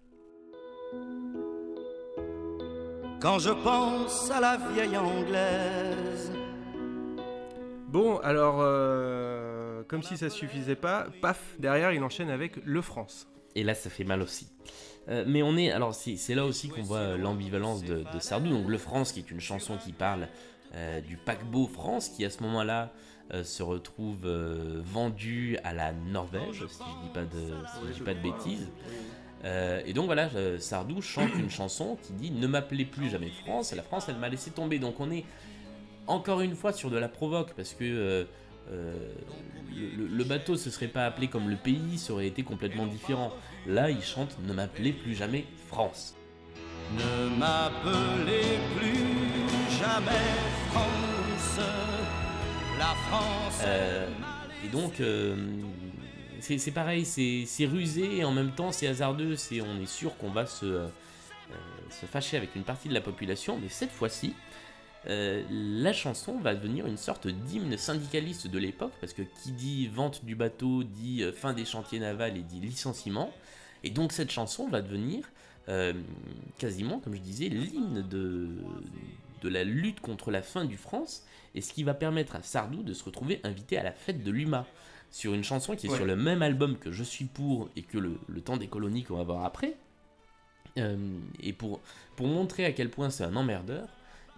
Quand 3.21 3.39
je 3.39 3.51
pense 3.51 4.31
à 4.31 4.41
la 4.41 4.57
vieille 4.73 4.97
anglaise. 4.97 6.33
Bon, 7.91 8.19
alors, 8.19 8.59
euh, 8.61 9.83
comme 9.89 10.05
si 10.05 10.17
ça 10.17 10.31
suffisait 10.31 10.77
pas, 10.77 11.09
paf, 11.21 11.57
derrière, 11.59 11.93
il 11.93 12.05
enchaîne 12.05 12.31
avec 12.31 12.57
Le 12.65 12.81
France. 12.83 13.27
Et 13.57 13.65
là, 13.65 13.75
ça 13.75 13.91
fait 13.91 14.05
mal 14.05 14.23
aussi. 14.23 14.47
Euh, 15.09 15.25
mais 15.27 15.43
on 15.43 15.57
est. 15.57 15.73
Alors, 15.73 15.93
c'est 15.93 16.35
là 16.37 16.47
aussi 16.47 16.69
qu'on 16.69 16.83
voit 16.83 16.99
euh, 16.99 17.17
l'ambivalence 17.19 17.83
de, 17.83 18.05
de 18.15 18.21
Sardou. 18.21 18.51
Donc, 18.51 18.69
Le 18.69 18.79
France, 18.79 19.11
qui 19.11 19.19
est 19.19 19.31
une 19.33 19.41
chanson 19.41 19.77
qui 19.77 19.91
parle 19.93 20.29
euh, 20.77 21.01
du 21.01 21.17
paquebot 21.17 21.67
France, 21.67 22.11
qui 22.11 22.25
à 22.25 22.31
ce 22.31 22.45
moment-là 22.45 22.93
euh, 23.35 23.43
se 23.43 23.65
retrouve 23.65 24.25
euh, 24.25 24.81
vendu 24.85 25.59
à 25.65 25.75
la 25.75 25.93
Norvège, 25.93 26.65
si 26.69 26.79
je 26.79 27.07
dis 27.07 27.13
pas 27.13 27.25
de, 27.25 27.55
si 27.75 27.89
je 27.89 27.93
dis 27.95 28.01
pas 28.03 28.15
de 28.15 28.21
bêtises. 28.21 28.69
Euh, 29.45 29.81
et 29.85 29.95
donc 29.95 30.07
voilà, 30.07 30.29
euh, 30.37 30.61
Sardou 30.61 31.01
chante 31.01 31.35
une 31.35 31.51
chanson 31.51 31.99
qui 32.03 32.13
dit 32.13 32.31
Ne 32.31 32.47
m'appelez 32.47 32.85
plus 32.85 33.09
jamais 33.11 33.31
France, 33.31 33.73
la 33.75 33.83
France 33.83 34.07
elle 34.09 34.19
m'a 34.19 34.29
laissé 34.29 34.53
tomber. 34.53 34.79
Donc 34.79 35.01
on 35.01 35.11
est 35.11 35.25
encore 36.11 36.41
une 36.41 36.57
fois 36.57 36.73
sur 36.73 36.91
de 36.91 36.97
la 36.99 37.09
provoque 37.09 37.55
parce 37.55 37.73
que 37.73 37.85
euh, 37.85 38.25
euh, 38.71 38.95
le, 39.75 40.07
le 40.07 40.25
bateau 40.25 40.57
se 40.57 40.71
serait 40.71 40.89
pas 40.89 41.07
appelé 41.07 41.29
comme 41.29 41.49
le 41.49 41.57
pays, 41.57 41.99
ça 41.99 42.13
aurait 42.13 42.27
été 42.27 42.43
complètement 42.43 42.87
différent. 42.87 43.33
Là 43.67 43.91
il 43.91 44.03
chante 44.03 44.37
Ne 44.47 44.53
m'appelez 44.53 44.93
plus 44.93 45.15
jamais 45.15 45.45
France. 45.69 46.15
Ne 46.95 47.39
m'appelez 47.39 48.59
plus 48.77 49.79
jamais 49.79 50.11
France. 50.71 51.61
La 52.79 52.95
France. 53.09 53.63
Euh, 53.65 54.09
et 54.65 54.69
donc 54.69 55.03
c'est 56.41 56.71
pareil, 56.73 57.05
c'est 57.05 57.67
rusé 57.67 58.19
et 58.19 58.25
en 58.25 58.33
même 58.33 58.51
temps 58.51 58.73
c'est 58.73 58.89
hasardeux. 58.89 59.37
C'est 59.37 59.61
on 59.61 59.81
est 59.81 59.89
sûr 59.89 60.17
qu'on 60.17 60.31
va 60.31 60.47
se 60.47 60.89
se 61.91 62.07
fâcher 62.07 62.37
avec 62.37 62.55
une 62.55 62.63
partie 62.63 62.89
de 62.89 62.95
la 62.95 63.01
population, 63.01 63.59
mais 63.61 63.69
cette 63.69 63.91
fois-ci. 63.91 64.35
Euh, 65.09 65.43
la 65.51 65.93
chanson 65.93 66.39
va 66.39 66.55
devenir 66.55 66.87
une 66.87 66.97
sorte 66.99 67.27
d'hymne 67.27 67.77
syndicaliste 67.77 68.47
de 68.49 68.59
l'époque, 68.59 68.93
parce 69.01 69.13
que 69.13 69.23
qui 69.43 69.53
dit 69.53 69.87
vente 69.89 70.25
du 70.25 70.35
bateau 70.35 70.83
dit 70.85 71.23
euh, 71.23 71.33
fin 71.33 71.53
des 71.55 71.65
chantiers 71.65 71.99
navals 71.99 72.37
et 72.37 72.43
dit 72.43 72.61
licenciement. 72.61 73.33
Et 73.83 73.91
donc 73.91 74.13
cette 74.13 74.31
chanson 74.31 74.69
va 74.69 74.83
devenir 74.83 75.25
euh, 75.69 75.95
quasiment, 76.59 76.99
comme 76.99 77.15
je 77.15 77.21
disais, 77.21 77.49
l'hymne 77.49 78.07
de, 78.09 78.49
de 79.43 79.49
la 79.49 79.65
lutte 79.65 80.01
contre 80.01 80.31
la 80.31 80.43
faim 80.43 80.65
du 80.67 80.77
France, 80.77 81.25
et 81.55 81.61
ce 81.63 81.73
qui 81.73 81.83
va 81.83 81.95
permettre 81.95 82.37
à 82.37 82.43
Sardou 82.43 82.83
de 82.83 82.93
se 82.93 83.05
retrouver 83.05 83.41
invité 83.43 83.79
à 83.79 83.83
la 83.83 83.93
fête 83.93 84.23
de 84.23 84.31
l'UMA, 84.31 84.67
sur 85.11 85.35
une 85.35 85.43
chanson 85.45 85.75
qui 85.77 85.87
est 85.87 85.91
Ouais. 85.91 85.97
sur 85.97 86.07
le 86.07 86.15
même 86.15 86.43
album 86.43 86.77
que 86.77 86.93
Je 86.93 87.03
suis 87.03 87.25
pour 87.25 87.69
et 87.75 87.83
que 87.83 87.99
le, 87.99 88.19
le 88.29 88.41
temps 88.43 88.57
des 88.59 88.69
colonies 88.69 89.03
qu'on 89.03 89.17
va 89.17 89.25
voir 89.25 89.45
après. 89.45 89.77
Euh, 90.79 90.97
et 91.43 91.53
pour, 91.53 91.81
pour 92.15 92.29
montrer 92.29 92.65
à 92.65 92.71
quel 92.73 92.91
point 92.91 93.11
c'est 93.11 93.25
un 93.25 93.35
emmerdeur, 93.35 93.89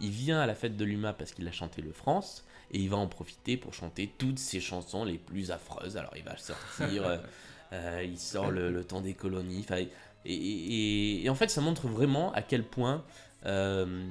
il 0.01 0.11
vient 0.11 0.41
à 0.41 0.47
la 0.47 0.55
fête 0.55 0.77
de 0.77 0.85
l'UMA 0.85 1.13
parce 1.13 1.33
qu'il 1.33 1.47
a 1.49 1.53
chanté 1.53 1.83
le 1.83 1.93
France, 1.93 2.45
et 2.73 2.79
il 2.79 2.89
va 2.89 2.97
en 2.97 3.07
profiter 3.07 3.57
pour 3.57 3.75
chanter 3.75 4.11
toutes 4.19 4.39
ses 4.39 4.61
chansons 4.61 5.05
les 5.05 5.19
plus 5.19 5.51
affreuses. 5.51 5.97
Alors 5.97 6.13
il 6.17 6.23
va 6.25 6.37
sortir, 6.37 7.07
euh, 7.07 7.19
euh, 7.73 8.03
il 8.05 8.19
sort 8.19 8.51
le, 8.51 8.71
le 8.71 8.85
temps 8.85 9.01
des 9.01 9.15
colonies, 9.15 9.65
et, 9.77 9.89
et- 10.35 11.25
et 11.25 11.29
en 11.31 11.35
fait 11.35 11.51
ça 11.51 11.61
montre 11.61 11.87
vraiment 11.89 12.33
à 12.33 12.43
quel 12.43 12.65
point 12.65 13.05
euh, 13.47 14.05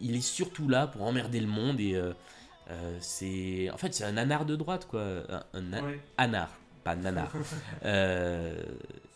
il 0.00 0.16
est 0.16 0.20
surtout 0.20 0.68
là 0.68 0.86
pour 0.86 1.02
emmerder 1.02 1.40
le 1.40 1.46
monde, 1.46 1.78
et 1.80 2.00
c'est... 3.00 3.70
En 3.70 3.76
fait 3.76 3.94
c'est 3.94 4.04
un 4.04 4.16
anard 4.16 4.44
de 4.46 4.56
droite, 4.56 4.86
quoi, 4.88 5.02
un, 5.28 5.44
un 5.54 5.72
anard, 6.18 6.50
pas 6.84 6.96
nanar. 6.96 7.32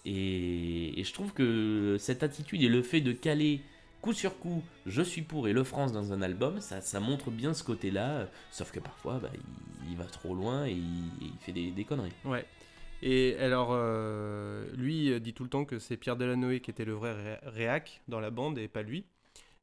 Et, 0.07 0.99
et 0.99 1.05
je 1.05 1.13
trouve 1.13 1.33
que 1.35 1.97
cette 1.99 2.23
attitude 2.23 2.63
et 2.63 2.69
le 2.69 2.83
fait 2.83 3.03
de 3.03 3.13
caler 3.13 3.61
coup 4.01 4.13
sur 4.13 4.39
coup 4.39 4.63
je 4.87 5.03
suis 5.03 5.23
pour 5.23 5.49
et 5.49 5.53
le 5.53 5.65
France 5.65 5.93
dans 5.93 6.13
un 6.13 6.23
album, 6.23 6.61
ça, 6.61 6.81
ça 6.81 7.01
montre 7.01 7.31
bien 7.31 7.55
ce 7.55 7.63
côté-là, 7.65 8.11
euh, 8.21 8.27
sauf 8.51 8.71
que 8.73 8.81
parfois 8.81 9.19
bah, 9.19 9.31
il, 9.35 9.91
il 9.91 9.97
va 9.97 10.05
trop 10.05 10.35
loin 10.35 10.67
et 10.67 10.73
il, 10.73 11.33
fait 11.41 11.53
des, 11.53 11.71
des 11.71 11.85
conneries. 11.85 12.13
Ouais. 12.25 12.45
Et 13.03 13.37
alors, 13.39 13.71
euh, 13.73 14.67
lui 14.77 15.11
euh, 15.11 15.21
dit 15.21 15.33
tout 15.33 15.45
le 15.45 15.49
temps 15.51 15.65
que 15.65 15.79
c'est 15.79 15.97
Pierre 15.97 16.17
Delanoë 16.17 16.61
qui 16.61 16.71
était 16.71 16.85
le 16.85 16.93
vrai 16.93 17.13
ré- 17.15 17.39
réac 17.45 18.03
dans 18.09 18.21
la 18.21 18.31
bande 18.31 18.59
et 18.59 18.69
pas 18.69 18.83
lui, 18.83 19.07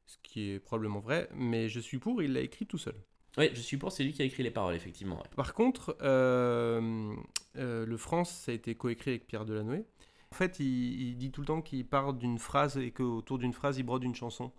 ce 0.06 0.16
qui 0.22 0.50
est 0.50 0.58
probablement 0.58 0.98
vrai, 0.98 1.28
mais 1.34 1.68
je 1.68 1.78
suis 1.78 1.98
pour, 1.98 2.20
il 2.22 2.32
l'a 2.32 2.40
écrit 2.40 2.66
tout 2.66 2.78
seul. 2.78 2.94
Ouais, 3.36 3.52
je 3.54 3.60
suis 3.60 3.76
pour, 3.76 3.92
c'est 3.92 4.02
lui 4.02 4.12
qui 4.12 4.22
a 4.22 4.24
écrit 4.24 4.42
les 4.42 4.50
paroles, 4.50 4.74
effectivement. 4.74 5.16
ouais. 5.16 5.28
Par 5.36 5.54
contre, 5.54 5.96
euh, 6.02 7.14
euh, 7.56 7.86
le 7.86 7.96
France, 7.96 8.30
ça 8.30 8.50
a 8.50 8.54
été 8.56 8.74
coécrit 8.74 9.12
avec 9.12 9.28
Pierre 9.28 9.44
Delanoë. 9.44 9.84
En 10.32 10.36
fait, 10.36 10.60
il, 10.60 11.16
dit 11.16 11.30
tout 11.30 11.40
le 11.40 11.46
temps 11.46 11.62
qu'il 11.62 11.86
part 11.86 12.12
d'une 12.12 12.38
phrase 12.38 12.76
et 12.76 12.90
qu'autour 12.90 13.38
d'une 13.38 13.52
phrase, 13.52 13.78
il 13.78 13.82
brode 13.82 14.04
une 14.04 14.14
chanson. 14.14 14.52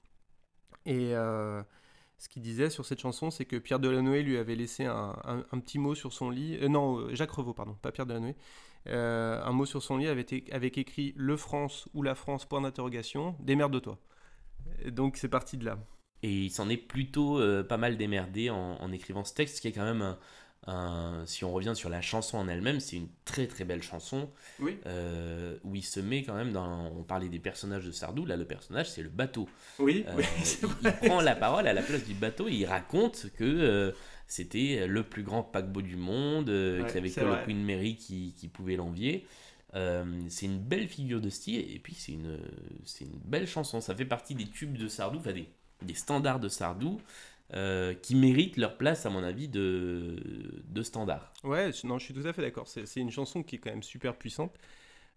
Et 0.86 1.14
euh, 1.14 1.62
ce 2.18 2.28
qu'il 2.28 2.42
disait 2.42 2.70
sur 2.70 2.86
cette 2.86 3.00
chanson, 3.00 3.30
c'est 3.30 3.46
que 3.46 3.56
Pierre 3.56 3.80
Delanoë 3.80 4.24
lui 4.24 4.38
avait 4.38 4.56
laissé 4.56 4.86
un, 4.86 5.44
petit 5.52 5.78
mot 5.78 5.96
sur 5.96 6.12
son 6.12 6.30
lit. 6.30 6.58
euh, 6.62 6.68
non, 6.68 6.98
euh, 6.98 7.16
Jacques 7.16 7.32
Revaux, 7.32 7.54
pardon, 7.54 7.76
pas 7.82 7.92
Pierre 7.92 8.08
Delanoë. 8.08 8.36
Un 8.86 9.52
mot 9.52 9.66
sur 9.66 9.84
son 9.84 9.98
lit 9.98 10.08
avec, 10.08 10.34
écrit 10.78 11.14
Le 11.16 11.38
France 11.38 11.88
ou 11.94 12.02
la 12.02 12.16
France, 12.16 12.46
point 12.46 12.62
d'interrogation, 12.62 13.36
démerde-toi. 13.40 14.00
Et 14.84 14.92
Donc 14.92 15.18
c'est 15.18 15.30
parti 15.30 15.58
de 15.58 15.66
là. 15.66 15.78
Et 16.24 16.46
il 16.46 16.50
s'en 16.50 16.68
est 16.68 16.78
plutôt 16.78 17.40
pas 17.70 17.78
mal 17.78 17.96
démerdé 17.96 18.50
en, 18.50 18.76
en 18.82 18.92
écrivant 18.92 19.24
ce 19.24 19.34
texte, 19.34 19.60
qui 19.60 19.68
est 19.68 19.72
quand 19.72 19.86
même 19.86 20.02
un, 20.02 20.18
Si 21.26 21.44
on 21.44 21.52
revient 21.52 21.74
sur 21.76 21.90
la 21.90 22.02
chanson 22.02 22.38
en 22.38 22.48
elle-même, 22.48 22.80
c'est 22.80 22.96
une 22.98 23.08
très 23.26 23.48
très 23.48 23.64
belle 23.66 23.82
chanson. 23.82 24.30
Oui. 24.60 24.78
euh, 24.86 25.58
où 25.64 25.76
il 25.76 25.84
se 25.84 26.00
met 26.00 26.24
quand 26.24 26.36
même 26.36 26.52
dans. 26.52 26.92
On 26.96 27.04
parlait 27.04 27.30
des 27.30 27.40
personnages 27.40 27.86
de 27.86 27.92
Sardou, 27.92 28.26
là 28.26 28.36
le 28.36 28.46
personnage 28.46 28.90
c'est 28.90 29.02
le 29.02 29.10
bateau. 29.10 29.48
Oui, 29.80 30.06
Euh, 30.08 30.14
oui, 30.18 30.24
il, 30.64 30.70
il 30.84 30.92
prend 31.10 31.22
la 31.22 31.36
parole 31.36 31.68
à 31.68 31.74
la 31.74 31.82
place 31.82 32.04
du 32.06 32.14
bateau 32.14 32.48
et 32.48 32.54
il 32.54 32.66
raconte 32.66 33.28
que 33.38 33.44
euh, 33.44 33.92
c'était 34.28 34.86
le 34.86 35.02
plus 35.04 35.24
grand 35.24 35.42
paquebot 35.42 35.82
du 35.82 35.96
monde, 35.96 36.50
euh, 36.50 36.82
Ouais, 36.84 36.86
qu'il 36.92 37.02
n'y 37.02 37.08
avait 37.08 37.16
que 37.16 37.22
vrai. 37.26 37.40
le 37.40 37.46
Queen 37.46 37.64
Mary 37.64 37.96
qui, 37.96 38.36
qui 38.38 38.48
pouvait 38.48 38.76
l'envier. 38.76 39.26
C'est 39.74 40.46
une 40.46 40.60
belle 40.60 40.88
figure 40.88 41.22
de 41.22 41.30
style 41.30 41.60
et 41.72 41.80
puis 41.80 41.94
c'est 41.96 42.12
une, 42.14 42.38
belle 43.26 43.48
chanson. 43.48 43.82
Ça 43.82 43.96
fait 43.96 44.06
partie 44.06 44.36
des 44.36 44.48
tubes 44.48 44.78
de 44.78 44.88
Sardou, 44.88 45.20
enfin 45.20 45.32
des, 45.34 45.48
des 45.84 45.94
standards 45.94 46.40
de 46.40 46.50
Sardou 46.50 47.00
euh, 47.56 47.96
qui 47.96 48.16
méritent 48.16 48.58
leur 48.58 48.78
place, 48.78 49.08
à 49.08 49.10
mon 49.10 49.24
avis, 49.24 49.48
de, 49.48 50.16
standard. 50.84 51.34
Ouais, 51.44 51.72
non, 51.84 51.98
je 51.98 52.06
suis 52.06 52.14
tout 52.14 52.26
à 52.28 52.32
fait 52.32 52.44
d'accord. 52.44 52.68
C'est 52.68 53.00
une 53.00 53.10
chanson 53.10 53.42
qui 53.42 53.56
est 53.56 53.58
quand 53.60 53.72
même 53.72 53.82
super 53.82 54.16
puissante, 54.16 54.56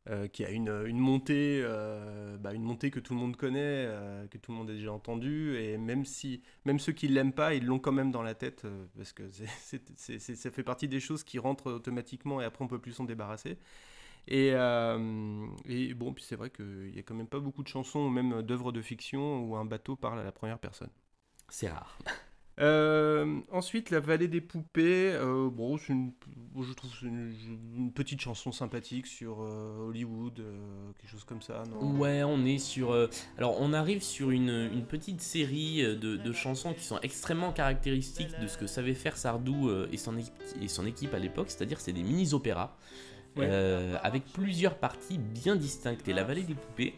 euh, 0.08 0.28
qui 0.28 0.42
a 0.42 0.50
une, 0.50 0.98
montée, 0.98 1.60
euh, 1.62 2.38
bah, 2.38 2.54
une 2.54 2.62
montée 2.62 2.90
que 2.90 3.00
tout 3.00 3.12
le 3.12 3.20
monde 3.20 3.36
connaît, 3.36 3.86
que 4.30 4.38
tout 4.38 4.50
le 4.50 4.56
monde 4.56 4.70
a 4.70 4.72
déjà 4.72 4.92
entendue, 4.92 5.58
et 5.58 5.76
même 5.76 6.06
si, 6.06 6.42
même 6.64 6.78
ceux 6.78 6.92
qui 6.92 7.06
l'aiment 7.06 7.34
pas, 7.34 7.54
ils 7.54 7.66
l'ont 7.66 7.78
quand 7.78 7.92
même 7.92 8.10
dans 8.10 8.22
la 8.22 8.34
tête, 8.34 8.66
parce 8.96 9.12
que 9.12 9.24
ça 9.96 10.50
fait 10.50 10.62
partie 10.62 10.88
des 10.88 11.00
choses 11.00 11.24
qui 11.24 11.38
rentrent 11.38 11.70
automatiquement, 11.70 12.40
et 12.40 12.44
après 12.44 12.64
on 12.64 12.68
peut 12.68 12.80
plus 12.80 12.92
s'en 12.92 13.04
débarrasser. 13.04 13.58
Et, 14.26 14.52
bon, 14.52 16.14
puis 16.14 16.24
c'est 16.24 16.36
vrai 16.36 16.48
qu'il 16.48 16.92
y 16.94 16.98
a 16.98 17.02
quand 17.02 17.14
même 17.14 17.28
pas 17.28 17.40
beaucoup 17.40 17.62
de 17.62 17.68
chansons, 17.68 18.08
même 18.08 18.40
d'œuvres 18.40 18.72
de 18.72 18.80
fiction, 18.80 19.40
où 19.44 19.54
un 19.56 19.66
bateau 19.66 19.96
parle 19.96 20.18
à 20.18 20.24
la 20.24 20.32
première 20.32 20.58
personne. 20.58 20.90
C'est 21.54 21.68
rare. 21.68 21.98
Euh, 22.60 23.40
ensuite, 23.50 23.90
La 23.90 24.00
vallée 24.00 24.26
des 24.28 24.40
poupées. 24.40 25.12
euh, 25.12 25.50
bon, 25.50 25.76
c'est 25.76 25.92
une- 25.92 26.12
je 26.58 26.72
trouve 26.72 26.90
une, 27.02 27.34
une 27.76 27.92
petite 27.92 28.20
chanson 28.22 28.52
sympathique 28.52 29.06
sur 29.06 29.42
euh, 29.42 29.88
Hollywood, 29.88 30.40
euh, 30.40 30.60
quelque 30.98 31.10
chose 31.10 31.24
comme 31.24 31.42
ça. 31.42 31.62
Non? 31.70 31.98
Ouais, 31.98 32.22
on 32.24 32.44
est 32.46 32.56
sur. 32.58 32.94
alors, 33.36 33.60
on 33.60 33.74
arrive 33.74 34.02
sur 34.02 34.30
une, 34.30 34.70
une 34.72 34.84
petite 34.86 35.20
série 35.20 35.82
de, 35.82 36.16
de 36.16 36.32
chansons 36.32 36.72
qui 36.72 36.84
sont 36.84 36.98
extrêmement 37.00 37.52
caractéristiques 37.52 38.38
de 38.40 38.46
ce 38.46 38.56
que 38.56 38.66
savait 38.66 38.94
faire 38.94 39.18
Sardou 39.18 39.70
et, 39.92 39.98
son 39.98 40.16
équipe, 40.16 40.34
et 40.60 40.68
son 40.68 40.86
équipe 40.86 41.12
à 41.12 41.18
l'époque, 41.18 41.50
c'est-à-dire 41.50 41.80
c'est 41.80 41.92
des 41.92 42.02
mini-opéras 42.02 42.74
Ouais. 43.36 43.48
avec 44.02 44.24
plusieurs 44.26 44.76
parties 44.76 45.16
bien 45.18 45.56
distinctes. 45.56 46.06
Et 46.08 46.12
La 46.14 46.22
Vallée 46.24 46.42
des 46.44 46.54
Poupées, 46.54 46.94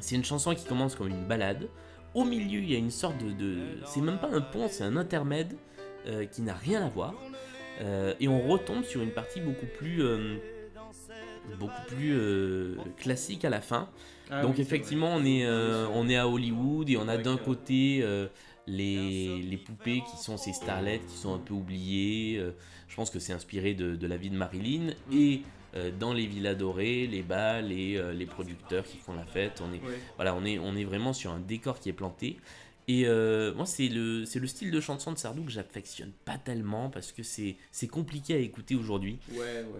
c'est 0.00 0.16
une 0.16 0.24
chanson 0.24 0.54
qui 0.54 0.64
commence 0.66 0.94
comme 0.96 1.08
une 1.08 1.26
balade. 1.26 1.68
Au 2.14 2.24
milieu, 2.24 2.60
il 2.60 2.70
y 2.70 2.74
a 2.74 2.78
une 2.78 2.90
sorte 2.90 3.18
de. 3.18 3.32
de- 3.32 3.58
c'est 3.86 4.00
même 4.00 4.18
pas 4.18 4.30
un 4.32 4.40
pont, 4.40 4.68
c'est 4.68 4.84
un 4.84 4.96
intermède 4.96 5.56
euh, 6.06 6.26
qui 6.26 6.42
n'a 6.42 6.54
rien 6.54 6.84
à 6.84 6.88
voir. 6.88 7.14
Euh, 7.80 8.14
et 8.20 8.28
on 8.28 8.40
retombe 8.48 8.84
sur 8.84 9.02
une 9.02 9.10
partie 9.10 9.40
beaucoup 9.40 9.66
plus. 9.78 10.02
euh, 10.02 10.36
beaucoup 11.58 11.82
plus 11.88 12.16
classique 12.96 13.44
à 13.44 13.50
la 13.50 13.60
fin. 13.60 13.88
Ah 14.30 14.40
Donc 14.42 14.54
oui, 14.56 14.62
effectivement, 14.62 15.14
on 15.14 15.24
est, 15.24 15.46
on 15.46 16.08
est 16.08 16.16
à 16.16 16.26
Hollywood 16.26 16.88
et 16.88 16.96
on 16.96 17.06
a 17.08 17.18
d'un 17.18 17.36
côté 17.36 18.02
les, 18.66 19.42
les 19.42 19.56
poupées 19.58 20.02
qui 20.10 20.16
sont 20.22 20.36
ces 20.38 20.52
starlettes 20.54 21.04
qui 21.06 21.16
sont 21.16 21.34
un 21.34 21.38
peu 21.38 21.52
oubliées. 21.52 22.42
je 22.88 22.96
pense 22.96 23.10
que 23.10 23.18
c'est 23.18 23.34
inspiré 23.34 23.74
de, 23.74 23.94
de 23.94 24.06
la 24.06 24.16
vie 24.16 24.30
de 24.30 24.36
Marilyn. 24.36 24.94
Et 25.12 25.42
dans 25.98 26.12
les 26.12 26.26
villas 26.26 26.54
dorées, 26.54 27.06
les 27.06 27.22
bals, 27.22 27.66
les, 27.68 27.96
euh, 27.96 28.12
les 28.12 28.26
producteurs 28.26 28.84
qui 28.84 28.98
font 28.98 29.14
la 29.14 29.24
fête. 29.24 29.60
On 29.64 29.72
est, 29.72 29.80
voilà, 30.16 30.34
on 30.34 30.44
est, 30.44 30.58
on 30.58 30.76
est 30.76 30.84
vraiment 30.84 31.12
sur 31.12 31.30
un 31.32 31.40
décor 31.40 31.80
qui 31.80 31.88
est 31.88 31.92
planté. 31.94 32.36
Et 32.86 33.06
euh, 33.06 33.54
moi, 33.54 33.64
c'est 33.64 33.88
le, 33.88 34.20
le 34.24 34.46
style 34.46 34.70
de 34.70 34.78
chanson 34.80 35.10
de 35.12 35.16
Sardou 35.18 35.42
que 35.44 35.50
j'affectionne 35.50 36.12
pas 36.26 36.36
tellement 36.36 36.90
parce 36.90 37.12
que 37.12 37.22
c'est, 37.22 37.56
compliqué 37.90 38.34
à 38.34 38.38
écouter 38.38 38.74
aujourd'hui. 38.74 39.18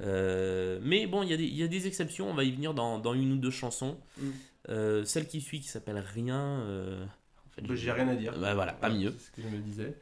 Euh, 0.03 0.79
mais 0.83 1.07
bon, 1.07 1.23
il 1.23 1.29
y, 1.31 1.35
a 1.35 1.37
des- 1.37 1.45
il 1.45 1.55
y 1.57 1.63
a 1.63 1.69
des 1.69 1.87
exceptions, 1.87 2.31
on 2.31 2.35
va 2.35 2.45
y 2.45 2.51
venir 2.51 2.73
dans, 2.75 2.99
dans 2.99 3.15
une 3.15 3.33
ou 3.33 3.37
deux 3.37 3.51
chansons. 3.51 3.99
Mm. 4.19 4.29
Euh, 4.71 5.05
celle 5.05 5.27
qui 5.29 5.43
suit, 5.43 5.61
qui 5.61 5.69
s'appelle 5.69 5.99
Rien. 5.99 6.41
euh, 6.63 7.05
en 7.05 7.51
fait, 7.69 7.75
J'ai 7.77 7.93
rien 7.93 8.09
à 8.09 8.15
dire. 8.15 8.33
Bah, 8.39 8.55
voilà, 8.55 8.73
pas 8.73 8.89
mieux. 8.89 9.15
C'est 9.19 9.27
ce 9.27 9.31
que 9.33 9.43
je 9.43 9.49
me 9.55 9.61
disais. 9.61 9.95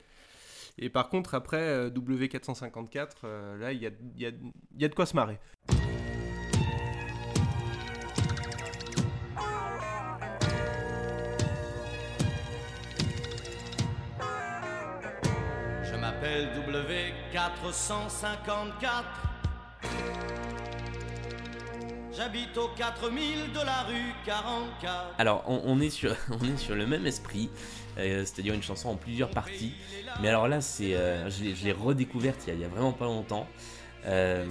Et 0.78 0.88
par 0.90 1.08
contre, 1.08 1.34
après 1.34 1.58
euh, 1.60 1.90
W454, 1.90 3.08
euh, 3.24 3.56
là, 3.58 3.72
il 3.72 3.82
y 3.82 3.86
a, 3.86 3.90
y 4.16 4.26
a- 4.26 4.30
y 4.78 4.84
a 4.84 4.88
de 4.88 4.94
quoi 4.94 5.06
se 5.06 5.14
marrer. 5.16 5.38
Je 15.84 15.96
m'appelle 15.96 16.48
W454. 17.34 19.04
J'habite 22.14 22.56
au 22.58 22.68
4000 22.76 23.52
de 23.52 23.64
la 23.64 23.82
rue 23.84 24.12
44. 24.26 25.14
Alors, 25.18 25.44
on, 25.46 25.80
est 25.80 25.88
sur, 25.90 26.14
on 26.30 26.44
est 26.44 26.58
sur 26.58 26.74
le 26.74 26.86
même 26.86 27.06
esprit, 27.06 27.48
euh, 27.98 28.24
c'est-à-dire 28.24 28.54
une 28.54 28.62
chanson 28.62 28.90
en 28.90 28.96
plusieurs 28.96 29.30
parties. 29.30 29.72
Mais 30.20 30.28
alors 30.28 30.46
là, 30.46 30.60
c'est, 30.60 30.94
euh, 30.94 31.30
je 31.30 31.64
l'ai- 31.64 31.72
redécouverte 31.72 32.44
il 32.46 32.60
y, 32.60 32.64
a, 32.64 32.68
vraiment 32.68 32.92
pas 32.92 33.06
longtemps. 33.06 33.48
Euh, 34.04 34.46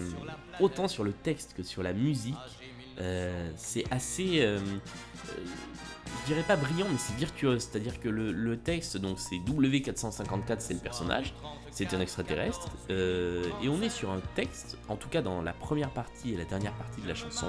autant 0.60 0.88
sur 0.88 1.04
le 1.04 1.12
texte 1.14 1.54
que 1.56 1.64
sur 1.64 1.84
la 1.84 1.94
musique, 1.94 2.36
c'est 3.56 3.84
assez, 3.92 4.46
je 6.22 6.26
dirais 6.34 6.44
pas 6.44 6.56
brillant, 6.56 6.88
mais 6.90 6.98
c'est 6.98 7.16
virtuose. 7.16 7.62
C'est-à-dire 7.62 8.00
que 8.00 8.10
le, 8.10 8.32
le 8.32 8.58
texte, 8.58 8.98
donc 8.98 9.20
c'est 9.20 9.38
W454, 9.38 10.56
c'est 10.60 10.74
le 10.74 10.80
personnage, 10.80 11.34
c'est 11.72 11.94
un 11.94 12.02
extraterrestre, 12.02 12.70
euh, 12.90 13.44
et 13.64 13.70
on 13.70 13.82
est 13.82 13.90
sur 13.90 14.12
un 14.12 14.22
texte, 14.36 14.78
en 14.90 14.96
tout 14.96 15.10
cas 15.10 15.22
dans 15.22 15.42
la 15.42 15.54
première 15.54 15.92
partie 15.92 16.34
et 16.34 16.38
la 16.38 16.46
dernière 16.46 16.74
partie 16.74 17.02
de 17.02 17.08
la 17.08 17.16
chanson, 17.16 17.48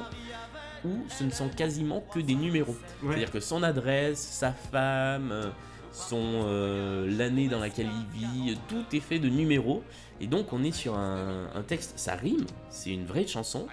où 0.84 1.04
ce 1.08 1.24
ne 1.24 1.30
sont 1.30 1.48
quasiment 1.48 2.02
que 2.12 2.20
des 2.20 2.34
numéros. 2.34 2.76
C'est-à-dire 3.02 3.30
que 3.30 3.40
son 3.40 3.62
adresse, 3.62 4.20
sa 4.20 4.52
femme, 4.52 5.30
euh, 5.32 5.50
son 5.92 6.42
euh, 6.46 7.06
l'année 7.16 7.48
dans 7.48 7.60
laquelle 7.60 7.90
il 8.14 8.20
vit, 8.20 8.58
tout 8.68 8.84
est 8.92 9.00
fait 9.00 9.18
de 9.18 9.28
numéros. 9.28 9.82
Et 10.20 10.26
donc 10.26 10.52
on 10.52 10.62
est 10.62 10.72
sur 10.72 10.96
un, 10.96 11.48
un 11.54 11.62
texte, 11.62 11.94
ça 11.96 12.14
rime, 12.14 12.46
c'est 12.70 12.90
une 12.90 13.04
vraie 13.04 13.26
chanson, 13.26 13.66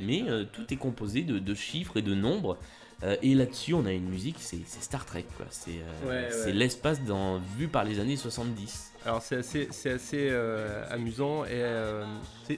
mais 0.00 0.22
euh, 0.28 0.44
tout 0.44 0.72
est 0.72 0.76
composé 0.76 1.22
de, 1.22 1.38
de 1.38 1.54
chiffres 1.54 1.96
et 1.96 2.02
de 2.02 2.14
nombres. 2.14 2.58
Euh, 3.02 3.16
et 3.22 3.34
là-dessus, 3.34 3.74
on 3.74 3.84
a 3.84 3.92
une 3.92 4.08
musique, 4.08 4.36
c'est 4.40 4.66
Star 4.66 5.04
Trek, 5.04 5.26
quoi. 5.36 5.44
C'est 5.50 5.70
euh, 5.72 6.06
Ouais, 6.08 6.08
ouais. 6.08 6.30
c'est 6.30 6.52
l'espace 6.52 7.02
dans- 7.02 7.38
vu 7.58 7.68
par 7.68 7.84
les 7.84 8.00
années 8.00 8.16
70. 8.16 8.92
Alors 9.04 9.20
c'est 9.22 9.36
assez, 9.36 9.68
c'est 9.70 9.90
assez 9.90 10.28
euh, 10.30 10.82
amusant 10.90 11.44
et 11.44 11.62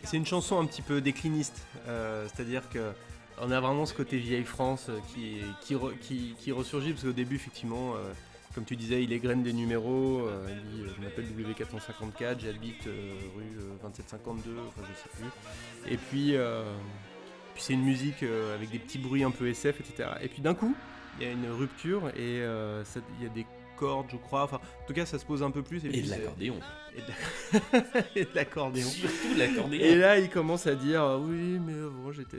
c'est 0.04 0.16
une 0.16 0.24
chanson 0.26 0.58
un 0.60 0.64
petit 0.66 0.80
peu 0.82 1.00
décliniste, 1.00 1.60
c'est-à-dire 1.84 2.68
que 2.70 2.92
on 3.40 3.50
a 3.50 3.60
vraiment 3.60 3.84
ce 3.86 3.94
côté 3.94 4.16
vieille 4.18 4.44
France 4.44 4.90
qui, 5.14 5.36
qui, 5.60 5.74
re- 5.74 5.96
qui, 5.98 6.34
qui 6.38 6.50
ressurgit 6.52 6.92
parce 6.92 7.04
qu'au 7.04 7.12
début 7.12 7.36
effectivement, 7.36 7.94
comme 8.54 8.64
tu 8.64 8.76
disais, 8.76 9.02
il 9.04 9.12
égrène 9.12 9.42
des 9.42 9.52
numéros, 9.52 10.22
euh, 10.26 10.48
il 10.48 10.70
dit 10.86 10.90
je 10.96 11.02
m'appelle 11.04 11.26
W454, 11.26 12.40
j'habite 12.40 12.86
euh, 12.86 13.12
rue 13.36 13.44
euh, 13.60 13.76
2752, 13.82 14.56
enfin 14.68 14.80
je 14.88 14.94
sais 15.02 15.08
plus. 15.16 15.92
Et 15.92 15.96
puis, 15.96 16.34
euh, 16.34 16.64
puis 17.58 17.64
c'est 17.64 17.72
une 17.72 17.82
musique 17.84 18.22
euh, 18.22 18.54
avec 18.54 18.70
des 18.70 18.78
petits 18.78 18.98
bruits 18.98 19.24
un 19.24 19.32
peu 19.32 19.48
SF, 19.48 19.80
etc. 19.80 20.10
Et 20.22 20.28
puis 20.28 20.40
d'un 20.40 20.54
coup, 20.54 20.76
il 21.18 21.26
y 21.26 21.28
a 21.28 21.32
une 21.32 21.50
rupture 21.50 22.08
et 22.10 22.14
euh, 22.40 22.84
il 23.18 23.24
y 23.24 23.26
a 23.26 23.32
des 23.34 23.44
cordes, 23.76 24.06
je 24.12 24.16
crois. 24.16 24.44
Enfin, 24.44 24.60
en 24.84 24.86
tout 24.86 24.92
cas, 24.94 25.04
ça 25.06 25.18
se 25.18 25.24
pose 25.26 25.42
un 25.42 25.50
peu 25.50 25.62
plus. 25.62 25.84
Et 25.84 26.02
de 26.02 26.08
l'accordéon. 26.08 26.54
et 28.14 28.24
de- 28.24 28.28
l'accordéon. 28.34 28.86
Surtout 28.86 29.34
l'accordéon. 29.36 29.80
Et 29.80 29.96
là, 29.96 30.20
il 30.20 30.28
commence 30.30 30.68
à 30.68 30.76
dire 30.76 31.18
oui, 31.20 31.58
mais 31.58 31.72
avant 31.74 32.12
j'étais, 32.12 32.36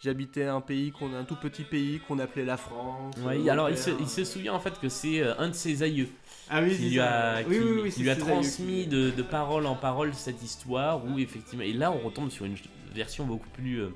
j'habitais 0.00 0.44
un 0.44 0.60
pays 0.60 0.92
qu'on, 0.92 1.12
un 1.14 1.24
tout 1.24 1.36
petit 1.36 1.64
pays 1.64 2.00
qu'on 2.06 2.20
appelait 2.20 2.44
la 2.44 2.56
France. 2.56 3.16
Euh, 3.26 3.48
alors 3.48 3.68
il 3.70 3.78
se, 3.78 3.90
il 3.98 4.08
se 4.08 4.24
souvient 4.24 4.54
en 4.54 4.60
fait 4.60 4.78
que 4.78 4.88
c'est 4.88 5.20
euh, 5.22 5.34
un 5.38 5.48
de 5.48 5.54
ses 5.54 5.82
aïeux 5.82 6.08
ah 6.48 6.62
oui, 6.62 6.76
qui 6.76 6.90
lui 6.90 7.00
a, 7.00 7.38
Oui, 7.48 7.56
qui, 7.56 7.60
oui, 7.64 7.80
oui, 7.84 7.94
lui 8.02 8.10
a 8.10 8.14
transmis 8.16 8.82
qui- 8.82 8.86
de, 8.86 9.10
de 9.10 9.22
parole 9.22 9.66
en 9.66 9.74
parole 9.74 10.14
cette 10.14 10.42
histoire 10.44 11.04
où 11.04 11.18
effectivement 11.18 11.64
et 11.64 11.72
là 11.72 11.90
on 11.90 11.98
retombe 11.98 12.30
sur 12.30 12.44
une 12.44 12.54
version 12.94 13.24
beaucoup 13.26 13.48
plus 13.50 13.80
euh, 13.80 13.88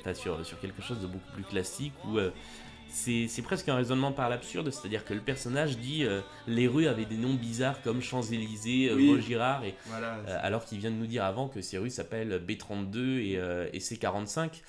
enfin, 0.00 0.14
sur, 0.14 0.44
sur 0.46 0.58
quelque 0.60 0.82
chose 0.82 1.00
de 1.00 1.06
beaucoup 1.06 1.30
plus 1.34 1.44
classique 1.44 1.92
où 2.06 2.18
euh, 2.18 2.30
c'est 2.88 3.42
presque 3.42 3.68
un 3.70 3.76
raisonnement 3.76 4.12
par 4.12 4.28
l'absurde 4.28 4.70
c'est 4.70 4.86
à 4.86 4.88
dire 4.90 5.04
que 5.06 5.14
le 5.14 5.20
personnage 5.20 5.78
dit 5.78 6.04
euh, 6.04 6.20
les 6.46 6.68
rues 6.68 6.86
avaient 6.86 7.06
des 7.06 7.16
noms 7.16 7.32
bizarres 7.34 7.80
comme 7.82 8.02
Champs-Élysées, 8.02 8.90
euh, 8.90 8.96
Oui. 8.96 9.08
Vaugirard 9.08 9.64
et 9.64 9.74
Voilà. 9.86 10.16
euh, 10.28 10.38
alors 10.42 10.64
qu'il 10.66 10.78
vient 10.78 10.90
de 10.90 10.96
nous 10.96 11.06
dire 11.06 11.24
avant 11.24 11.48
que 11.48 11.62
ces 11.62 11.78
rues 11.78 11.88
s'appellent 11.90 12.42
B32 12.46 13.18
et, 13.18 13.38
euh, 13.38 13.66
et 13.72 13.78
C45. 13.78 14.60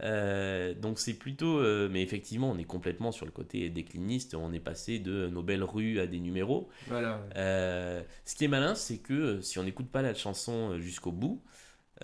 Euh, 0.00 0.74
donc 0.74 0.98
c'est 1.00 1.14
plutôt, 1.14 1.58
euh, 1.58 1.88
mais 1.90 2.02
effectivement, 2.02 2.50
on 2.50 2.58
est 2.58 2.64
complètement 2.64 3.10
sur 3.10 3.26
le 3.26 3.32
côté 3.32 3.68
décliniste. 3.68 4.34
On 4.34 4.52
est 4.52 4.60
passé 4.60 4.98
de 5.00 5.26
nos 5.28 5.42
belles 5.42 5.64
rues 5.64 5.98
à 6.00 6.06
des 6.06 6.20
numéros. 6.20 6.68
voilà. 6.86 7.20
Euh, 7.36 8.02
ce 8.24 8.34
qui 8.36 8.44
est 8.44 8.48
malin, 8.48 8.74
c'est 8.76 8.98
que 8.98 9.12
euh, 9.12 9.40
si 9.42 9.58
on 9.58 9.64
n'écoute 9.64 9.88
pas 9.88 10.02
la 10.02 10.14
chanson 10.14 10.70
euh, 10.72 10.78
jusqu'au 10.78 11.10
bout, 11.12 11.42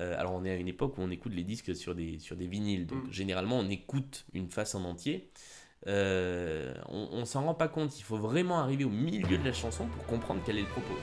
euh, 0.00 0.18
alors 0.18 0.32
on 0.34 0.44
est 0.44 0.50
à 0.50 0.56
une 0.56 0.68
époque 0.68 0.98
où 0.98 1.02
on 1.02 1.10
écoute 1.10 1.32
les 1.34 1.44
disques 1.44 1.74
sur 1.76 1.94
des, 1.94 2.18
sur 2.18 2.36
des 2.36 2.46
vinyles, 2.46 2.86
donc 2.86 3.04
Mm. 3.04 3.12
généralement 3.12 3.58
on 3.58 3.68
écoute 3.68 4.24
une 4.32 4.50
face 4.50 4.74
en 4.74 4.84
entier. 4.84 5.30
Euh, 5.86 6.72
on, 6.88 7.08
on 7.12 7.24
s'en 7.26 7.44
rend 7.44 7.54
pas 7.54 7.68
compte, 7.68 7.98
il 7.98 8.02
faut 8.04 8.16
vraiment 8.16 8.58
arriver 8.58 8.84
au 8.84 8.90
milieu 8.90 9.36
de 9.38 9.44
la 9.44 9.52
chanson 9.52 9.86
pour 9.86 10.06
comprendre 10.06 10.40
quel 10.44 10.56
est 10.58 10.62
le 10.62 10.66
propos. 10.68 10.94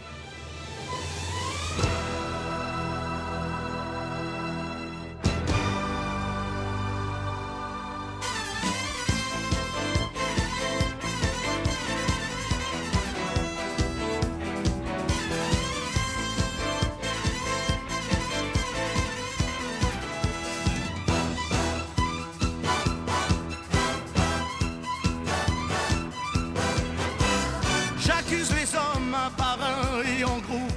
Un 29.02 29.30
par 29.32 29.58
un 29.62 30.04
et 30.04 30.24
en 30.24 30.38
groupe. 30.40 30.72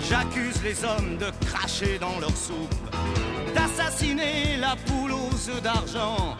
J'accuse 0.00 0.62
les 0.62 0.84
hommes 0.84 1.16
de 1.18 1.26
cracher 1.46 1.98
dans 1.98 2.18
leur 2.20 2.36
soupe, 2.36 2.74
d'assassiner 3.54 4.56
la 4.58 4.76
poule 4.86 5.12
aux 5.12 5.50
œufs 5.50 5.62
d'argent, 5.62 6.36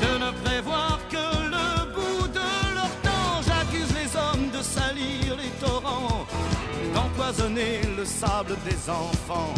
de 0.00 0.18
ne 0.24 0.30
prévoir 0.42 0.98
que 1.10 1.16
le 1.16 1.92
bout 1.94 2.28
de 2.28 2.74
leur 2.74 2.90
temps. 3.02 3.42
J'accuse 3.46 3.92
les 3.94 4.16
hommes 4.16 4.50
de 4.56 4.62
salir 4.62 5.36
les 5.36 5.50
torrents, 5.66 6.24
d'empoisonner 6.94 7.80
le 7.96 8.04
sable 8.04 8.56
des 8.64 8.88
enfants, 8.88 9.52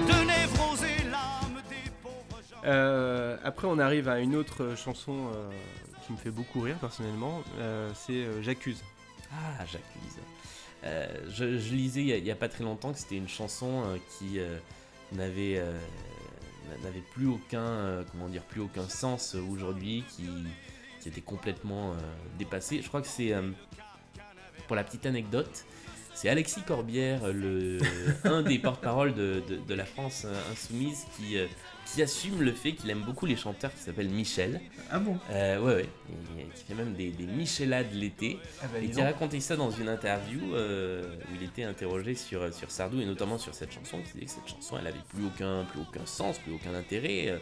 de 0.00 0.26
névroser 0.26 0.96
l'âme 1.10 1.60
des 1.70 1.90
pauvres 2.02 2.40
gens. 2.50 2.60
Euh, 2.64 3.36
après, 3.44 3.68
on 3.68 3.78
arrive 3.78 4.08
à 4.08 4.18
une 4.18 4.34
autre 4.34 4.74
chanson 4.76 5.12
euh, 5.12 5.50
qui 6.04 6.12
me 6.12 6.18
fait 6.18 6.30
beaucoup 6.32 6.60
rire 6.60 6.76
personnellement. 6.80 7.42
euh, 7.60 7.88
c'est 7.94 8.42
J'accuse. 8.42 8.82
Ah, 9.34 9.64
j'accuse. 9.66 10.18
Euh, 10.84 11.06
je, 11.30 11.44
lisais 11.44 12.02
il 12.02 12.24
y, 12.24 12.30
a, 12.30 12.36
pas 12.36 12.48
très 12.48 12.62
longtemps 12.62 12.92
que 12.92 12.98
c'était 12.98 13.16
une 13.16 13.28
chanson 13.28 13.84
euh, 13.86 13.96
qui 14.18 14.38
euh, 14.38 14.58
n'avait 15.12 15.62
plus 17.12 17.26
aucun 17.26 18.04
comment 18.12 18.28
dire 18.28 18.42
plus 18.42 18.60
aucun 18.60 18.88
sens 18.88 19.34
aujourd'hui, 19.34 20.04
qui, 20.14 20.28
qui 21.00 21.08
était 21.08 21.20
complètement 21.20 21.94
dépassée. 22.38 22.82
Je 22.82 22.88
crois 22.88 23.00
que 23.00 23.08
c'est 23.08 23.32
pour 24.66 24.76
la 24.76 24.84
petite 24.84 25.06
anecdote. 25.06 25.64
C'est 26.14 26.28
Alexis 26.28 26.62
Corbière, 26.62 27.32
le, 27.32 27.78
un 28.24 28.42
des 28.42 28.58
porte-parole 28.58 29.14
de, 29.14 29.42
de- 29.66 29.74
la 29.74 29.84
France 29.84 30.26
insoumise, 30.52 31.06
qui, 31.16 31.36
qui 31.86 32.02
assume 32.02 32.42
le 32.42 32.52
fait 32.52 32.72
qu'il 32.72 32.90
aime 32.90 33.02
beaucoup 33.02 33.26
les 33.26 33.36
chanteurs 33.36 33.72
qui 33.72 33.80
s'appellent 33.80 34.08
Michel. 34.08 34.60
Ah 34.90 34.98
bon? 34.98 35.18
Euh, 35.30 35.60
ouais, 35.60 35.74
ouais. 35.74 35.88
Et 36.38 36.44
qui 36.54 36.64
fait 36.64 36.74
même 36.74 36.94
des, 36.94 37.10
des 37.10 37.26
Michelades 37.26 37.92
l'été. 37.92 38.38
ah 38.62 38.66
bah, 38.72 38.78
Et 38.80 38.88
qui 38.90 39.00
a 39.00 39.04
raconté 39.04 39.40
ça 39.40 39.56
dans 39.56 39.70
une 39.70 39.88
interview 39.88 40.54
euh, 40.54 41.16
où 41.30 41.34
il 41.36 41.42
était 41.44 41.64
interrogé 41.64 42.14
sur, 42.14 42.52
sur 42.52 42.70
Sardou 42.70 43.00
et 43.00 43.06
notamment 43.06 43.38
sur 43.38 43.54
cette 43.54 43.72
chanson. 43.72 43.98
qui 44.02 44.12
disait 44.14 44.26
que 44.26 44.30
cette 44.32 44.48
chanson, 44.48 44.76
elle 44.80 44.86
avait 44.86 44.98
plus 45.14 45.24
aucun, 45.26 45.64
plus 45.64 45.80
aucun 45.80 46.06
sens, 46.06 46.38
plus 46.38 46.52
aucun 46.52 46.74
intérêt. 46.74 47.28
Euh, 47.28 47.38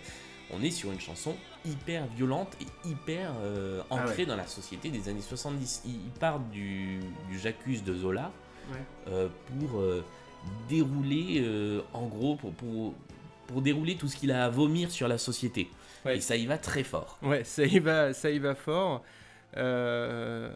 on 0.54 0.62
est 0.62 0.70
sur 0.70 0.92
une 0.92 1.00
chanson 1.00 1.34
hyper 1.64 2.06
violente 2.08 2.56
et 2.60 2.88
hyper 2.88 3.32
euh, 3.42 3.80
Ah 3.90 3.94
ancrée 3.94 4.26
dans 4.26 4.36
la 4.36 4.46
société 4.46 4.90
des 4.90 5.08
années 5.08 5.22
70. 5.22 5.82
Il, 5.86 5.92
il 5.92 6.10
part 6.18 6.40
du, 6.40 7.00
du 7.30 7.38
J'accuse 7.38 7.82
de 7.84 7.94
Zola 7.94 8.30
euh, 9.08 9.28
pour 9.60 9.80
euh, 9.80 10.04
dérouler, 10.68 11.38
euh, 11.40 11.80
en 11.92 12.06
gros, 12.06 12.36
pour, 12.36 12.52
pour, 12.52 12.94
pour 13.52 13.62
dérouler 13.62 13.96
tout 13.96 14.08
ce 14.08 14.16
qu'il 14.16 14.32
a 14.32 14.44
à 14.46 14.48
vomir 14.48 14.90
sur 14.90 15.06
la 15.06 15.18
société. 15.18 15.70
Ouais. 16.04 16.16
Et 16.16 16.20
ça 16.20 16.34
y 16.36 16.46
va 16.46 16.58
très 16.58 16.82
fort. 16.82 17.18
Ouais, 17.22 17.44
ça 17.44 17.64
y 17.64 17.78
va, 17.78 18.12
ça 18.12 18.30
y 18.30 18.38
va 18.40 18.54
fort. 18.56 19.04
Euh, 19.56 20.50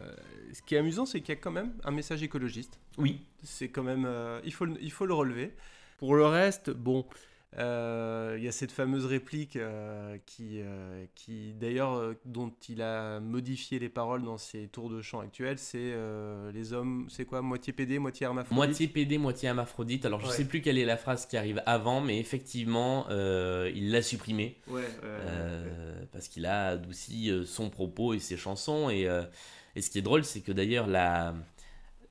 ce 0.53 0.61
qui 0.63 0.75
est 0.75 0.79
amusant, 0.79 1.05
c'est 1.05 1.21
qu'il 1.21 1.29
y 1.35 1.37
a 1.37 1.41
quand 1.41 1.51
même 1.51 1.71
un 1.83 1.91
message 1.91 2.23
écologiste. 2.23 2.79
Oui. 2.97 3.21
C'est 3.43 3.69
quand 3.69 3.83
même, 3.83 4.05
euh, 4.05 4.41
il 4.43 4.53
faut, 4.53 4.65
le- 4.65 4.77
il 4.81 4.91
faut 4.91 5.05
le 5.05 5.13
relever. 5.13 5.53
Pour 5.99 6.15
le 6.15 6.25
reste, 6.25 6.69
bon, 6.71 7.05
il 7.57 8.43
y 8.43 8.47
a 8.47 8.51
cette 8.51 8.71
fameuse 8.71 9.05
réplique 9.05 9.55
euh, 9.55 10.17
qui, 10.25 10.61
euh, 10.61 11.05
qui 11.15 11.53
d'ailleurs, 11.53 11.93
euh, 11.95 12.13
dont 12.25 12.51
il 12.69 12.81
a 12.81 13.19
modifié 13.19 13.79
les 13.79 13.89
paroles 13.89 14.23
dans 14.23 14.37
ses 14.37 14.67
tours 14.67 14.89
de 14.89 15.01
chant 15.01 15.21
actuels. 15.21 15.57
C'est 15.57 15.77
euh, 15.79 16.51
les 16.51 16.73
hommes, 16.73 17.07
c'est 17.09 17.25
quoi, 17.25 17.41
moitié 17.41 17.73
PD, 17.73 17.97
moitié 17.99 18.25
hermaphrodite? 18.25 18.55
Moitié 18.55 18.87
PD, 18.87 19.17
moitié 19.17 19.49
hermaphrodite. 19.49 20.05
Alors 20.05 20.19
je 20.21 20.27
Ouais. 20.27 20.33
sais 20.33 20.45
plus 20.45 20.61
quelle 20.61 20.77
est 20.77 20.85
la 20.85 20.97
phrase 20.97 21.25
qui 21.25 21.35
arrive 21.37 21.61
avant, 21.65 21.99
mais 22.01 22.19
effectivement, 22.19 23.07
euh, 23.09 23.71
il 23.73 23.91
l'a 23.91 24.01
supprimé. 24.01 24.57
Ouais. 24.67 24.73
ouais, 24.75 24.81
ouais, 24.83 24.87
Euh, 25.03 26.03
parce 26.11 26.27
qu'il 26.27 26.45
a 26.45 26.67
adouci 26.69 27.31
euh, 27.31 27.43
son 27.45 27.69
propos 27.69 28.13
et 28.13 28.19
ses 28.19 28.37
chansons. 28.37 28.89
Et, 28.89 29.07
euh, 29.07 29.23
et 29.75 29.81
ce 29.81 29.89
qui 29.89 29.97
est 29.99 30.01
drôle, 30.03 30.23
c'est 30.23 30.41
que 30.41 30.51
d'ailleurs, 30.51 30.85
la, 30.87 31.33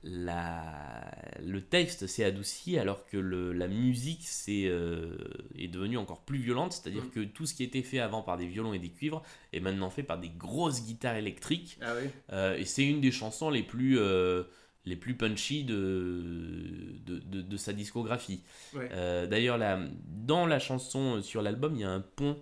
la, 0.09 1.11
le 1.43 1.61
texte 1.61 2.07
s'est 2.07 2.23
adouci 2.23 2.77
alors 2.77 3.05
que 3.07 3.17
le, 3.17 3.51
la 3.53 3.67
musique 3.67 4.25
euh, 4.49 5.17
est 5.57 5.67
devenue 5.67 5.97
encore 5.97 6.21
plus 6.21 6.37
violente. 6.39 6.73
C'est-à-dire 6.73 7.03
Mm. 7.03 7.09
que 7.11 7.19
tout 7.25 7.45
ce 7.45 7.53
qui 7.53 7.63
était 7.63 7.81
fait 7.83 7.99
avant 7.99 8.21
par 8.21 8.37
des 8.37 8.47
violons 8.47 8.73
et 8.73 8.79
des 8.79 8.89
cuivres 8.89 9.21
est 9.53 9.59
maintenant 9.59 9.89
fait 9.89 10.03
par 10.03 10.17
des 10.19 10.29
grosses 10.29 10.85
guitares 10.85 11.15
électriques. 11.17 11.77
Ah 11.81 11.93
oui. 12.01 12.09
Euh, 12.31 12.57
et 12.57 12.65
c'est 12.65 12.85
une 12.85 13.01
des 13.01 13.11
chansons 13.11 13.49
les 13.49 13.63
plus, 13.63 13.97
euh, 13.99 14.43
les 14.85 14.95
plus 14.95 15.15
punchy 15.15 15.63
de, 15.63 16.95
de, 17.05 17.19
de- 17.19 17.41
de 17.41 17.57
sa 17.57 17.73
discographie. 17.73 18.41
Ouais. 18.73 18.89
D'ailleurs, 19.27 19.59
dans 20.07 20.45
la 20.45 20.59
chanson 20.59 21.21
sur 21.21 21.41
l'album, 21.41 21.73
il 21.75 21.81
y 21.81 21.83
a 21.83 21.89
un 21.91 22.01
pont 22.01 22.37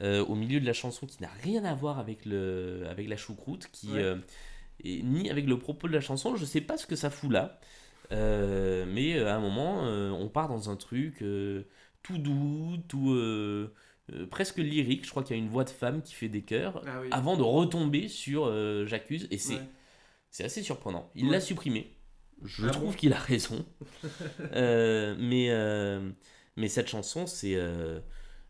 au 0.00 0.34
milieu 0.34 0.60
de 0.60 0.66
la 0.66 0.72
chanson 0.74 1.06
qui 1.06 1.22
n'a 1.22 1.30
rien 1.42 1.64
à 1.64 1.74
voir 1.74 1.98
avec, 1.98 2.26
le, 2.26 2.82
avec 2.90 3.08
la 3.08 3.16
choucroute, 3.16 3.68
qui, 3.72 3.88
Ouais. 3.92 4.14
Et 4.80 5.02
ni 5.02 5.30
avec 5.30 5.46
le 5.46 5.58
propos 5.58 5.88
de 5.88 5.92
la 5.92 6.00
chanson. 6.00 6.36
Je 6.36 6.44
sais 6.44 6.60
pas 6.60 6.76
ce 6.76 6.86
que 6.86 6.96
ça 6.96 7.10
fout 7.10 7.30
là. 7.30 7.58
Euh, 8.12 8.84
mais 8.86 9.16
euh, 9.16 9.28
à 9.30 9.34
un 9.36 9.40
moment, 9.40 9.86
euh, 9.86 10.10
on 10.10 10.28
part 10.28 10.48
dans 10.48 10.68
un 10.70 10.76
truc 10.76 11.22
euh, 11.22 11.62
tout 12.02 12.18
doux, 12.18 12.76
tout 12.88 13.16
presque 14.30 14.58
lyrique. 14.58 15.04
Je 15.04 15.10
crois 15.10 15.22
qu'il 15.22 15.36
y 15.36 15.38
a 15.38 15.42
une 15.42 15.48
voix 15.48 15.64
de 15.64 15.70
femme 15.70 16.02
qui 16.02 16.14
fait 16.14 16.28
des 16.28 16.42
chœurs 16.42 16.82
Ah 16.86 17.00
oui. 17.00 17.08
avant 17.10 17.36
de 17.36 17.42
retomber 17.42 18.08
sur 18.08 18.46
J'accuse. 18.86 19.26
Et 19.30 19.38
c'est 19.38 19.54
Ouais. 19.54 19.68
c'est 20.30 20.44
assez 20.44 20.62
surprenant. 20.62 21.10
Il 21.14 21.26
Ouais. 21.26 21.32
l'a 21.32 21.40
supprimé. 21.40 21.96
Je 22.42 22.66
Ah 22.66 22.70
trouve 22.70 22.90
bon 22.90 22.92
qu'il 22.92 23.12
a 23.14 23.18
raison. 23.18 23.64
Mais, 24.52 25.48
mais 26.56 26.68
cette 26.68 26.88
chanson, 26.88 27.26
c'est. 27.26 27.56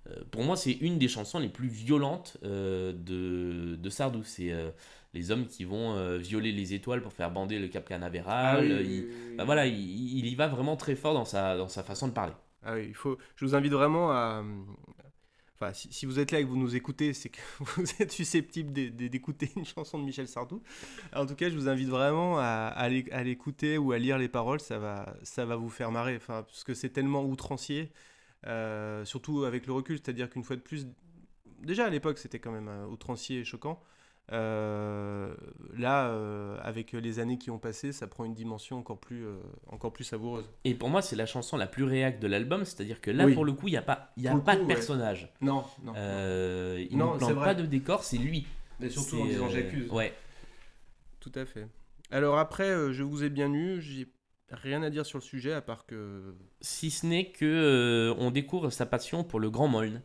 Euh, 0.08 0.22
pour 0.30 0.42
moi, 0.44 0.56
c'est 0.56 0.72
une 0.72 0.98
des 0.98 1.08
chansons 1.08 1.38
les 1.38 1.48
plus 1.48 1.68
violentes 1.68 2.36
euh, 2.44 2.92
de, 2.92 3.76
de 3.76 3.90
Sardou. 3.90 4.22
C'est 4.24 4.52
euh, 4.52 4.70
les 5.14 5.30
hommes 5.30 5.46
qui 5.46 5.64
vont 5.64 6.18
violer 6.18 6.52
les 6.52 6.74
étoiles 6.74 7.00
pour 7.02 7.12
faire 7.12 7.30
bander 7.30 7.58
le 7.58 7.68
Cap 7.68 7.88
Canaveral. 7.88 8.66
Ah 8.68 8.78
oui, 8.80 9.06
Il- 9.30 9.36
bah 9.36 9.44
voilà, 9.44 9.66
il, 9.66 10.18
il 10.18 10.26
y 10.26 10.34
va 10.34 10.48
vraiment 10.48 10.76
très 10.76 10.96
fort 10.96 11.14
dans 11.14 11.24
sa, 11.24 11.56
dans 11.56 11.68
sa 11.68 11.82
façon 11.84 12.08
de 12.08 12.12
parler. 12.12 12.32
Ah 12.62 12.74
oui, 12.74 12.86
il 12.88 12.94
faut. 12.94 13.18
Je 13.36 13.44
vous 13.44 13.54
invite 13.54 13.72
vraiment 13.72 14.10
à. 14.10 14.42
Enfin, 15.56 15.72
si, 15.72 16.04
vous 16.04 16.18
êtes 16.18 16.32
là 16.32 16.40
et 16.40 16.42
que 16.42 16.48
vous 16.48 16.56
nous 16.56 16.74
écoutez, 16.74 17.12
c'est 17.12 17.28
que 17.28 17.38
vous 17.60 17.84
êtes 18.00 18.10
susceptible 18.10 18.72
d'é- 18.72 18.90
d'é- 18.90 19.08
d'écouter 19.08 19.50
une 19.56 19.64
chanson 19.64 19.98
de 20.00 20.04
Michel 20.04 20.26
Sardou. 20.26 20.62
En 21.14 21.26
tout 21.26 21.36
cas, 21.36 21.48
je 21.48 21.54
vous 21.54 21.68
invite 21.68 21.88
vraiment 21.88 22.38
à, 22.40 22.72
à 22.76 22.88
l'écouter 23.22 23.78
ou 23.78 23.92
à 23.92 23.98
lire 23.98 24.18
les 24.18 24.28
paroles. 24.28 24.58
Ça 24.60 24.78
va, 24.78 25.14
ça 25.22 25.44
va 25.46 25.54
vous 25.56 25.70
faire 25.70 25.92
marrer. 25.92 26.16
Enfin, 26.16 26.42
parce 26.42 26.64
que 26.64 26.74
c'est 26.74 26.90
tellement 26.90 27.24
outrancier, 27.24 27.92
euh, 28.46 29.04
surtout 29.04 29.44
avec 29.44 29.66
le 29.66 29.72
recul. 29.72 29.96
C'est-à-dire 29.98 30.28
qu'une 30.30 30.44
fois 30.44 30.56
de 30.56 30.60
plus, 30.60 30.86
déjà 31.62 31.86
à 31.86 31.90
l'époque, 31.90 32.18
c'était 32.18 32.38
quand 32.38 32.52
même 32.52 32.68
euh, 32.68 32.86
outrancier 32.86 33.40
et 33.40 33.44
choquant. 33.44 33.80
Euh, 34.32 35.34
là, 35.76 36.06
euh, 36.08 36.56
avec 36.62 36.92
les 36.92 37.18
années 37.18 37.36
qui 37.36 37.50
ont 37.50 37.58
passé, 37.58 37.92
ça 37.92 38.06
prend 38.06 38.24
une 38.24 38.32
dimension 38.34 38.78
encore 38.78 38.98
plus, 38.98 39.26
euh, 39.26 39.36
encore 39.70 39.92
plus 39.92 40.04
savoureuse. 40.04 40.48
Et 40.64 40.74
pour 40.74 40.88
moi, 40.88 41.02
c'est 41.02 41.14
la 41.16 41.26
chanson 41.26 41.58
la 41.58 41.66
plus 41.66 41.84
réacte 41.84 42.22
de 42.22 42.26
l'album. 42.26 42.64
C'est-à-dire 42.64 43.00
que 43.02 43.10
là, 43.10 43.26
Oui. 43.26 43.34
pour 43.34 43.44
le 43.44 43.52
coup, 43.52 43.68
il 43.68 43.72
n'y 43.72 43.76
a 43.76 43.82
pas, 43.82 44.12
y 44.16 44.26
a 44.26 44.30
Pour 44.32 44.42
pas 44.42 44.56
coup, 44.56 44.62
de 44.62 44.66
ouais. 44.68 44.74
personnage. 44.74 45.30
Non, 45.42 45.64
non. 45.82 45.92
Il 45.94 46.96
Non, 46.96 47.14
ne 47.14 47.18
plante 47.18 47.34
pas 47.34 47.54
de 47.54 47.66
décor, 47.66 48.02
c'est 48.04 48.16
lui. 48.18 48.46
Mais 48.80 48.88
surtout 48.88 49.20
en 49.20 49.26
disant 49.26 49.48
j'accuse. 49.50 49.90
Ouais. 49.90 50.14
Tout 51.20 51.32
à 51.34 51.44
fait. 51.44 51.66
Alors 52.10 52.38
après, 52.38 52.92
je 52.92 53.02
vous 53.02 53.24
ai 53.24 53.30
bien 53.30 53.52
eu, 53.52 53.80
j'ai 53.80 54.08
rien 54.50 54.82
à 54.82 54.90
dire 54.90 55.06
sur 55.06 55.18
le 55.18 55.22
sujet 55.22 55.52
à 55.52 55.60
part 55.60 55.86
que... 55.86 56.34
Si 56.60 56.90
ce 56.90 57.06
n'est 57.06 57.30
que 57.30 57.44
euh, 57.44 58.14
on 58.18 58.30
découvre 58.30 58.70
sa 58.70 58.86
passion 58.86 59.24
pour 59.24 59.40
le 59.40 59.50
grand 59.50 59.68
Moln. 59.68 60.02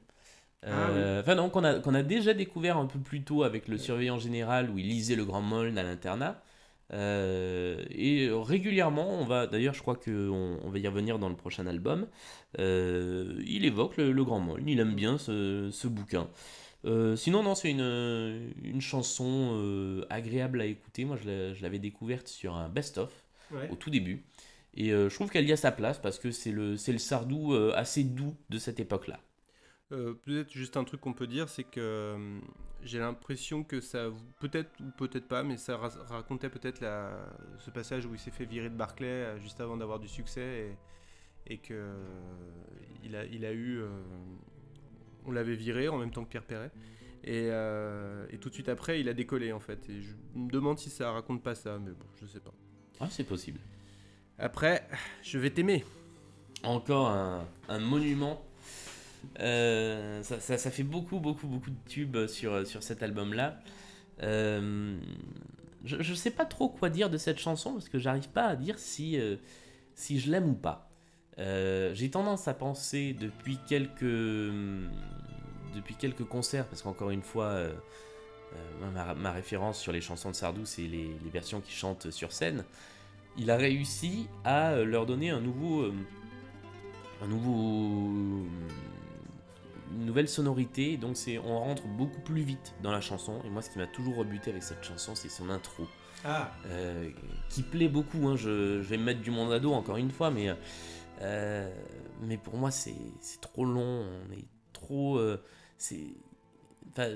Ah 0.64 0.90
Euh, 0.90 1.22
Enfin 1.22 1.36
non, 1.36 1.50
qu'on 1.50 1.64
a, 1.64 1.80
qu'on 1.80 1.94
a 1.94 2.04
déjà 2.04 2.34
découvert 2.34 2.78
un 2.78 2.86
peu 2.86 3.00
plus 3.00 3.24
tôt 3.24 3.44
avec 3.44 3.68
le 3.68 3.78
surveillant 3.78 4.20
général 4.20 4.70
où 4.70 4.78
il 4.78 4.88
lisait 4.88 5.16
le 5.16 5.26
grand 5.26 5.42
Moln 5.42 5.78
à 5.78 5.84
l'internat. 5.84 6.42
Euh, 6.92 7.86
et 7.92 8.30
régulièrement, 8.32 9.10
on 9.20 9.26
va, 9.26 9.46
d'ailleurs 9.48 9.76
je 9.76 9.82
crois 9.82 9.96
qu'on 9.96 10.60
on 10.64 10.70
va 10.70 10.80
y 10.80 10.88
revenir 10.88 11.20
dans 11.20 11.30
le 11.30 11.36
prochain 11.36 11.68
album, 11.68 12.08
il 12.58 13.64
évoque 13.66 13.98
le, 13.98 14.12
le 14.12 14.24
grand 14.24 14.40
Moln, 14.40 14.68
il 14.68 14.80
aime 14.80 14.96
bien 14.96 15.18
ce, 15.18 15.70
ce 15.72 15.88
bouquin. 15.88 16.28
Euh, 16.86 17.16
sinon, 17.16 17.44
non, 17.44 17.56
c'est 17.56 17.72
une, 17.72 18.54
une 18.64 18.82
chanson 18.82 19.52
euh, 19.54 20.06
agréable 20.10 20.62
à 20.62 20.66
écouter. 20.66 21.06
Moi, 21.06 21.18
je 21.18 21.62
l'avais 21.62 21.80
découverte 21.80 22.28
sur 22.28 22.56
un 22.56 22.70
best-of 22.70 23.12
au 23.70 23.76
tout 23.76 23.90
début. 23.90 24.26
Et 24.76 24.94
euh, 24.94 25.10
je 25.10 25.16
trouve 25.16 25.30
qu'elle 25.30 25.48
y 25.48 25.52
a 25.52 25.58
sa 25.58 25.72
place 25.72 26.00
parce 26.00 26.20
que 26.20 26.32
c'est 26.32 26.52
le, 26.52 26.78
c'est 26.78 26.92
le 26.92 27.00
Sardou 27.00 27.54
euh, 27.54 27.74
assez 27.76 28.04
doux 28.04 28.36
de 28.50 28.58
cette 28.60 28.80
époque-là. 28.80 29.20
Euh, 29.92 30.14
peut-être 30.14 30.52
juste 30.52 30.78
un 30.78 30.84
truc 30.84 31.02
qu'on 31.02 31.14
peut 31.14 31.26
dire, 31.26 31.50
c'est 31.50 31.64
que 31.64 31.80
euh, 31.80 32.40
j'ai 32.84 33.00
l'impression 33.00 33.64
que 33.64 33.82
ça, 33.82 34.10
peut-être 34.40 34.70
ou 34.82 34.92
peut-être 34.92 35.28
pas, 35.28 35.42
mais 35.44 35.58
ça 35.58 35.78
ra- 35.78 36.04
racontait 36.08 36.50
peut-être 36.50 36.80
la- 36.82 37.28
ce 37.58 37.72
passage 37.72 38.06
où 38.06 38.14
il 38.14 38.20
s'est 38.20 38.30
fait 38.32 38.46
virer 38.46 38.70
de 38.70 38.76
Barclay 38.76 39.08
euh, 39.08 39.40
juste 39.40 39.60
avant 39.62 39.78
d'avoir 39.78 40.00
du 40.00 40.08
succès 40.08 40.78
et, 41.48 41.54
et 41.56 41.58
que 41.58 41.74
euh, 41.74 42.06
il 43.04 43.16
a, 43.16 43.26
il 43.26 43.46
a 43.46 43.52
eu, 43.54 43.80
euh, 43.80 43.90
on 45.26 45.32
l'avait 45.32 45.56
viré 45.56 45.88
en 45.90 45.98
même 45.98 46.12
temps 46.12 46.24
que 46.24 46.30
Pierre 46.30 46.46
Perret. 46.46 46.72
Et, 47.24 47.50
euh, 47.52 48.26
et 48.32 48.38
tout 48.40 48.50
de 48.50 48.54
suite 48.54 48.70
après, 48.70 49.00
il 49.02 49.10
a 49.10 49.14
décollé 49.14 49.52
en 49.52 49.60
fait. 49.60 49.90
Et 49.90 50.02
je 50.02 50.14
me 50.36 50.50
demande 50.50 50.80
si 50.80 50.90
ça 50.90 51.12
raconte 51.12 51.44
pas 51.44 51.56
ça, 51.56 51.78
mais 51.80 51.92
bon, 51.92 52.08
je 52.22 52.26
sais 52.26 52.40
pas. 52.40 52.54
Ah, 53.00 53.08
c'est 53.10 53.24
possible. 53.24 53.60
Après, 54.38 54.88
je 55.24 55.38
vais 55.38 55.50
t'aimer. 55.50 55.84
Encore 56.64 57.08
un, 57.10 57.46
un 57.70 57.80
monument. 57.80 58.42
Euh, 59.40 60.22
ça, 60.24 60.40
ça- 60.40 60.58
ça 60.58 60.72
fait 60.72 60.84
beaucoup, 60.84 61.20
beaucoup, 61.20 61.48
beaucoup 61.48 61.70
de 61.72 61.90
tubes 61.90 62.28
sur, 62.28 62.66
sur 62.68 62.84
cet 62.84 63.04
album-là. 63.04 63.60
Euh, 64.22 64.98
je, 65.86 66.02
je 66.02 66.14
sais 66.14 66.32
pas 66.32 66.46
trop 66.46 66.68
quoi 66.70 66.90
dire 66.90 67.10
de 67.10 67.18
cette 67.18 67.40
chanson 67.40 67.74
parce 67.74 67.88
que 67.90 68.00
j'arrive 68.00 68.30
pas 68.30 68.46
à 68.48 68.56
dire 68.56 68.78
si, 68.80 69.18
euh, 69.20 69.38
si 69.96 70.20
je 70.20 70.30
l'aime 70.32 70.50
ou 70.50 70.54
pas. 70.56 70.86
J'ai 71.38 72.10
tendance 72.12 72.50
à 72.50 72.54
penser 72.54 73.14
depuis 73.14 73.58
quelques, 73.70 74.02
depuis 75.74 75.96
quelques 75.98 76.26
concerts, 76.26 76.66
parce 76.68 76.82
qu'encore 76.82 77.12
une 77.12 77.22
fois, 77.22 77.60
ma, 78.94 79.14
ma 79.14 79.32
référence 79.32 79.80
sur 79.80 79.92
les 79.92 80.02
chansons 80.02 80.32
de 80.32 80.36
Sardou, 80.36 80.66
c'est 80.66 80.84
les, 80.84 81.18
les 81.24 81.30
versions 81.30 81.62
qu'il 81.62 81.74
chante 81.76 82.10
sur 82.12 82.32
scène. 82.32 82.64
Il 83.38 83.52
a 83.52 83.58
réussi 83.58 84.28
à 84.44 84.72
euh, 84.72 84.86
leur 84.86 85.06
donner 85.06 85.30
un 85.30 85.40
nouveau, 85.42 85.82
euh, 85.84 85.94
un 87.22 87.28
nouveau, 87.28 88.46
une 89.92 90.06
nouvelle 90.06 90.28
sonorité. 90.28 90.98
Donc 90.98 91.16
c'est, 91.18 91.38
on 91.38 91.60
rentre 91.60 91.84
beaucoup 91.88 92.22
plus 92.22 92.42
vite 92.42 92.74
dans 92.84 92.92
la 92.92 93.02
chanson. 93.02 93.42
Et 93.46 93.50
moi, 93.50 93.62
ce 93.62 93.70
qui 93.70 93.78
m'a 93.80 93.88
toujours 93.88 94.16
rebuté 94.18 94.50
avec 94.52 94.64
cette 94.64 94.84
chanson, 94.84 95.16
c'est 95.16 95.30
son 95.30 95.50
intro. 95.50 95.88
Ah, 96.26 96.52
Euh, 96.66 97.10
qui 97.50 97.64
plaît 97.64 97.88
beaucoup. 97.88 98.28
hein. 98.28 98.36
Je, 98.36 98.82
je 98.82 98.88
vais 98.90 98.98
me 98.98 99.04
mettre 99.04 99.22
du 99.22 99.32
monde 99.32 99.54
à 99.54 99.60
dos 99.60 99.72
encore 99.74 99.96
une 99.98 100.12
fois, 100.12 100.32
mais, 100.32 100.50
euh, 101.22 101.72
mais 102.22 102.38
pour 102.38 102.58
moi 102.58 102.72
c'est 102.72 102.96
c'est 103.22 103.40
trop 103.40 103.64
long. 103.66 104.06
On 104.28 104.32
est 104.34 104.46
trop. 104.74 105.18
euh, 105.18 105.42
c'est. 105.78 106.08
Enfin, 106.92 107.10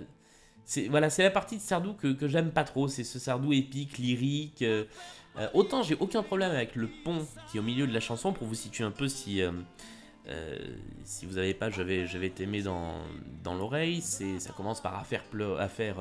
c'est 0.66 0.88
voilà, 0.88 1.10
c'est 1.10 1.24
la 1.24 1.32
partie 1.32 1.58
de 1.58 1.62
Sardou 1.62 1.94
que, 1.94 2.14
que 2.14 2.28
j'aime 2.28 2.52
pas 2.52 2.64
trop. 2.64 2.88
C'est 2.88 3.04
ce 3.04 3.20
Sardou 3.20 3.54
épique, 3.54 3.98
lyrique. 3.98 4.62
euh, 4.62 4.86
euh, 5.38 5.48
autant 5.54 5.82
j'ai 5.84 5.96
aucun 6.00 6.22
problème 6.24 6.52
avec 6.52 6.76
le 6.76 6.88
pont 7.04 7.26
qui 7.52 7.58
est 7.58 7.60
au 7.60 7.64
milieu 7.64 7.88
de 7.88 7.94
la 7.94 8.00
chanson 8.00 8.34
pour 8.34 8.48
vous 8.48 8.56
situer 8.56 8.84
un 8.84 8.92
peu 8.92 9.08
si. 9.08 9.42
euh, 9.42 9.52
si 11.04 11.26
vous 11.26 11.36
n'avez 11.36 11.54
pas, 11.54 11.70
je 11.70 11.82
vais, 11.82 12.30
t'aimer 12.30 12.62
dans, 12.62 13.02
dans 13.44 13.56
l'oreille. 13.56 14.00
C'est, 14.02 14.40
ça 14.40 14.54
commence 14.54 14.82
par 14.82 14.98
à 14.98 15.04
faire, 15.04 15.24
pleu- 15.24 15.58
faire 15.68 15.98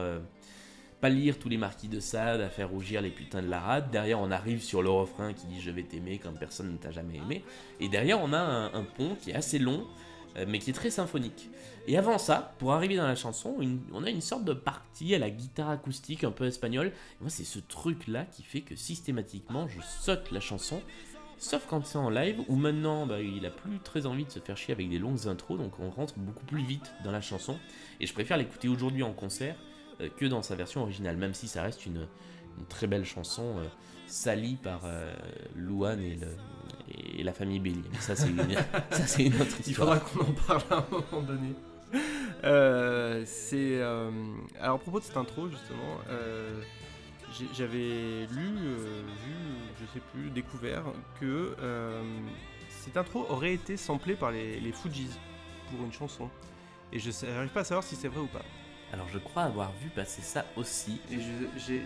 pâlir 1.02 1.36
tous 1.40 1.48
les 1.48 1.56
marquis 1.58 1.88
de 1.88 1.98
Sade, 1.98 2.40
à 2.40 2.48
faire 2.48 2.70
rougir 2.70 3.02
les 3.02 3.10
putains 3.10 3.42
de 3.42 3.48
la 3.48 3.58
rade. 3.58 3.90
Derrière, 3.90 4.20
on 4.20 4.30
arrive 4.30 4.62
sur 4.62 4.82
le 4.82 4.88
refrain 4.90 5.32
qui 5.32 5.46
dit 5.48 5.60
Je 5.60 5.70
vais 5.72 5.82
t'aimer 5.82 6.18
comme 6.18 6.38
personne 6.38 6.70
ne 6.72 6.76
t'a 6.76 6.92
jamais 6.92 7.16
aimé. 7.16 7.42
Et 7.80 7.88
derrière, 7.88 8.22
on 8.22 8.32
a 8.32 8.38
un, 8.38 8.84
pont 8.84 9.16
qui 9.20 9.32
est 9.32 9.34
assez 9.34 9.58
long, 9.58 9.84
mais 10.46 10.58
qui 10.58 10.70
est 10.70 10.74
très 10.74 10.90
symphonique. 10.90 11.50
Et 11.86 11.98
avant 11.98 12.18
ça, 12.18 12.54
pour 12.58 12.72
arriver 12.72 12.96
dans 12.96 13.06
la 13.06 13.16
chanson, 13.16 13.56
on 13.92 14.04
a 14.04 14.10
une 14.10 14.20
sorte 14.20 14.44
de 14.44 14.52
partie 14.52 15.14
à 15.14 15.18
la 15.18 15.30
guitare 15.30 15.70
acoustique 15.70 16.24
un 16.24 16.30
peu 16.30 16.46
espagnole. 16.46 16.92
Moi, 17.20 17.30
c'est 17.30 17.44
ce 17.44 17.58
truc-là 17.58 18.24
qui 18.24 18.42
fait 18.42 18.60
que 18.60 18.76
systématiquement, 18.76 19.68
je 19.68 19.80
saute 19.80 20.30
la 20.30 20.40
chanson. 20.40 20.80
Sauf 21.38 21.66
quand 21.68 21.84
c'est 21.84 21.98
en 21.98 22.08
live, 22.08 22.40
où 22.46 22.54
maintenant 22.54 23.04
bah, 23.04 23.20
il 23.20 23.44
a 23.46 23.50
plus 23.50 23.80
très 23.80 24.06
envie 24.06 24.24
de 24.24 24.30
se 24.30 24.38
faire 24.38 24.56
chier 24.56 24.72
avec 24.72 24.88
des 24.88 25.00
longues 25.00 25.26
intros, 25.26 25.58
donc 25.58 25.80
on 25.80 25.90
rentre 25.90 26.14
beaucoup 26.16 26.44
plus 26.44 26.62
vite 26.62 26.92
dans 27.02 27.10
la 27.10 27.20
chanson. 27.20 27.58
Et 27.98 28.06
je 28.06 28.12
préfère 28.12 28.36
l'écouter 28.36 28.68
aujourd'hui 28.68 29.02
en 29.02 29.12
concert 29.12 29.56
euh, 30.00 30.08
que 30.16 30.24
dans 30.24 30.42
sa 30.42 30.54
version 30.54 30.82
originale, 30.82 31.16
même 31.16 31.34
si 31.34 31.48
ça 31.48 31.62
reste 31.62 31.84
une, 31.84 32.06
une 32.58 32.66
très 32.66 32.86
belle 32.86 33.04
chanson 33.04 33.58
euh, 33.58 33.64
salie 34.12 34.56
par 34.56 34.82
euh, 34.84 35.12
Louane 35.56 36.00
et, 36.02 36.16
le- 36.16 36.36
et 37.18 37.22
la 37.22 37.32
famille 37.32 37.58
Bélier. 37.60 37.82
Mais 37.92 37.98
ça, 37.98 38.14
c'est 38.14 38.28
une, 38.28 38.40
autre 39.40 39.56
Il 39.64 39.70
histoire. 39.70 39.98
faudra 39.98 40.00
qu'on 40.00 40.20
en 40.30 40.34
parle 40.34 40.62
à 40.70 40.76
un 40.76 40.86
moment 40.90 41.22
donné. 41.26 41.54
Euh, 42.44 43.22
c'est 43.26 43.80
euh, 43.80 44.10
alors 44.60 44.76
à 44.76 44.78
propos 44.78 44.98
de 44.98 45.04
cette 45.04 45.16
intro 45.16 45.48
justement, 45.48 45.98
euh, 46.08 46.60
j'avais 47.54 48.26
lu, 48.32 48.44
vu, 48.46 49.34
je 49.80 49.86
sais 49.92 50.00
plus, 50.12 50.30
découvert 50.30 50.82
que 51.20 51.54
cette 52.68 52.96
intro 52.96 53.26
aurait 53.30 53.54
été 53.54 53.76
samplée 53.76 54.14
par 54.16 54.30
les, 54.32 54.58
les 54.60 54.72
Fujis 54.72 55.08
pour 55.70 55.84
une 55.84 55.92
chanson. 55.92 56.28
Et 56.92 56.98
je 56.98 57.10
n'arrive 57.26 57.50
pas 57.50 57.60
à 57.60 57.64
savoir 57.64 57.84
si 57.84 57.96
c'est 57.96 58.08
vrai 58.08 58.20
ou 58.20 58.26
pas. 58.26 58.42
Alors 58.92 59.06
je 59.10 59.18
crois 59.18 59.44
avoir 59.44 59.72
vu 59.82 59.88
passer 59.88 60.20
ça 60.20 60.44
aussi. 60.56 61.00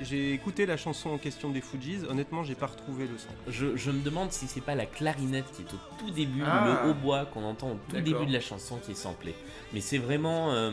J'ai- 0.02 0.32
écouté 0.32 0.66
la 0.66 0.76
chanson 0.76 1.10
en 1.10 1.18
question 1.18 1.50
des 1.50 1.60
Fujis. 1.60 1.98
Honnêtement, 2.08 2.42
j'ai 2.42 2.56
pas 2.56 2.66
retrouvé 2.66 3.06
le 3.06 3.16
son. 3.16 3.28
Je, 3.46 3.76
je 3.76 3.90
me 3.92 4.02
demande 4.02 4.32
si 4.32 4.46
c'est 4.48 4.60
pas 4.60 4.74
la 4.74 4.86
clarinette 4.86 5.44
qui 5.52 5.62
est 5.62 5.72
au 5.72 5.78
tout 5.98 6.10
début, 6.10 6.42
Ah. 6.44 6.80
le 6.84 6.90
hautbois 6.90 7.26
qu'on 7.26 7.44
entend 7.44 7.70
au 7.72 7.78
tout 7.88 8.00
début 8.00 8.26
de 8.26 8.32
la 8.32 8.40
chanson 8.40 8.78
qui 8.78 8.90
est 8.92 8.96
samplé. 8.96 9.34
Mais 9.72 9.80
c'est 9.80 9.98
vraiment, 9.98 10.52
euh, 10.52 10.72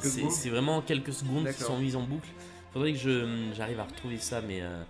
c'est 0.00 0.50
vraiment 0.50 0.82
quelques 0.82 1.12
secondes 1.12 1.46
qui 1.48 1.62
sont 1.62 1.78
mises 1.78 1.96
en 1.96 2.02
boucle. 2.02 2.28
Faudrait 2.72 2.92
que 2.92 2.98
je 2.98 3.48
j'arrive 3.56 3.78
à 3.80 3.84
retrouver 3.84 4.18
ça, 4.18 4.40
mais 4.42 4.60
euh, 4.62 4.82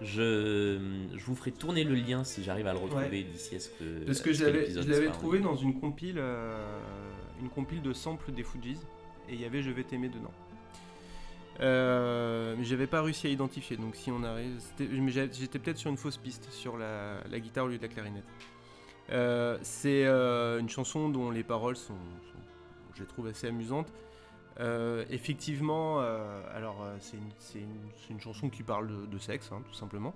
je, 0.00 0.78
je 1.16 1.24
vous 1.24 1.34
ferai 1.34 1.50
tourner 1.52 1.84
le 1.84 1.94
lien 1.94 2.24
si 2.24 2.42
j'arrive 2.44 2.66
à 2.68 2.72
le 2.72 2.78
retrouver 2.78 3.24
d'ici 3.24 3.56
à 3.56 3.60
ce 3.60 3.68
que. 3.70 4.04
Parce 4.06 4.20
que 4.20 4.32
je 4.32 4.44
l'avais 4.44 5.08
trouvé 5.10 5.40
dans 5.40 5.56
une 5.56 5.78
compile, 5.80 6.16
euh, 6.18 6.56
une 7.40 7.48
compile 7.50 7.82
de 7.82 7.92
samples 7.92 8.32
des 8.32 8.44
Fujis, 8.44 8.78
et 9.28 9.34
il 9.34 9.40
y 9.40 9.44
avait 9.44 9.62
Je 9.62 9.70
vais 9.70 9.84
t'aimer 9.84 10.08
dedans. 10.08 10.32
Euh, 11.60 12.54
mais 12.56 12.64
j'avais 12.64 12.86
pas 12.86 13.02
réussi 13.02 13.26
à 13.26 13.30
identifier, 13.30 13.76
donc 13.76 13.96
si 13.96 14.12
on 14.12 14.22
arrive, 14.22 14.60
j'étais 14.78 15.58
peut-être 15.58 15.78
sur 15.78 15.90
une 15.90 15.96
fausse 15.96 16.16
piste 16.16 16.48
sur 16.52 16.78
la, 16.78 17.20
guitare 17.40 17.64
au 17.64 17.68
lieu 17.68 17.78
de 17.78 17.82
la 17.82 17.88
clarinette. 17.88 18.24
Euh, 19.10 19.58
c'est 19.62 20.04
euh, 20.04 20.60
une 20.60 20.68
chanson 20.68 21.08
dont 21.08 21.30
les 21.30 21.42
paroles 21.42 21.76
sont, 21.76 21.96
je 22.94 23.00
les 23.00 23.08
trouve 23.08 23.26
assez 23.26 23.48
amusantes. 23.48 23.92
Euh, 24.60 25.04
effectivement, 25.10 26.00
alors 26.54 26.84
c'est 27.00 27.18
une, 28.10 28.20
chanson 28.20 28.50
qui 28.50 28.62
parle 28.62 28.88
de, 28.88 29.06
de 29.06 29.18
sexe, 29.18 29.50
hein, 29.52 29.62
tout 29.66 29.74
simplement. 29.74 30.14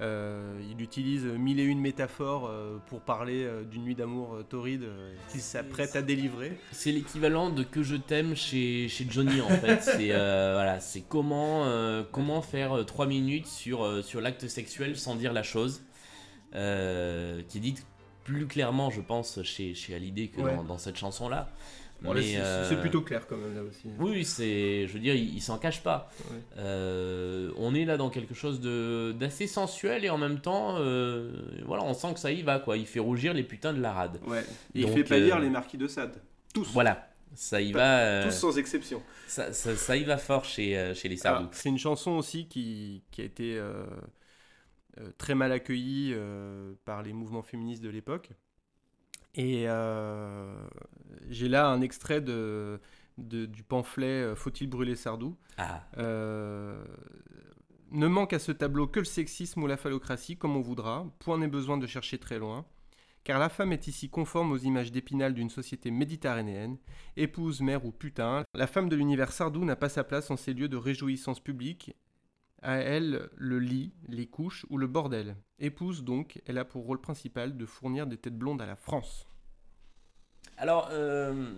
Euh, 0.00 0.60
il 0.70 0.80
utilise 0.80 1.24
mille 1.24 1.58
et 1.58 1.64
une 1.64 1.80
métaphores 1.80 2.46
euh, 2.48 2.78
pour 2.86 3.00
parler 3.00 3.42
euh, 3.42 3.64
d'une 3.64 3.82
nuit 3.82 3.96
d'amour 3.96 4.34
euh, 4.34 4.42
torride 4.44 4.84
euh, 4.84 5.12
qu'il 5.28 5.40
s'apprête 5.40 5.96
à 5.96 6.02
délivrer. 6.02 6.56
C'est 6.70 6.92
l'équivalent 6.92 7.50
de 7.50 7.64
que 7.64 7.82
je 7.82 7.96
t'aime 7.96 8.36
chez, 8.36 8.86
chez 8.88 9.06
Johnny 9.10 9.40
en 9.40 9.48
fait. 9.48 9.80
C'est 9.82 10.12
euh, 10.12 10.52
voilà, 10.54 10.78
c'est 10.78 11.00
comment 11.00 11.64
euh, 11.64 12.04
comment 12.12 12.42
faire 12.42 12.86
3 12.86 13.06
minutes 13.06 13.46
sur 13.48 13.84
euh, 13.84 14.02
sur 14.02 14.20
l'acte 14.20 14.46
sexuel 14.46 14.96
sans 14.96 15.16
dire 15.16 15.32
la 15.32 15.42
chose, 15.42 15.82
euh, 16.54 17.42
qui 17.48 17.58
est 17.58 17.60
dite 17.60 17.84
plus 18.24 18.46
clairement, 18.46 18.90
je 18.90 19.00
pense, 19.00 19.42
chez 19.42 19.74
chez 19.74 19.94
Hallyday 19.94 20.28
que 20.28 20.40
Ouais. 20.42 20.54
dans, 20.54 20.62
dans 20.64 20.78
cette 20.78 20.96
chanson 20.96 21.28
là. 21.28 21.50
Bon, 22.00 22.14
c'est- 22.14 22.36
euh, 22.38 22.68
c'est 22.68 22.80
plutôt 22.80 23.02
clair 23.02 23.26
quand 23.26 23.36
même 23.36 23.54
là 23.56 23.62
aussi. 23.62 23.88
Oui, 23.98 24.24
c'est, 24.24 24.86
je 24.86 24.92
veux 24.92 25.00
dire, 25.00 25.14
il, 25.16 25.34
il 25.34 25.40
s'en 25.42 25.58
cache 25.58 25.82
pas. 25.82 26.10
Ouais. 26.30 26.36
Euh, 26.58 27.50
on 27.56 27.74
est 27.74 27.84
là 27.84 27.96
dans 27.96 28.08
quelque 28.10 28.34
chose 28.34 28.60
de 28.60 29.12
d'assez 29.18 29.46
sensuel 29.48 30.04
et 30.04 30.10
en 30.10 30.18
même 30.18 30.40
temps, 30.40 30.76
euh, 30.78 31.32
voilà, 31.66 31.82
on 31.82 31.94
sent 31.94 32.14
que 32.14 32.20
ça 32.20 32.30
y 32.30 32.42
va 32.42 32.60
quoi. 32.60 32.76
Il 32.76 32.86
fait 32.86 33.00
rougir 33.00 33.34
les 33.34 33.42
putains 33.42 33.72
de 33.72 33.80
la 33.80 33.92
rade. 33.92 34.20
Ouais. 34.26 34.44
Et 34.74 34.82
il 34.82 34.88
fait 34.88 35.02
pâlir 35.04 35.36
euh, 35.36 35.40
les 35.40 35.50
marquis 35.50 35.76
de 35.76 35.88
Sade. 35.88 36.20
Tous. 36.54 36.70
Voilà, 36.72 37.10
ça 37.34 37.60
y 37.60 37.72
Pas- 37.72 37.78
va. 37.78 37.98
euh, 38.00 38.24
Tous 38.26 38.30
sans 38.34 38.56
exception. 38.58 39.02
ça, 39.26 39.52
ça, 39.52 39.74
ça 39.74 39.96
y 39.96 40.04
va 40.04 40.18
fort 40.18 40.44
chez, 40.44 40.78
euh, 40.78 40.94
chez 40.94 41.08
les 41.08 41.16
Sardou. 41.16 41.48
C'est 41.52 41.68
une 41.68 41.78
chanson 41.78 42.12
aussi 42.12 42.46
qui, 42.46 43.02
qui 43.10 43.22
a 43.22 43.24
été 43.24 43.58
euh, 43.58 43.84
euh, 45.00 45.10
très 45.18 45.34
mal 45.34 45.50
accueillie 45.50 46.12
euh, 46.14 46.72
par 46.84 47.02
les 47.02 47.12
mouvements 47.12 47.42
féministes 47.42 47.82
de 47.82 47.90
l'époque. 47.90 48.30
Et 49.34 49.64
euh, 49.68 50.52
j'ai 51.28 51.48
là 51.48 51.68
un 51.68 51.80
extrait 51.80 52.20
de, 52.20 52.80
de- 53.18 53.46
du 53.46 53.62
pamphlet 53.62 54.22
euh, 54.22 54.34
Faut-il 54.34 54.68
brûler 54.68 54.96
Sardou? 54.96 55.36
Ah, 55.56 55.84
Euh, 55.98 56.82
Ne 57.90 58.06
manque 58.08 58.32
à 58.32 58.38
ce 58.38 58.52
tableau 58.52 58.86
que 58.86 58.98
le 59.00 59.04
sexisme 59.06 59.62
ou 59.62 59.66
la 59.66 59.76
phallocratie, 59.76 60.36
comme 60.36 60.56
on 60.56 60.60
voudra. 60.60 61.06
Point 61.20 61.38
n'est 61.38 61.48
besoin 61.48 61.78
de 61.78 61.86
chercher 61.86 62.18
très 62.18 62.38
loin. 62.38 62.66
Car 63.24 63.38
la 63.38 63.48
femme 63.48 63.72
est 63.72 63.86
ici 63.86 64.08
conforme 64.08 64.52
aux 64.52 64.58
images 64.58 64.90
d'épinal 64.92 65.34
d'une 65.34 65.50
société 65.50 65.90
méditerranéenne. 65.90 66.78
Épouse, 67.16 67.60
mère 67.60 67.84
ou 67.84 67.92
putain, 67.92 68.42
la 68.54 68.66
femme 68.66 68.88
de 68.88 68.96
l'univers 68.96 69.32
Sardou 69.32 69.64
n'a 69.64 69.76
pas 69.76 69.88
sa 69.90 70.04
place 70.04 70.30
en 70.30 70.36
ces 70.36 70.54
lieux 70.54 70.68
de 70.68 70.76
réjouissance 70.76 71.40
publique. 71.40 71.94
À 72.62 72.76
elle, 72.78 73.28
le 73.36 73.58
lit, 73.60 73.92
les 74.08 74.26
couches 74.26 74.66
ou 74.70 74.78
le 74.78 74.86
bordel. 74.88 75.36
Épouse 75.60 76.02
donc, 76.02 76.40
elle 76.46 76.58
a 76.58 76.64
pour 76.64 76.84
rôle 76.84 77.00
principal 77.00 77.56
de 77.56 77.66
fournir 77.66 78.06
des 78.06 78.16
têtes 78.16 78.36
blondes 78.36 78.60
à 78.60 78.66
la 78.66 78.74
France. 78.76 79.26
alors, 80.56 80.88
euh, 80.92 81.50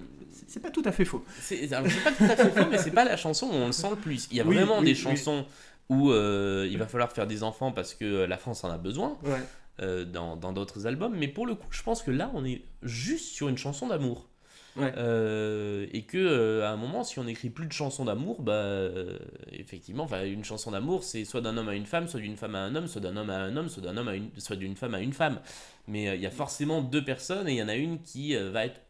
C'est 0.47 0.61
pas 0.61 0.71
tout 0.71 0.83
à 0.85 0.93
fait 0.93 1.05
faux. 1.07 1.25
c'est 1.41 1.67
pas 1.69 1.83
tout 2.13 2.25
à 2.25 2.37
fait 2.37 2.51
faux, 2.51 2.69
mais 2.71 2.79
c'est 2.79 2.91
pas 2.91 3.05
la 3.05 3.17
chanson 3.17 3.47
où 3.47 3.53
on 3.55 3.67
le 3.67 3.73
sent 3.73 3.91
le 3.91 3.97
plus. 3.97 4.29
Il 4.31 4.37
y 4.37 4.41
a 4.41 4.45
Oui, 4.47 4.57
vraiment 4.57 4.79
oui, 4.81 4.85
des 4.85 4.91
oui. 4.91 4.97
chansons 4.97 5.47
où 5.89 6.11
euh, 6.11 6.69
il 6.71 6.79
va 6.79 6.87
falloir 6.87 7.11
faire 7.13 7.27
des 7.27 7.43
enfants 7.43 7.73
parce 7.73 7.95
que 7.95 8.25
la 8.25 8.37
France 8.37 8.63
en 8.65 8.71
a 8.71 8.79
besoin. 8.79 9.19
Ouais. 9.25 9.41
euh, 9.81 10.05
dans 10.05 10.53
d'autres 10.53 10.87
albums, 10.87 11.17
mais 11.17 11.29
pour 11.29 11.47
le 11.47 11.55
coup, 11.55 11.67
je 11.71 11.83
pense 11.83 12.03
que 12.03 12.11
là, 12.11 12.31
on 12.35 12.45
est 12.45 12.63
juste 12.83 13.31
sur 13.35 13.49
une 13.49 13.57
chanson 13.57 13.87
d'amour. 13.89 14.29
Ouais. 14.77 14.93
Euh, 14.97 15.87
et 15.93 16.03
que 16.03 16.19
euh, 16.19 16.67
à 16.67 16.71
un 16.71 16.77
moment, 16.77 17.03
si 17.03 17.19
on 17.19 17.25
n'écrit 17.25 17.51
plus 17.51 17.67
de 17.67 17.73
chansons 17.73 18.05
d'amour, 18.05 18.41
bah 18.43 18.53
euh, 18.53 19.19
effectivement, 19.53 20.09
une 20.25 20.45
chanson 20.45 20.71
d'amour, 20.71 21.03
c'est 21.03 21.25
soit 21.25 21.41
d'un 21.41 21.57
homme 21.57 21.69
à 21.69 21.75
une 21.75 21.87
femme, 21.87 22.09
soit 22.09 22.21
d'une 22.21 22.37
femme 22.37 22.55
à 22.55 22.61
un 22.61 22.75
homme, 22.77 22.87
soit 22.87 23.01
d'un 23.01 23.17
homme 23.17 23.31
à 23.31 23.39
un 23.39 23.57
homme, 23.57 23.69
soit 23.69 23.83
d'un 23.83 23.97
homme 23.97 24.09
à 24.09 24.15
une, 24.15 24.31
soit 24.39 24.57
d'une 24.57 24.77
femme 24.77 24.95
à 24.95 25.01
une 25.01 25.13
femme. 25.13 25.41
Mais 25.89 26.09
euh, 26.09 26.15
il 26.15 26.21
y 26.21 26.27
a 26.27 26.31
forcément 26.31 26.83
deux 26.83 27.05
personnes 27.05 27.49
et 27.49 27.53
il 27.53 27.59
y 27.59 27.63
en 27.63 27.69
a 27.69 27.75
une 27.75 28.01
qui 28.03 28.37
va 28.37 28.67
être 28.67 28.81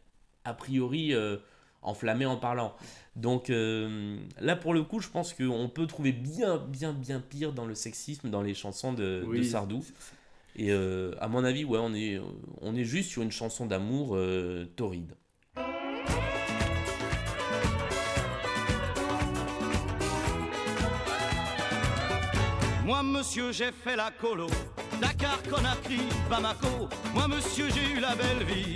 a 0.43 0.53
priori 0.53 1.13
enflammée 1.81 2.25
en 2.25 2.37
parlant. 2.37 2.75
Donc 3.15 3.49
là, 3.49 4.55
pour 4.55 4.73
le 4.73 4.83
coup, 4.83 4.99
je 4.99 5.09
pense 5.09 5.33
qu'on 5.33 5.69
peut 5.69 5.87
trouver 5.87 6.11
bien, 6.11 6.57
bien, 6.57 6.93
bien 6.93 7.19
pire 7.19 7.53
dans 7.53 7.65
le 7.65 7.75
sexisme 7.75 8.29
dans 8.29 8.41
les 8.41 8.53
chansons 8.53 8.93
de, 8.93 9.25
de 9.31 9.43
Sardou. 9.43 9.83
Et 10.55 10.71
à 10.71 11.27
mon 11.27 11.43
avis, 11.43 11.63
ouais, 11.63 11.79
on 11.81 11.93
est, 11.93 12.19
on 12.61 12.75
est 12.75 12.83
juste 12.83 13.09
sur 13.09 13.23
une 13.23 13.31
chanson 13.31 13.65
d'amour 13.65 14.17
torride. 14.75 15.13
Moi, 22.85 23.03
monsieur, 23.03 23.51
j'ai 23.51 23.71
fait 23.71 23.95
la 23.95 24.09
colo. 24.11 24.47
Dakar, 24.99 25.37
Conakry, 25.49 26.01
Bamako. 26.29 26.89
Moi, 27.13 27.27
monsieur, 27.27 27.69
j'ai 27.73 27.93
eu 27.93 27.99
la 27.99 28.15
belle 28.15 28.43
vie. 28.47 28.75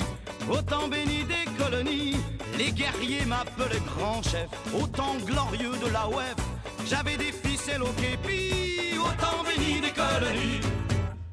Au 0.50 0.62
temps 0.62 0.88
béni 0.88 1.24
des 1.24 1.46
colonies, 1.58 2.18
les 2.58 2.72
guerriers 2.72 3.26
m'appelaient 3.26 3.82
grand 3.98 4.22
chef. 4.22 4.48
Au 4.80 4.86
temps 4.86 5.16
glorieux 5.26 5.76
de 5.84 5.88
la 5.92 6.08
web, 6.08 6.38
j'avais 6.86 7.18
des 7.18 7.32
ficelles 7.32 7.82
au 7.82 7.92
képi. 7.94 8.96
Au 9.00 9.12
temps 9.22 9.44
béni 9.44 9.82
des 9.82 9.92
colonies. 9.92 10.62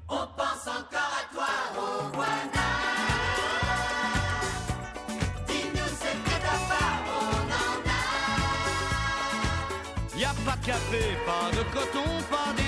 On 0.08 0.26
pense 0.36 0.66
encore 0.66 1.12
à 1.20 1.34
toi, 1.34 1.52
au 1.76 2.16
Rwanda. 2.16 2.70
Dis-nous, 5.46 5.92
c'était 6.00 6.40
d'abord, 6.40 7.02
on 7.20 7.46
en 7.52 7.76
a. 10.16 10.18
Y 10.18 10.24
a 10.24 10.32
pas 10.46 10.56
de 10.56 10.64
café, 10.66 11.02
pas 11.26 11.50
de 11.56 11.62
coton, 11.74 12.10
pas 12.30 12.52
d'essence. 12.54 12.61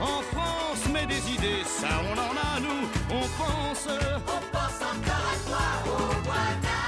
En 0.00 0.22
France, 0.22 0.88
mais 0.92 1.06
des 1.06 1.30
idées, 1.32 1.64
ça 1.64 1.88
on 2.04 2.12
en 2.12 2.36
a 2.36 2.60
nous, 2.60 2.88
on 3.10 3.20
pense. 3.20 3.88
On 3.88 4.40
pense 4.52 4.82
encore 4.82 5.26
à 5.32 5.36
toi, 5.46 5.66
au 5.86 5.96
Rwanda. 6.24 6.78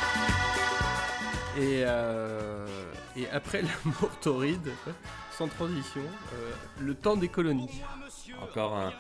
Et, 1.58 1.82
euh, 1.84 2.66
et 3.16 3.28
après 3.30 3.62
l'amour 3.84 4.10
torride, 4.20 4.70
sans 5.36 5.48
transition, 5.48 6.02
euh, 6.34 6.52
le 6.80 6.94
temps 6.94 7.16
des 7.16 7.28
colonies. 7.28 7.82
Encore 8.42 8.76
un. 8.76 8.92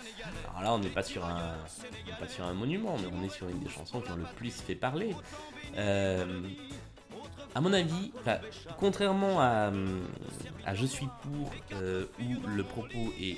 Alors 0.50 0.62
là, 0.62 0.72
on 0.72 0.78
n'est 0.78 0.88
pas 0.88 1.02
sur 1.02 1.24
un, 1.24 1.54
on 2.08 2.20
pas 2.20 2.28
sur 2.28 2.44
un 2.44 2.54
monument, 2.54 2.96
mais 2.98 3.08
on 3.12 3.22
est 3.24 3.28
sur 3.28 3.48
une 3.48 3.60
des 3.60 3.68
chansons 3.68 4.00
qui 4.00 4.10
ont 4.10 4.16
le 4.16 4.24
plus 4.36 4.50
fait 4.60 4.74
parler. 4.74 5.14
Euh, 5.76 6.42
à 7.54 7.60
mon 7.60 7.72
avis, 7.72 8.12
contrairement 8.78 9.40
à, 9.40 9.70
à 10.64 10.74
Je 10.74 10.86
suis 10.86 11.08
pour, 11.22 11.50
euh, 11.72 12.06
où 12.20 12.46
le 12.46 12.62
propos 12.62 13.12
est 13.20 13.36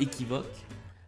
équivoque, 0.00 0.46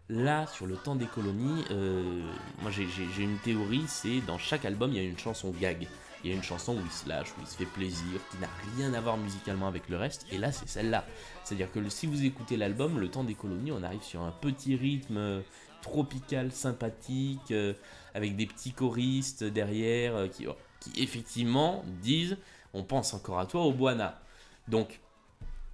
là, 0.08 0.46
sur 0.46 0.66
le 0.66 0.76
temps 0.76 0.96
des 0.96 1.06
colonies, 1.06 1.64
euh, 1.70 2.22
moi 2.62 2.70
j'ai- 2.70 2.86
une 3.22 3.38
théorie, 3.38 3.84
c'est 3.86 4.20
dans 4.22 4.38
chaque 4.38 4.64
album, 4.64 4.90
il 4.92 4.96
y 4.96 5.00
a 5.00 5.08
une 5.08 5.18
chanson 5.18 5.50
gag. 5.50 5.86
Il 6.22 6.30
y 6.30 6.34
a 6.34 6.36
une 6.36 6.42
chanson 6.42 6.76
où 6.76 6.80
il 6.84 6.90
se 6.90 7.08
lâche, 7.08 7.30
où 7.30 7.40
il 7.40 7.46
se 7.46 7.56
fait 7.56 7.64
plaisir, 7.64 8.20
qui 8.30 8.36
n'a 8.38 8.48
rien 8.76 8.92
à 8.92 9.00
voir 9.00 9.16
musicalement 9.16 9.68
avec 9.68 9.88
le 9.88 9.96
reste, 9.96 10.26
et 10.30 10.36
là 10.36 10.52
c'est 10.52 10.68
celle-là. 10.68 11.06
C'est-à-dire 11.44 11.72
que 11.72 11.88
si 11.88 12.06
vous 12.06 12.24
écoutez 12.24 12.56
l'album, 12.58 12.98
Le 12.98 13.08
temps 13.08 13.24
des 13.24 13.34
colonies, 13.34 13.72
on 13.72 13.82
arrive 13.82 14.02
sur 14.02 14.20
un 14.20 14.30
petit 14.32 14.76
rythme 14.76 15.16
euh, 15.16 15.40
tropicale, 15.80 16.52
sympathique, 16.52 17.52
euh, 17.52 17.72
avec 18.14 18.36
des 18.36 18.46
petits 18.46 18.72
choristes 18.72 19.44
derrière 19.44 20.28
qui, 20.30 20.46
qui 20.80 21.02
effectivement 21.02 21.82
disent 22.02 22.36
on 22.74 22.82
pense 22.84 23.14
encore 23.14 23.38
à 23.38 23.46
toi 23.46 23.62
au 23.62 23.72
Boana. 23.72 24.20
Donc 24.68 25.00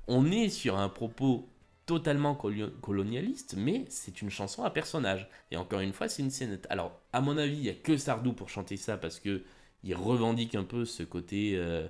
on 0.07 0.31
est 0.31 0.49
sur 0.49 0.79
un 0.79 0.89
propos 0.89 1.49
totalement 1.87 2.35
colonialiste, 2.35 3.55
mais 3.57 3.85
c'est 3.89 4.21
une 4.21 4.31
chanson 4.31 4.65
à 4.65 4.71
personnage. 4.71 5.29
Et 5.53 5.57
encore 5.57 5.81
une 5.81 5.93
fois, 5.93 6.09
c'est 6.09 6.23
une 6.23 6.31
scénette. 6.31 6.67
Alors, 6.69 7.01
à 7.13 7.21
mon 7.21 7.39
avis, 7.39 7.57
il 7.57 7.63
n'y 7.63 7.69
a 7.69 7.75
que 7.75 7.97
Sardou 7.97 8.33
pour 8.33 8.51
chanter 8.51 8.77
ça 8.77 8.97
parce 8.97 9.21
que 9.21 9.45
il 9.85 9.95
revendique 9.95 10.57
un 10.57 10.65
peu 10.65 10.85
ce 10.85 11.05
côté, 11.05 11.53
euh, 11.55 11.87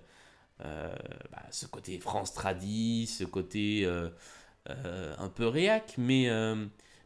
euh, 0.64 0.94
bah, 1.32 1.42
ce 1.50 1.66
côté 1.66 1.98
France 1.98 2.34
Tradi, 2.34 3.06
ce 3.06 3.24
côté 3.24 3.84
euh, 3.86 4.10
un 4.66 5.28
peu 5.28 5.46
réac, 5.46 5.94
mais, 5.96 6.28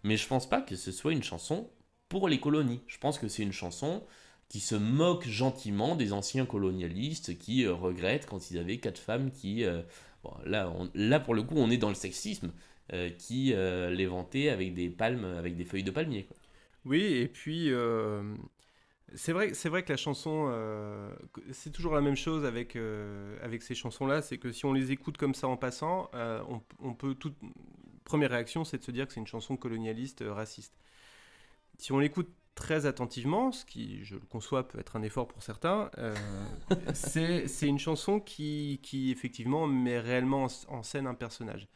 mais 0.02 0.16
je 0.16 0.26
pense 0.26 0.48
pas 0.48 0.60
que 0.60 0.74
ce 0.76 0.90
soit 0.90 1.12
une 1.12 1.22
chanson 1.22 1.70
pour 2.08 2.28
les 2.28 2.40
colonies. 2.40 2.80
Je 2.88 2.98
pense 2.98 3.18
que 3.18 3.28
c'est 3.28 3.42
une 3.42 3.52
chanson 3.52 4.02
qui 4.48 4.58
se 4.58 4.74
moque 4.74 5.28
gentiment 5.28 5.94
des 5.94 6.12
anciens 6.12 6.44
colonialistes 6.44 7.38
qui 7.38 7.68
regrettent 7.68 8.26
quand 8.26 8.50
ils 8.50 8.58
avaient 8.58 8.78
quatre 8.78 8.98
femmes 8.98 9.30
qui... 9.30 9.64
là, 10.44 10.72
là, 10.94 11.20
pour 11.20 11.34
le 11.34 11.44
coup, 11.44 11.54
on 11.56 11.70
est 11.70 11.76
dans 11.76 11.88
le 11.90 11.94
sexisme 11.94 12.50
qui 13.18 13.52
euh, 13.54 13.90
les 13.90 14.06
vantait 14.06 14.48
avec 14.50 14.74
des 14.74 14.88
palmes, 14.90 15.24
avec 15.24 15.56
des 15.56 15.64
feuilles 15.64 15.84
de 15.84 15.90
palmier. 15.90 16.24
quoi. 16.24 16.36
Oui, 16.84 17.02
et 17.02 17.28
puis 17.28 17.70
euh, 17.72 18.22
c'est 19.14 19.32
vrai, 19.32 19.54
c'est 19.54 19.68
vrai 19.68 19.82
que 19.84 19.92
la 19.92 19.96
chanson, 19.98 20.48
euh, 20.52 21.10
c'est 21.52 21.72
toujours 21.72 21.94
la 21.94 22.00
même 22.02 22.16
chose 22.16 22.44
avec, 22.46 22.76
euh, 22.76 23.38
avec 23.42 23.62
ces 23.62 23.74
chansons-là, 23.74 24.22
c'est 24.22 24.38
que 24.38 24.52
si 24.52 24.66
on 24.66 24.72
les 24.72 24.92
écoute 24.92 25.18
comme 25.18 25.34
ça 25.34 25.48
en 25.48 25.56
passant, 25.56 26.10
euh, 26.14 26.42
on, 26.48 26.62
on 26.80 26.94
peut 26.94 27.14
toute 27.14 27.36
première 28.04 28.30
réaction, 28.30 28.64
c'est 28.64 28.78
de 28.78 28.84
se 28.84 28.90
dire 28.92 29.06
que 29.06 29.12
c'est 29.14 29.20
une 29.20 29.26
chanson 29.26 29.56
colonialiste, 29.56 30.22
euh, 30.22 30.32
raciste. 30.32 30.74
Si 31.78 31.92
on 31.92 31.98
l'écoute 31.98 32.30
très 32.54 32.86
attentivement, 32.86 33.52
ce 33.52 33.64
qui, 33.64 34.04
je 34.04 34.14
le 34.16 34.20
conçois, 34.20 34.68
peut 34.68 34.78
être 34.78 34.96
un 34.96 35.02
effort 35.02 35.28
pour 35.28 35.42
certains, 35.42 35.90
euh, 35.98 36.14
c'est 36.94 37.48
c'est 37.48 37.66
une 37.68 37.78
chanson 37.78 38.20
qui, 38.20 38.80
qui 38.82 39.10
effectivement 39.10 39.66
met 39.66 39.98
réellement 40.00 40.44
en, 40.44 40.48
en 40.76 40.82
scène 40.82 41.06
un 41.06 41.14
personnage. 41.14 41.68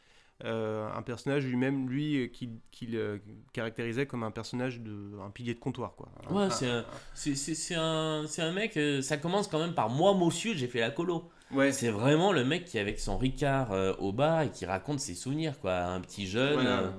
Euh, 0.43 0.89
un 0.93 1.01
personnage 1.01 1.45
lui-même, 1.45 1.87
lui, 1.89 2.17
euh, 2.23 2.27
qu'il 2.27 2.59
qu'il, 2.69 2.97
euh, 2.97 3.19
caractérisait 3.53 4.05
comme 4.05 4.23
un 4.23 4.31
personnage 4.31 4.81
de 4.81 5.17
un 5.25 5.29
pilier 5.29 5.53
de 5.53 5.59
comptoir, 5.59 5.95
quoi. 5.95 6.09
Ouais, 6.29 6.43
Un- 6.43 6.49
c'est 6.49 6.67
un, 6.69 6.85
c'est, 7.13 7.35
c'est- 7.35 7.55
c'est 7.55 7.75
un, 7.75 8.25
c'est 8.27 8.41
un 8.41 8.51
mec, 8.51 8.75
euh, 8.75 9.01
ça 9.01 9.15
commence 9.15 9.47
quand 9.47 9.59
même 9.59 9.73
par 9.73 9.87
moi, 9.89 10.13
monsieur, 10.13 10.53
j'ai 10.53 10.67
fait 10.67 10.81
la 10.81 10.91
colo. 10.91 11.29
Ouais, 11.51 11.71
C'est 11.71 11.89
vraiment 11.89 12.33
le 12.33 12.43
mec 12.43 12.65
qui 12.65 12.77
est 12.77 12.81
avec 12.81 12.99
son 12.99 13.17
Ricard 13.17 13.71
euh, 13.71 13.93
au 13.99 14.11
bar 14.11 14.41
et 14.41 14.51
qui 14.51 14.65
raconte 14.65 14.99
ses 14.99 15.15
souvenirs, 15.15 15.57
quoi. 15.61 15.73
Un 15.85 16.01
petit 16.01 16.27
jeune. 16.27 16.55
Voilà. 16.55 16.79
euh, 16.81 16.91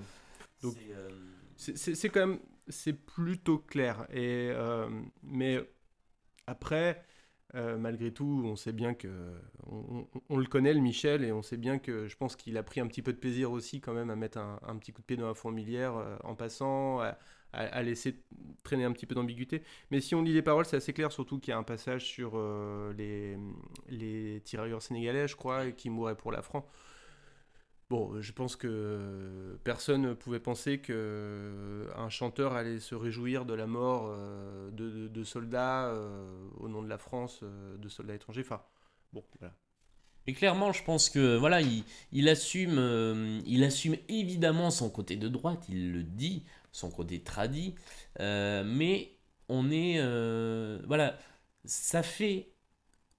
Donc- 0.63 0.75
c'est, 0.79 0.95
euh, 0.95 1.09
c'est- 1.57 1.77
c'est 1.77 1.95
c'est 1.95 2.09
quand 2.09 2.27
même 2.27 2.39
c'est 2.69 2.95
plutôt 2.95 3.59
clair 3.59 4.07
et 4.11 4.49
euh, 4.51 4.89
mais 5.23 5.61
après 6.47 7.05
euh, 7.55 7.77
malgré 7.77 8.13
tout 8.13 8.43
on 8.45 8.57
sait 8.57 8.73
bien 8.73 8.93
que 8.93 9.09
on, 9.69 10.37
le 10.37 10.47
connaît 10.47 10.75
le 10.75 10.81
Michel 10.81 11.25
et 11.25 11.31
on 11.31 11.43
sait 11.43 11.57
bien 11.57 11.79
que 11.79 12.09
je 12.09 12.17
pense 12.17 12.35
qu'il 12.35 12.57
a 12.57 12.63
pris 12.65 12.81
un 12.81 12.89
petit 12.89 13.03
peu 13.03 13.13
de 13.13 13.19
plaisir 13.19 13.53
aussi 13.53 13.81
quand 13.81 13.95
même 13.95 14.11
à 14.11 14.17
mettre 14.17 14.39
un, 14.39 14.77
petit 14.79 14.93
coup 14.93 15.01
de 15.01 15.07
pied 15.07 15.17
dans 15.17 15.29
la 15.29 15.35
fourmilière 15.35 15.97
euh, 15.97 16.17
en 16.25 16.35
passant 16.35 17.01
à 17.53 17.83
laisser 17.83 18.21
traîner 18.65 18.85
un 18.85 18.93
petit 18.93 19.07
peu 19.07 19.15
d'ambiguïté. 19.15 19.63
Mais 19.91 20.03
si 20.03 20.15
on 20.15 20.23
lit 20.23 20.35
les 20.35 20.43
paroles 20.43 20.67
c'est 20.67 20.77
assez 20.77 20.93
clair 20.93 21.13
surtout 21.13 21.39
qu'il 21.39 21.53
y 21.53 21.55
a 21.55 21.59
un 21.59 21.63
passage 21.63 22.05
sur 22.05 22.33
euh, 22.35 22.93
les 22.95 23.39
les 23.89 24.41
tirailleurs 24.41 24.83
sénégalais 24.83 25.29
je 25.29 25.37
crois 25.37 25.71
qui 25.71 25.89
mouraient 25.89 26.17
pour 26.17 26.33
la 26.33 26.43
France 26.43 26.65
Bon, 27.89 28.21
je 28.21 28.33
pense 28.33 28.57
que 28.57 29.59
personne 29.63 30.03
ne 30.03 30.15
pouvait 30.15 30.41
penser 30.41 30.81
que 30.81 31.87
un 31.97 32.09
chanteur 32.09 32.55
allait 32.55 32.81
se 32.81 32.97
réjouir 32.97 33.45
de 33.45 33.55
la 33.55 33.69
mort 33.69 34.07
euh, 34.09 34.71
de, 34.73 35.25
soldats 35.25 35.87
euh, 35.87 36.49
au 36.59 36.69
nom 36.69 36.83
de 36.83 36.89
la 36.89 36.99
France, 36.99 37.41
euh, 37.45 37.77
de 37.77 37.89
soldats 37.89 38.15
étrangers. 38.15 38.43
Enfin, 38.43 38.63
bon, 39.13 39.25
voilà. 39.39 39.55
Et 40.27 40.33
clairement, 40.33 40.73
je 40.73 40.83
pense 40.83 41.09
que 41.09 41.37
voilà, 41.37 41.61
il, 42.13 42.29
assume, 42.29 42.79
euh, 42.79 43.41
il 43.47 43.63
assume 43.63 43.97
évidemment 44.09 44.71
son 44.71 44.91
côté 44.91 45.17
de 45.17 45.29
droite, 45.29 45.65
il 45.69 45.93
le 45.93 46.03
dit, 46.03 46.45
son 46.73 46.91
côté 46.91 47.21
tradit, 47.21 47.75
euh, 48.21 48.65
mais 48.67 49.13
on 49.49 49.71
est, 49.71 49.97
euh, 49.99 50.81
voilà, 50.87 51.17
ça 51.65 52.03
fait, 52.03 52.49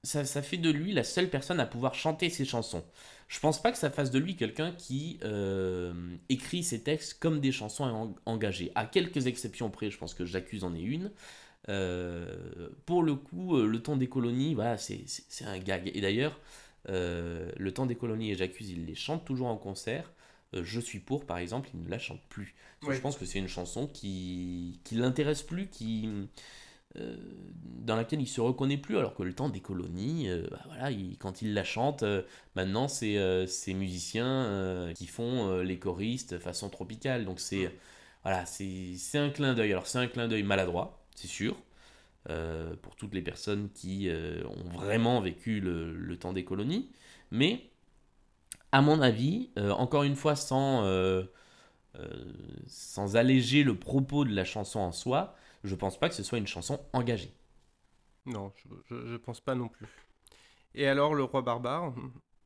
ça, 0.04 0.26
ça 0.26 0.42
fait 0.42 0.58
de 0.58 0.70
lui 0.70 0.92
la 0.94 1.04
seule 1.06 1.30
personne 1.30 1.60
à 1.62 1.66
pouvoir 1.66 1.96
chanter 1.96 2.30
ses 2.30 2.46
chansons. 2.46 2.84
Je 3.28 3.40
pense 3.40 3.62
pas 3.62 3.72
que 3.72 3.78
ça 3.78 3.90
fasse 3.90 4.10
de 4.12 4.20
lui 4.20 4.36
quelqu'un 4.36 4.72
qui 4.72 5.20
euh, 5.24 5.94
écrit 6.30 6.64
ses 6.64 6.82
textes 6.82 7.20
comme 7.20 7.42
des 7.42 7.52
chansons 7.52 7.84
en- 7.84 8.16
engagées. 8.26 8.72
À 8.76 8.86
quelques 8.86 9.28
exceptions 9.28 9.70
près, 9.70 9.92
je 9.92 9.98
pense 9.98 10.14
que 10.14 10.26
j'accuse 10.26 10.64
en 10.64 10.74
est 10.74 10.82
une. 10.82 11.12
Euh, 11.70 12.70
pour 12.86 13.04
le 13.04 13.16
coup, 13.16 13.58
euh, 13.58 13.68
le 13.68 13.82
temps 13.84 13.98
des 13.98 14.08
colonies, 14.08 14.54
voilà, 14.56 14.78
c'est 14.78 15.06
un 15.46 15.60
gag. 15.60 15.92
Et 15.94 16.02
d'ailleurs, 16.02 16.40
euh, 16.90 17.52
le 17.58 17.74
temps 17.74 17.86
des 17.86 17.96
colonies 17.96 18.32
et 18.32 18.36
j'accuse, 18.36 18.70
il 18.70 18.86
les 18.86 18.96
chante 18.96 19.26
toujours 19.26 19.48
en 19.48 19.58
concert. 19.58 20.12
Je 20.54 20.80
suis 20.80 21.00
pour, 21.00 21.26
par 21.26 21.40
exemple, 21.40 21.70
il 21.74 21.84
ne 21.84 21.90
la 21.90 22.00
chante 22.00 22.22
plus. 22.30 22.56
Ouais. 22.84 22.96
Je 22.96 23.02
pense 23.02 23.18
que 23.18 23.26
c'est 23.26 23.40
une 23.40 23.50
chanson 23.50 23.88
qui, 23.88 24.80
qui 24.86 24.96
l'intéresse 24.96 25.44
plus, 25.44 25.68
qui, 25.68 26.08
euh, 26.98 27.18
dans 27.86 27.96
laquelle 27.96 28.22
il 28.22 28.28
se 28.28 28.42
reconnaît 28.42 28.78
plus, 28.78 28.98
alors 28.98 29.14
que 29.16 29.24
le 29.24 29.34
temps 29.34 29.50
des 29.50 29.60
colonies, 29.62 30.30
euh, 30.30 30.48
bah 30.50 30.62
voilà, 30.68 30.92
il- 30.92 31.18
quand 31.18 31.42
il 31.42 31.54
la 31.54 31.64
chante, 31.64 32.04
euh, 32.04 32.24
maintenant 32.56 32.88
c'est 32.88 33.48
ces 33.48 33.74
musiciens 33.74 34.92
qui 34.96 35.08
font 35.08 35.60
les 35.62 35.80
choristes 35.80 36.40
façon 36.40 36.70
tropicale. 36.70 37.26
Donc 37.26 37.40
c'est 37.40 37.74
voilà, 38.24 38.46
c'est 38.46 38.98
un 39.16 39.30
clin 39.30 39.54
d'œil. 39.54 39.72
Alors 39.72 39.88
c'est 39.88 40.00
un 40.00 40.08
clin 40.08 40.28
d'œil 40.28 40.44
maladroit, 40.44 41.02
c'est 41.16 41.28
sûr. 41.28 41.56
pour 42.82 42.96
toutes 42.98 43.14
les 43.14 43.22
personnes 43.22 43.70
qui 43.74 44.10
ont 44.46 44.70
vraiment 44.78 45.22
vécu 45.22 45.60
le, 45.62 45.94
le 45.94 46.18
temps 46.18 46.34
des 46.34 46.44
colonies. 46.46 46.90
Mais, 47.32 47.70
à 48.72 48.82
mon 48.82 49.02
avis, 49.02 49.50
encore 49.58 50.04
une 50.04 50.16
fois, 50.16 50.36
sans, 50.36 50.84
sans 52.68 53.16
alléger 53.16 53.64
le 53.64 53.78
propos 53.78 54.26
de 54.26 54.34
la 54.34 54.46
chanson 54.46 54.80
en 54.80 54.92
soi, 54.92 55.36
je 55.64 55.76
pense 55.76 56.00
pas 56.00 56.10
que 56.10 56.16
ce 56.16 56.24
soit 56.24 56.38
une 56.40 56.48
chanson 56.48 56.80
engagée. 56.94 57.34
Non, 58.26 58.52
je, 58.58 58.68
je, 58.90 59.08
je 59.08 59.16
pense 59.18 59.42
pas 59.42 59.56
non 59.56 59.70
plus. 59.70 59.88
Et 60.76 60.88
alors, 60.88 61.16
le 61.16 61.24
roi 61.24 61.42
barbare, 61.44 61.94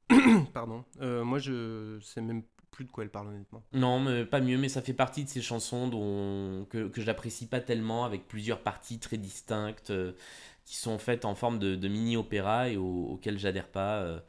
pardon, 0.54 0.86
euh, 1.02 1.24
moi 1.24 1.40
je 1.40 2.00
sais 2.02 2.22
même 2.22 2.44
plus 2.72 2.86
de 2.86 2.92
quoi 2.92 3.04
elle 3.06 3.12
parle 3.12 3.30
honnêtement. 3.30 3.64
Non, 3.74 4.02
mais 4.02 4.26
pas 4.26 4.42
mieux, 4.42 4.58
mais 4.58 4.68
ça 4.68 4.82
fait 4.82 4.94
partie 4.94 5.24
de 5.24 5.30
ces 5.30 5.42
chansons 5.42 5.88
dont, 5.88 6.66
que, 6.70 6.90
que 6.90 7.02
j'apprécie 7.02 7.48
pas 7.48 7.62
tellement, 7.62 8.04
avec 8.04 8.28
plusieurs 8.28 8.62
parties 8.62 9.00
très 9.00 9.18
distinctes, 9.18 9.92
euh, 9.92 10.12
qui 10.66 10.76
sont 10.76 10.98
faites 10.98 11.24
en 11.24 11.36
forme 11.36 11.58
de, 11.58 11.76
de 11.76 11.88
mini-opéra 11.88 12.68
et 12.70 12.76
au- 12.78 13.08
auxquelles 13.12 13.40
j'adhère 13.40 13.68
pas. 13.70 14.02
euh. 14.02 14.20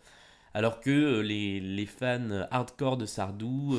alors 0.54 0.80
que 0.80 1.20
les, 1.20 1.60
les 1.60 1.86
fans 1.86 2.46
hardcore 2.52 2.96
de 2.98 3.06
Sardou 3.06 3.74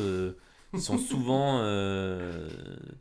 sont 0.80 0.98
souvent 0.98 1.60
euh, 1.62 2.50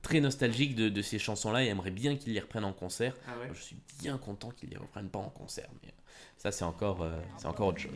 très 0.02 0.20
nostalgiques 0.20 0.74
de, 0.74 0.88
de 0.88 1.02
ces 1.02 1.18
chansons-là 1.18 1.64
et 1.64 1.68
aimeraient 1.68 1.90
bien 1.90 2.16
qu'ils 2.16 2.34
les 2.34 2.40
reprennent 2.40 2.64
en 2.64 2.72
concert. 2.72 3.14
Moi, 3.26 3.54
je 3.54 3.62
suis 3.62 3.76
bien 4.00 4.18
content 4.18 4.50
qu'ils 4.50 4.70
les 4.70 4.76
reprennent 4.76 5.08
pas 5.08 5.18
en 5.20 5.30
concert, 5.30 5.68
mais 5.82 5.92
ça 6.36 6.52
c'est 6.52 6.64
encore, 6.64 7.02
euh, 7.02 7.20
c'est 7.38 7.46
encore 7.46 7.68
autre 7.68 7.80
chose. 7.80 7.92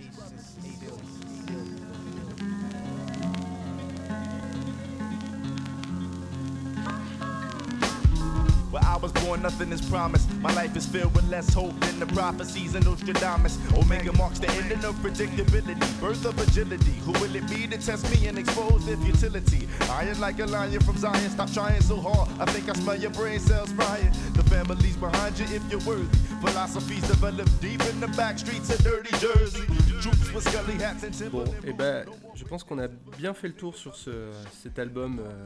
Where 8.77 8.85
I 8.85 8.99
was 8.99 9.11
born, 9.13 9.41
nothing 9.41 9.73
is 9.73 9.81
promised. 9.89 10.31
My 10.43 10.53
life 10.53 10.77
is 10.77 10.85
filled 10.85 11.15
with 11.15 11.27
less 11.31 11.49
hope 11.55 11.73
than 11.81 11.99
the 11.99 12.05
prophecies 12.09 12.75
of 12.75 12.85
Nostradamus. 12.85 13.57
Omega 13.75 14.13
marks 14.13 14.39
the 14.39 14.51
ending 14.51 14.85
of 14.85 14.95
predictability, 14.97 15.81
birth 15.99 16.27
of 16.27 16.39
agility. 16.39 16.93
Who 17.07 17.13
will 17.13 17.35
it 17.35 17.49
be 17.49 17.67
to 17.69 17.79
test 17.79 18.05
me 18.11 18.27
and 18.29 18.39
expose 18.39 18.85
their 18.85 18.99
futility? 18.99 19.67
Iron 19.89 20.21
like 20.21 20.41
a 20.41 20.45
lion 20.45 20.79
from 20.81 20.99
Zion, 20.99 21.31
stop 21.31 21.51
trying 21.55 21.81
so 21.81 21.97
hard. 21.97 22.29
I 22.39 22.45
think 22.53 22.69
I 22.69 22.75
smell 22.75 22.97
your 22.97 23.13
brain 23.13 23.41
cells 23.41 23.73
frying. 23.73 24.13
The 24.35 24.43
family's 24.43 24.97
behind 24.99 25.39
you 25.39 25.47
if 25.57 25.63
you're 25.71 25.81
worthy. 25.81 26.19
Philosophies 26.45 27.09
developed 27.09 27.59
deep 27.63 27.83
in 27.87 27.99
the 27.99 28.09
back 28.09 28.39
streets 28.39 28.69
of 28.69 28.85
dirty 28.85 29.17
Jersey. 29.17 29.65
Troops 30.03 30.35
with 30.35 30.47
scully 30.47 30.75
hats 30.75 31.03
and 31.03 31.33
Bon, 31.33 31.47
et 31.65 31.73
ben, 31.73 32.05
je 32.35 32.45
pense 32.45 32.63
qu'on 32.63 32.79
a 32.79 32.89
bien 32.89 33.33
fait 33.33 33.49
le 33.49 33.55
tour 33.55 33.75
sur 33.75 33.97
ce, 33.97 34.31
cet 34.53 34.79
album, 34.79 35.19
euh, 35.19 35.45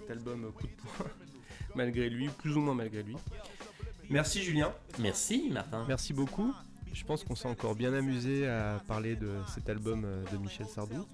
cet 0.00 0.10
album 0.10 0.50
coup 0.50 0.66
de 0.66 0.72
poing, 0.82 1.08
malgré 1.74 2.08
lui, 2.08 2.28
plus 2.28 2.56
ou 2.56 2.60
moins 2.60 2.74
malgré 2.74 3.02
lui. 3.02 3.16
Merci 4.10 4.42
Julien. 4.42 4.72
Merci 4.98 5.50
Martin. 5.50 5.84
Merci 5.86 6.12
beaucoup. 6.12 6.54
Je 6.92 7.04
pense 7.04 7.22
qu'on 7.22 7.34
s'est 7.34 7.48
encore 7.48 7.74
bien 7.74 7.92
amusé 7.92 8.48
à 8.48 8.82
parler 8.88 9.14
de 9.14 9.30
cet 9.54 9.68
album 9.68 10.04
euh, 10.04 10.24
de 10.32 10.36
Michel 10.38 10.66
Sardou. 10.66 11.06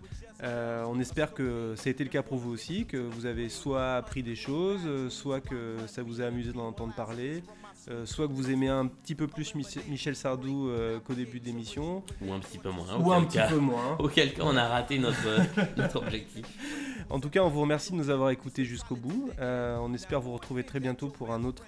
Euh, 0.42 0.84
on 0.88 0.98
espère 0.98 1.34
que 1.34 1.74
ça 1.76 1.88
a 1.88 1.90
été 1.90 2.04
le 2.04 2.10
cas 2.10 2.22
pour 2.22 2.38
vous 2.38 2.50
aussi, 2.50 2.86
que 2.86 2.96
vous 2.96 3.26
avez 3.26 3.48
soit 3.48 3.96
appris 3.96 4.22
des 4.22 4.34
choses, 4.34 4.82
euh, 4.86 5.10
soit 5.10 5.40
que 5.40 5.76
ça 5.86 6.02
vous 6.02 6.22
a 6.22 6.26
amusé 6.26 6.52
d'en 6.52 6.68
entendre 6.68 6.94
parler, 6.94 7.42
euh, 7.90 8.06
soit 8.06 8.26
que 8.28 8.32
vous 8.32 8.50
aimez 8.50 8.68
un 8.68 8.86
petit 8.86 9.14
peu 9.14 9.26
plus 9.26 9.54
Mich- 9.54 9.78
Michel 9.88 10.16
Sardou 10.16 10.68
euh, 10.68 11.00
qu'au 11.00 11.14
début 11.14 11.38
de 11.40 11.44
l'émission, 11.46 12.02
Ou 12.22 12.32
un 12.32 12.38
petit 12.38 12.58
peu 12.58 12.70
moins. 12.70 12.96
ou 12.98 13.12
un 13.12 13.22
petit 13.24 13.36
cas- 13.36 13.48
peu 13.48 13.58
moins. 13.58 13.96
Auquel 13.98 14.32
cas 14.32 14.42
on 14.44 14.56
a 14.56 14.66
raté 14.68 14.98
notre, 14.98 15.16
notre 15.76 15.96
objectif. 15.96 16.46
En 17.10 17.20
tout 17.20 17.28
cas, 17.28 17.40
on 17.42 17.50
vous 17.50 17.60
remercie 17.60 17.92
de 17.92 17.96
nous 17.96 18.08
avoir 18.10 18.30
écoutés 18.30 18.64
jusqu'au 18.64 18.96
bout. 18.96 19.30
Euh, 19.38 19.76
on 19.80 19.92
espère 19.92 20.20
vous 20.20 20.32
retrouver 20.32 20.64
très 20.64 20.80
bientôt 20.80 21.08
pour 21.08 21.32
un 21.32 21.44
autre 21.44 21.64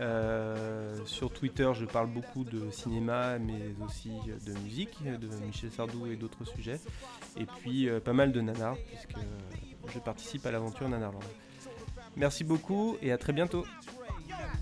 Euh, 0.00 0.96
sur 1.06 1.32
Twitter, 1.32 1.70
je 1.74 1.84
parle 1.84 2.08
beaucoup 2.08 2.42
de 2.42 2.68
cinéma, 2.70 3.38
mais 3.38 3.76
aussi 3.86 4.10
de 4.44 4.52
musique, 4.64 4.98
de 5.04 5.28
Michel 5.46 5.70
Sardou 5.70 6.06
et 6.06 6.16
d'autres 6.16 6.44
sujets. 6.44 6.80
Et 7.36 7.46
puis 7.46 7.88
pas 8.04 8.12
mal 8.12 8.32
de 8.32 8.40
nanar, 8.40 8.76
puisque 8.88 9.20
je 9.94 10.00
participe 10.00 10.44
à 10.46 10.50
l'aventure 10.50 10.88
Nanarland. 10.88 11.22
Merci 12.18 12.42
beaucoup 12.42 12.96
et 13.00 13.12
à 13.12 13.18
très 13.18 13.32
bientôt. 13.32 13.64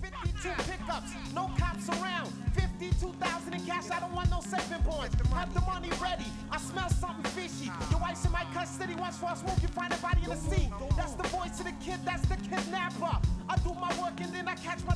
52 0.03 0.51
pickups, 0.71 1.35
no 1.35 1.49
cops 1.59 1.89
around. 1.89 2.31
52,000 2.55 3.55
in 3.55 3.61
cash, 3.67 3.91
I 3.91 4.01
don't 4.01 4.15
want 4.15 4.31
no 4.31 4.41
saving 4.41 4.85
bonds. 4.85 5.17
Have 5.33 5.53
the 5.55 5.61
money 5.63 5.91
ready, 6.01 6.29
I 6.53 6.59
smell 6.59 6.89
something 6.91 7.25
fishy. 7.33 7.71
Your 7.91 8.01
wife's 8.01 8.25
in 8.25 8.33
my 8.33 8.45
custody, 8.53 8.95
once 8.95 9.17
for 9.19 9.31
a 9.33 9.37
smoke, 9.37 9.61
you 9.63 9.69
find 9.69 9.93
a 9.93 9.97
body 9.97 10.23
in 10.25 10.31
the 10.31 10.37
sea. 10.37 10.71
That's 10.97 11.15
the 11.15 11.29
voice 11.29 11.59
of 11.59 11.65
the 11.65 11.73
kid, 11.85 12.01
that's 12.05 12.27
the 12.29 12.37
kidnapper. 12.37 13.19
I 13.49 13.57
do 13.65 13.73
my 13.75 13.93
work 14.01 14.21
and 14.21 14.33
then 14.35 14.49
I 14.49 14.55
catch 14.55 14.85
my 14.85 14.95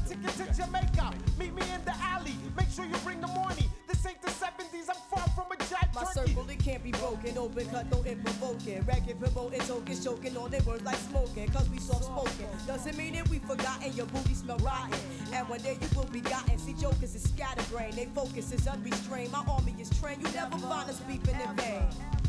Jamaica. 0.57 1.15
Meet 1.39 1.55
me 1.55 1.63
in 1.75 1.85
the 1.85 1.95
alley, 1.97 2.37
make 2.57 2.69
sure 2.71 2.85
you 2.85 2.97
bring 3.05 3.21
the 3.21 3.29
money. 3.29 3.69
This 3.89 4.05
ain't 4.07 4.21
the 4.21 4.31
70s, 4.31 4.89
I'm 4.89 5.01
far 5.09 5.27
from 5.35 5.53
a 5.53 5.57
jive 5.57 5.90
My 6.01 6.13
circle, 6.13 6.49
it 6.49 6.59
can't 6.59 6.83
be 6.83 6.93
broken. 6.93 7.37
Open 7.37 7.67
cut, 7.69 7.91
no 7.91 8.03
it 8.03 8.25
provoking. 8.25 8.83
Racket, 8.87 9.21
promoting, 9.21 9.61
token, 9.61 10.03
choking 10.03 10.37
on 10.37 10.51
their 10.51 10.63
words 10.63 10.83
like 10.83 10.97
smoking. 10.97 11.49
Cause 11.49 11.69
we 11.69 11.79
soft 11.79 12.05
spoken. 12.05 12.47
Doesn't 12.67 12.97
mean 12.97 13.15
that 13.15 13.29
we 13.29 13.39
forgotten. 13.41 13.93
Your 13.93 14.07
booty 14.07 14.35
smell 14.35 14.57
rotten. 14.59 14.99
And 15.33 15.49
one 15.49 15.61
day 15.61 15.77
you 15.81 15.89
will 15.95 16.07
be 16.07 16.21
gotten. 16.21 16.59
See, 16.59 16.73
jokers 16.73 17.15
is 17.15 17.23
scatterbrained. 17.23 17.95
They 17.95 18.07
focus 18.07 18.53
is 18.53 18.67
unrestrained. 18.67 19.33
My 19.33 19.45
army 19.47 19.75
is 19.79 19.91
trained. 20.01 20.23
You 20.23 20.33
never 20.33 20.57
find 20.59 20.89
us 20.89 21.01
beeping 21.01 21.49
in 21.49 21.57
vain. 21.57 22.20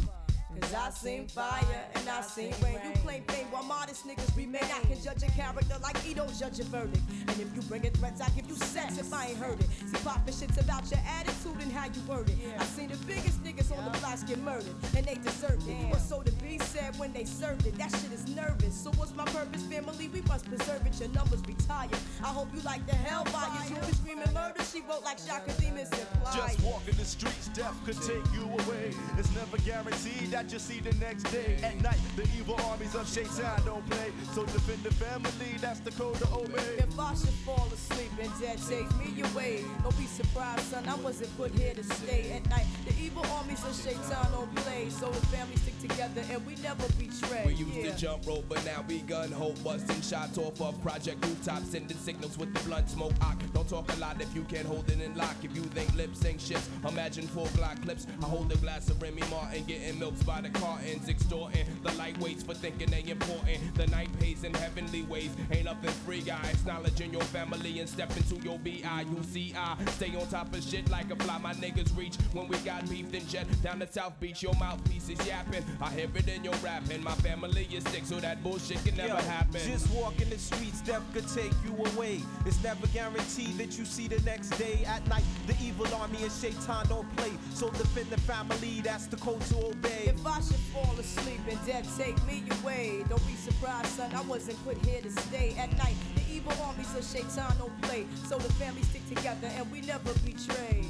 Cause 0.62 0.74
I 0.74 0.90
seen 0.92 1.28
fire 1.28 1.62
and 1.96 2.08
I 2.08 2.22
seen 2.22 2.54
rain. 2.64 2.78
You 2.86 2.92
claim 3.02 3.24
fame 3.24 3.48
while 3.52 3.64
modest 3.64 4.08
niggas 4.08 4.36
remain. 4.38 4.64
I 4.64 4.80
can 4.86 5.02
judge 5.02 5.24
a 5.24 5.32
character 5.32 5.76
like 5.82 5.98
Edo 6.08 6.28
judge 6.40 6.60
a 6.60 6.64
verdict. 6.64 7.02
And 7.28 7.40
if 7.42 7.54
you 7.56 7.62
bring 7.64 7.84
it 7.84 7.98
threats, 7.98 8.22
I 8.22 8.30
give 8.30 8.48
you 8.48 8.56
sex 8.56 8.98
if 8.98 9.14
I 9.14 9.28
ain't 9.28 9.38
heard 9.38 9.60
it. 9.60 9.68
See, 9.88 9.98
poppin' 10.04 10.34
shit's 10.34 10.58
about 10.58 10.90
your 10.92 11.02
attitude 11.20 11.62
and 11.62 11.72
how 11.72 11.86
you 11.86 12.02
word 12.08 12.30
it. 12.30 12.38
I 12.60 12.64
seen 12.66 12.90
the 12.90 12.98
biggest 13.06 13.44
niggas 13.44 13.76
on 13.76 13.92
the 13.92 14.00
blocks 14.00 14.24
get 14.24 14.40
murdered, 14.40 14.76
and 14.96 15.06
they 15.06 15.16
deserved 15.16 15.68
it. 15.68 15.76
What's 15.90 16.08
so 16.08 16.22
to 16.22 16.32
be 16.34 16.58
said 16.60 16.98
when 16.98 17.12
they 17.12 17.26
served 17.26 17.66
it? 17.66 17.76
That 17.78 17.92
shit 17.92 18.12
is 18.12 18.28
nervous. 18.36 18.76
So 18.76 18.92
what's 18.92 19.16
my 19.16 19.26
purpose, 19.26 19.64
family? 19.64 20.08
We 20.10 20.22
must 20.22 20.46
preserve 20.46 20.86
it. 20.86 21.00
Your 21.00 21.10
numbers 21.10 21.42
retired. 21.48 21.92
I 22.24 22.28
hope 22.28 22.48
you 22.54 22.62
like 22.62 22.86
the 22.86 22.96
hell 22.96 23.26
fires. 23.26 23.70
You 23.70 23.76
been 23.78 23.94
screaming 23.94 24.34
murder. 24.34 24.61
She 24.72 24.80
wrote 24.82 25.04
like 25.04 25.18
Shaka 25.20 25.52
Demons 25.60 25.90
imply. 25.90 26.34
Just 26.34 26.64
walking 26.64 26.96
the 26.96 27.04
streets, 27.04 27.50
death 27.50 27.76
could 27.84 28.00
take 28.04 28.24
you 28.34 28.44
away. 28.44 28.94
It's 29.18 29.34
never 29.36 29.58
guaranteed 29.58 30.32
that 30.32 30.50
you'll 30.50 30.62
see 30.62 30.80
the 30.80 30.94
next 30.96 31.24
day. 31.24 31.58
At 31.62 31.82
night, 31.82 32.00
the 32.16 32.24
evil 32.38 32.56
armies 32.70 32.96
of 32.96 33.10
Shaitan 33.12 33.66
don't 33.66 33.88
play. 33.90 34.12
So 34.34 34.46
defend 34.46 34.84
the 34.84 34.94
family, 34.94 35.58
that's 35.60 35.82
the 35.82 35.92
code 35.92 36.16
to 36.20 36.28
obey. 36.34 36.78
If 36.78 36.98
I 36.98 37.14
should 37.16 37.36
fall 37.44 37.68
asleep 37.74 38.12
and 38.22 38.32
death 38.40 38.70
takes 38.70 38.96
me 38.96 39.22
away, 39.34 39.66
don't 39.84 39.98
be 39.98 40.06
surprised, 40.06 40.64
son. 40.64 40.88
I 40.88 40.96
wasn't 40.96 41.36
put 41.36 41.52
here 41.52 41.74
to 41.74 41.84
stay 41.84 42.32
at 42.32 42.50
night. 42.50 42.68
The 42.88 42.94
evil 43.04 43.26
armies 43.32 43.64
of 43.66 43.76
Shaitan 43.76 44.32
don't 44.32 44.56
play, 44.56 44.90
so 44.90 45.10
the 45.10 45.26
family 45.28 45.58
stick 45.58 45.78
together 45.82 46.24
and 46.32 46.46
we 46.46 46.56
never 46.64 46.88
betray. 46.98 47.44
We 47.46 47.56
used 47.56 47.74
yeah. 47.74 47.92
to 47.92 47.98
jump 47.98 48.26
rope, 48.26 48.46
but 48.48 48.64
now 48.64 48.86
we 48.88 49.00
gun 49.00 49.34
hope. 49.34 49.62
Busting 49.66 50.02
shots 50.02 50.38
off 50.38 50.62
of 50.62 50.82
project 50.82 51.26
rooftops, 51.26 51.72
sending 51.72 51.98
signals 51.98 52.38
with 52.38 52.54
the 52.54 52.60
blunt 52.62 52.90
smoke. 52.90 53.14
I 53.22 53.36
don't 53.54 53.68
talk 53.68 53.92
a 53.92 54.00
lot 54.00 54.22
if 54.22 54.34
you 54.34 54.44
can't 54.44 54.61
hold 54.66 54.90
it 54.90 55.02
in 55.02 55.16
lock. 55.16 55.36
If 55.44 55.56
you 55.56 55.64
think 55.64 55.94
lip 55.96 56.16
sync 56.16 56.40
shifts, 56.40 56.70
imagine 56.88 57.28
four 57.28 57.48
Glock 57.48 57.82
clips. 57.84 58.08
I 58.22 58.26
hold 58.26 58.52
a 58.52 58.58
glass 58.58 58.90
of 58.90 59.02
Remy 59.02 59.24
Martin, 59.30 59.64
getting 59.66 60.00
milks 60.00 60.24
by 60.24 60.42
the 60.42 60.50
cartons, 60.50 61.10
extorting 61.10 61.66
the 61.84 61.90
lightweights 61.92 62.46
for 62.46 62.54
thinking 62.54 62.90
they 62.90 63.04
important. 63.10 63.76
The 63.76 63.88
night 63.88 64.10
pays 64.20 64.44
in 64.44 64.54
heavenly 64.54 65.04
ways, 65.04 65.32
ain't 65.52 65.66
nothing 65.66 65.90
free, 66.06 66.22
guys. 66.22 66.66
Knowledge 66.66 67.02
in 67.02 67.12
your 67.12 67.24
family 67.24 67.80
and 67.80 67.90
step 67.90 68.16
into 68.16 68.36
your 68.44 68.60
B-I-U-C-I. 68.60 69.78
Stay 69.92 70.16
on 70.16 70.28
top 70.28 70.54
of 70.54 70.64
shit 70.64 70.90
like 70.90 71.12
a 71.12 71.16
fly. 71.16 71.38
My 71.38 71.54
niggas 71.54 71.96
reach 71.98 72.16
when 72.34 72.48
we 72.48 72.58
got 72.60 72.90
beef, 72.90 73.12
then 73.12 73.26
jet 73.28 73.48
down 73.62 73.80
the 73.80 73.88
South 73.88 74.20
Beach. 74.20 74.44
Your 74.44 74.54
mouthpiece 74.56 75.10
is 75.10 75.26
yapping. 75.28 75.64
I 75.82 75.90
hear 75.92 76.10
it 76.14 76.28
in 76.28 76.44
your 76.44 76.56
rapping. 76.56 77.04
My 77.04 77.16
family 77.16 77.68
is 77.72 77.84
sick, 77.86 78.06
so 78.06 78.20
that 78.20 78.44
bullshit 78.44 78.84
can 78.86 78.96
never 78.96 79.16
Yo, 79.16 79.22
happen. 79.22 79.62
Just 79.66 79.90
walking 79.94 80.30
the 80.30 80.38
streets, 80.38 80.82
death 80.82 81.04
could 81.14 81.28
take 81.28 81.52
you 81.66 81.76
away. 81.94 82.22
It's 82.46 82.62
never 82.64 82.88
guaranteed 82.88 83.58
that 83.58 83.78
you 83.78 83.86
see 83.86 84.08
the 84.08 84.22
next 84.22 84.51
day. 84.58 84.84
At 84.86 85.06
night, 85.08 85.24
the 85.48 85.56
evil 85.62 85.88
army 85.96 86.24
and 86.24 86.32
Shaitan 86.32 86.88
don't 86.88 87.16
play. 87.16 87.32
So 87.54 87.70
defend 87.70 88.10
the 88.10 88.20
family, 88.22 88.82
that's 88.82 89.08
the 89.08 89.18
code 89.18 89.42
to 89.42 89.68
obey. 89.68 90.06
If 90.06 90.26
I 90.26 90.40
should 90.42 90.64
fall 90.74 90.96
asleep 91.00 91.42
and 91.50 91.60
death 91.66 91.88
take 91.98 92.22
me 92.26 92.44
away, 92.62 93.04
don't 93.10 93.26
be 93.28 93.36
surprised, 93.36 93.88
son. 93.88 94.12
I 94.14 94.22
wasn't 94.22 94.64
put 94.66 94.78
here 94.86 95.02
to 95.02 95.12
stay 95.12 95.56
at 95.58 95.76
night. 95.78 95.96
The 96.16 96.24
evil 96.34 96.54
armies 96.64 96.94
of 96.96 97.04
Shaitan 97.06 97.58
don't 97.58 97.82
play, 97.82 98.06
so 98.28 98.38
the 98.38 98.52
family 98.54 98.84
stick 98.84 99.08
together 99.10 99.50
and 99.58 99.72
we 99.72 99.82
never 99.82 100.14
betray. 100.26 100.86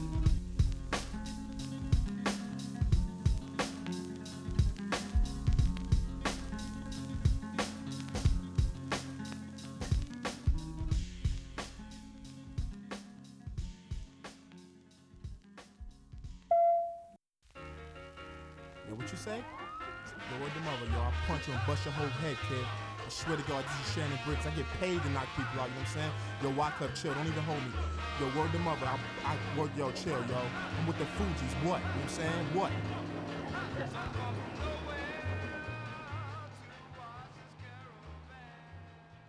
You 19.12 19.18
say? 19.18 19.38
Yo, 19.38 20.42
word 20.42 20.52
the 20.56 20.62
mother, 20.62 20.88
yo. 20.92 21.02
I 21.02 21.12
punch 21.28 21.48
you 21.48 21.54
and 21.54 21.62
bust 21.68 21.84
your 21.84 21.94
whole 21.94 22.08
head, 22.24 22.38
kid. 22.48 22.64
I 22.64 23.10
swear 23.10 23.36
to 23.36 23.44
God, 23.44 23.66
this 23.66 23.88
is 23.88 23.94
Shannon 23.94 24.20
Briggs. 24.26 24.46
I 24.48 24.52
get 24.52 24.66
paid 24.80 25.02
to 25.04 25.10
knock 25.12 25.28
people 25.36 25.60
out, 25.60 25.68
you 25.68 25.76
know 25.76 25.84
what 25.84 25.92
I'm 25.92 26.00
saying? 26.00 26.14
Yo, 26.44 26.48
Wyclef, 26.56 26.96
chill. 26.96 27.14
Don't 27.14 27.28
even 27.28 27.44
hold 27.44 27.60
me. 27.60 27.76
Yo, 28.20 28.26
word 28.40 28.52
the 28.54 28.60
mother. 28.60 28.88
I, 28.88 28.96
I 29.28 29.36
yo, 29.76 29.92
chill, 29.92 30.16
yo. 30.16 30.40
I'm 30.80 30.88
with 30.88 30.98
the 30.98 31.06
Fugees. 31.20 31.54
What? 31.68 31.84
You 31.84 31.92
know 31.92 31.92
what 31.92 32.04
I'm 32.04 32.10
saying? 32.10 32.46
What? 32.56 32.72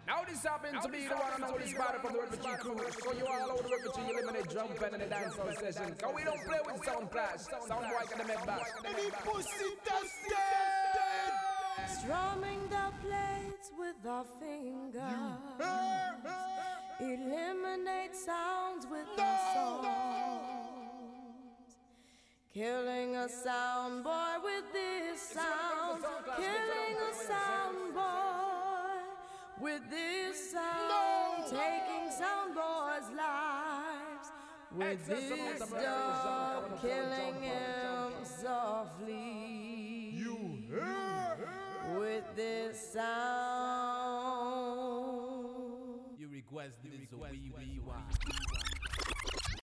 Now 0.06 0.22
this 0.28 0.44
happens 0.44 0.84
to 0.84 0.88
be 0.88 1.08
the 1.08 1.16
one 1.16 1.32
and 1.34 1.44
only 1.44 1.66
spot 1.66 1.98
from 2.02 2.12
the 2.12 2.20
refugee 2.20 2.56
crew. 2.60 2.78
So 3.02 3.12
you 3.18 3.26
all 3.26 3.50
over 3.58 3.66
the 3.66 3.81
refugee, 4.02 4.12
you 4.12 4.18
eliminate 4.18 4.48
drum 4.50 4.68
pen 4.78 4.94
in 4.94 5.00
the 5.00 5.06
dancehall 5.14 5.54
session. 5.58 5.94
Cause 6.00 6.12
we 6.14 6.24
don't 6.24 6.44
play 6.44 6.58
with 6.66 6.84
sound 6.84 7.10
clash. 7.10 7.40
Sound 7.40 7.68
boy 7.68 8.04
can 8.10 8.26
make 8.26 8.46
back. 8.46 8.66
Any 8.84 9.10
pussy 9.10 9.76
tested. 9.84 11.32
Strumming 12.00 12.68
the 12.68 12.92
plates 13.02 13.70
with 13.78 14.06
our 14.08 14.24
fingers. 14.40 15.02
Eliminate 17.00 18.14
sounds 18.14 18.86
with 18.90 19.06
our 19.18 19.38
songs. 19.54 19.88
Killing 22.54 23.16
a 23.16 23.28
sound 23.28 24.04
boy 24.04 24.34
with 24.44 24.72
this 24.72 25.22
sound. 25.22 26.04
Killing 26.36 26.96
a 27.10 27.14
sound 27.14 27.94
boy 27.94 28.02
with 29.60 29.90
this 29.90 30.52
sound. 30.52 31.44
Taking 31.48 32.10
sound 32.10 32.54
boys' 32.54 32.61
lives 32.61 32.61
with 34.76 35.06
this 35.06 35.70
dog. 35.70 36.80
Killing 36.80 37.42
him 37.42 38.12
softly. 38.24 40.10
You 40.12 40.64
with 41.98 42.24
this 42.36 42.92
sound. 42.92 43.02
You 46.18 46.28
requested 46.28 46.92
this 46.94 47.12
a 47.12 47.16
wee 47.16 47.30
wee 47.32 47.52
why. 47.54 47.71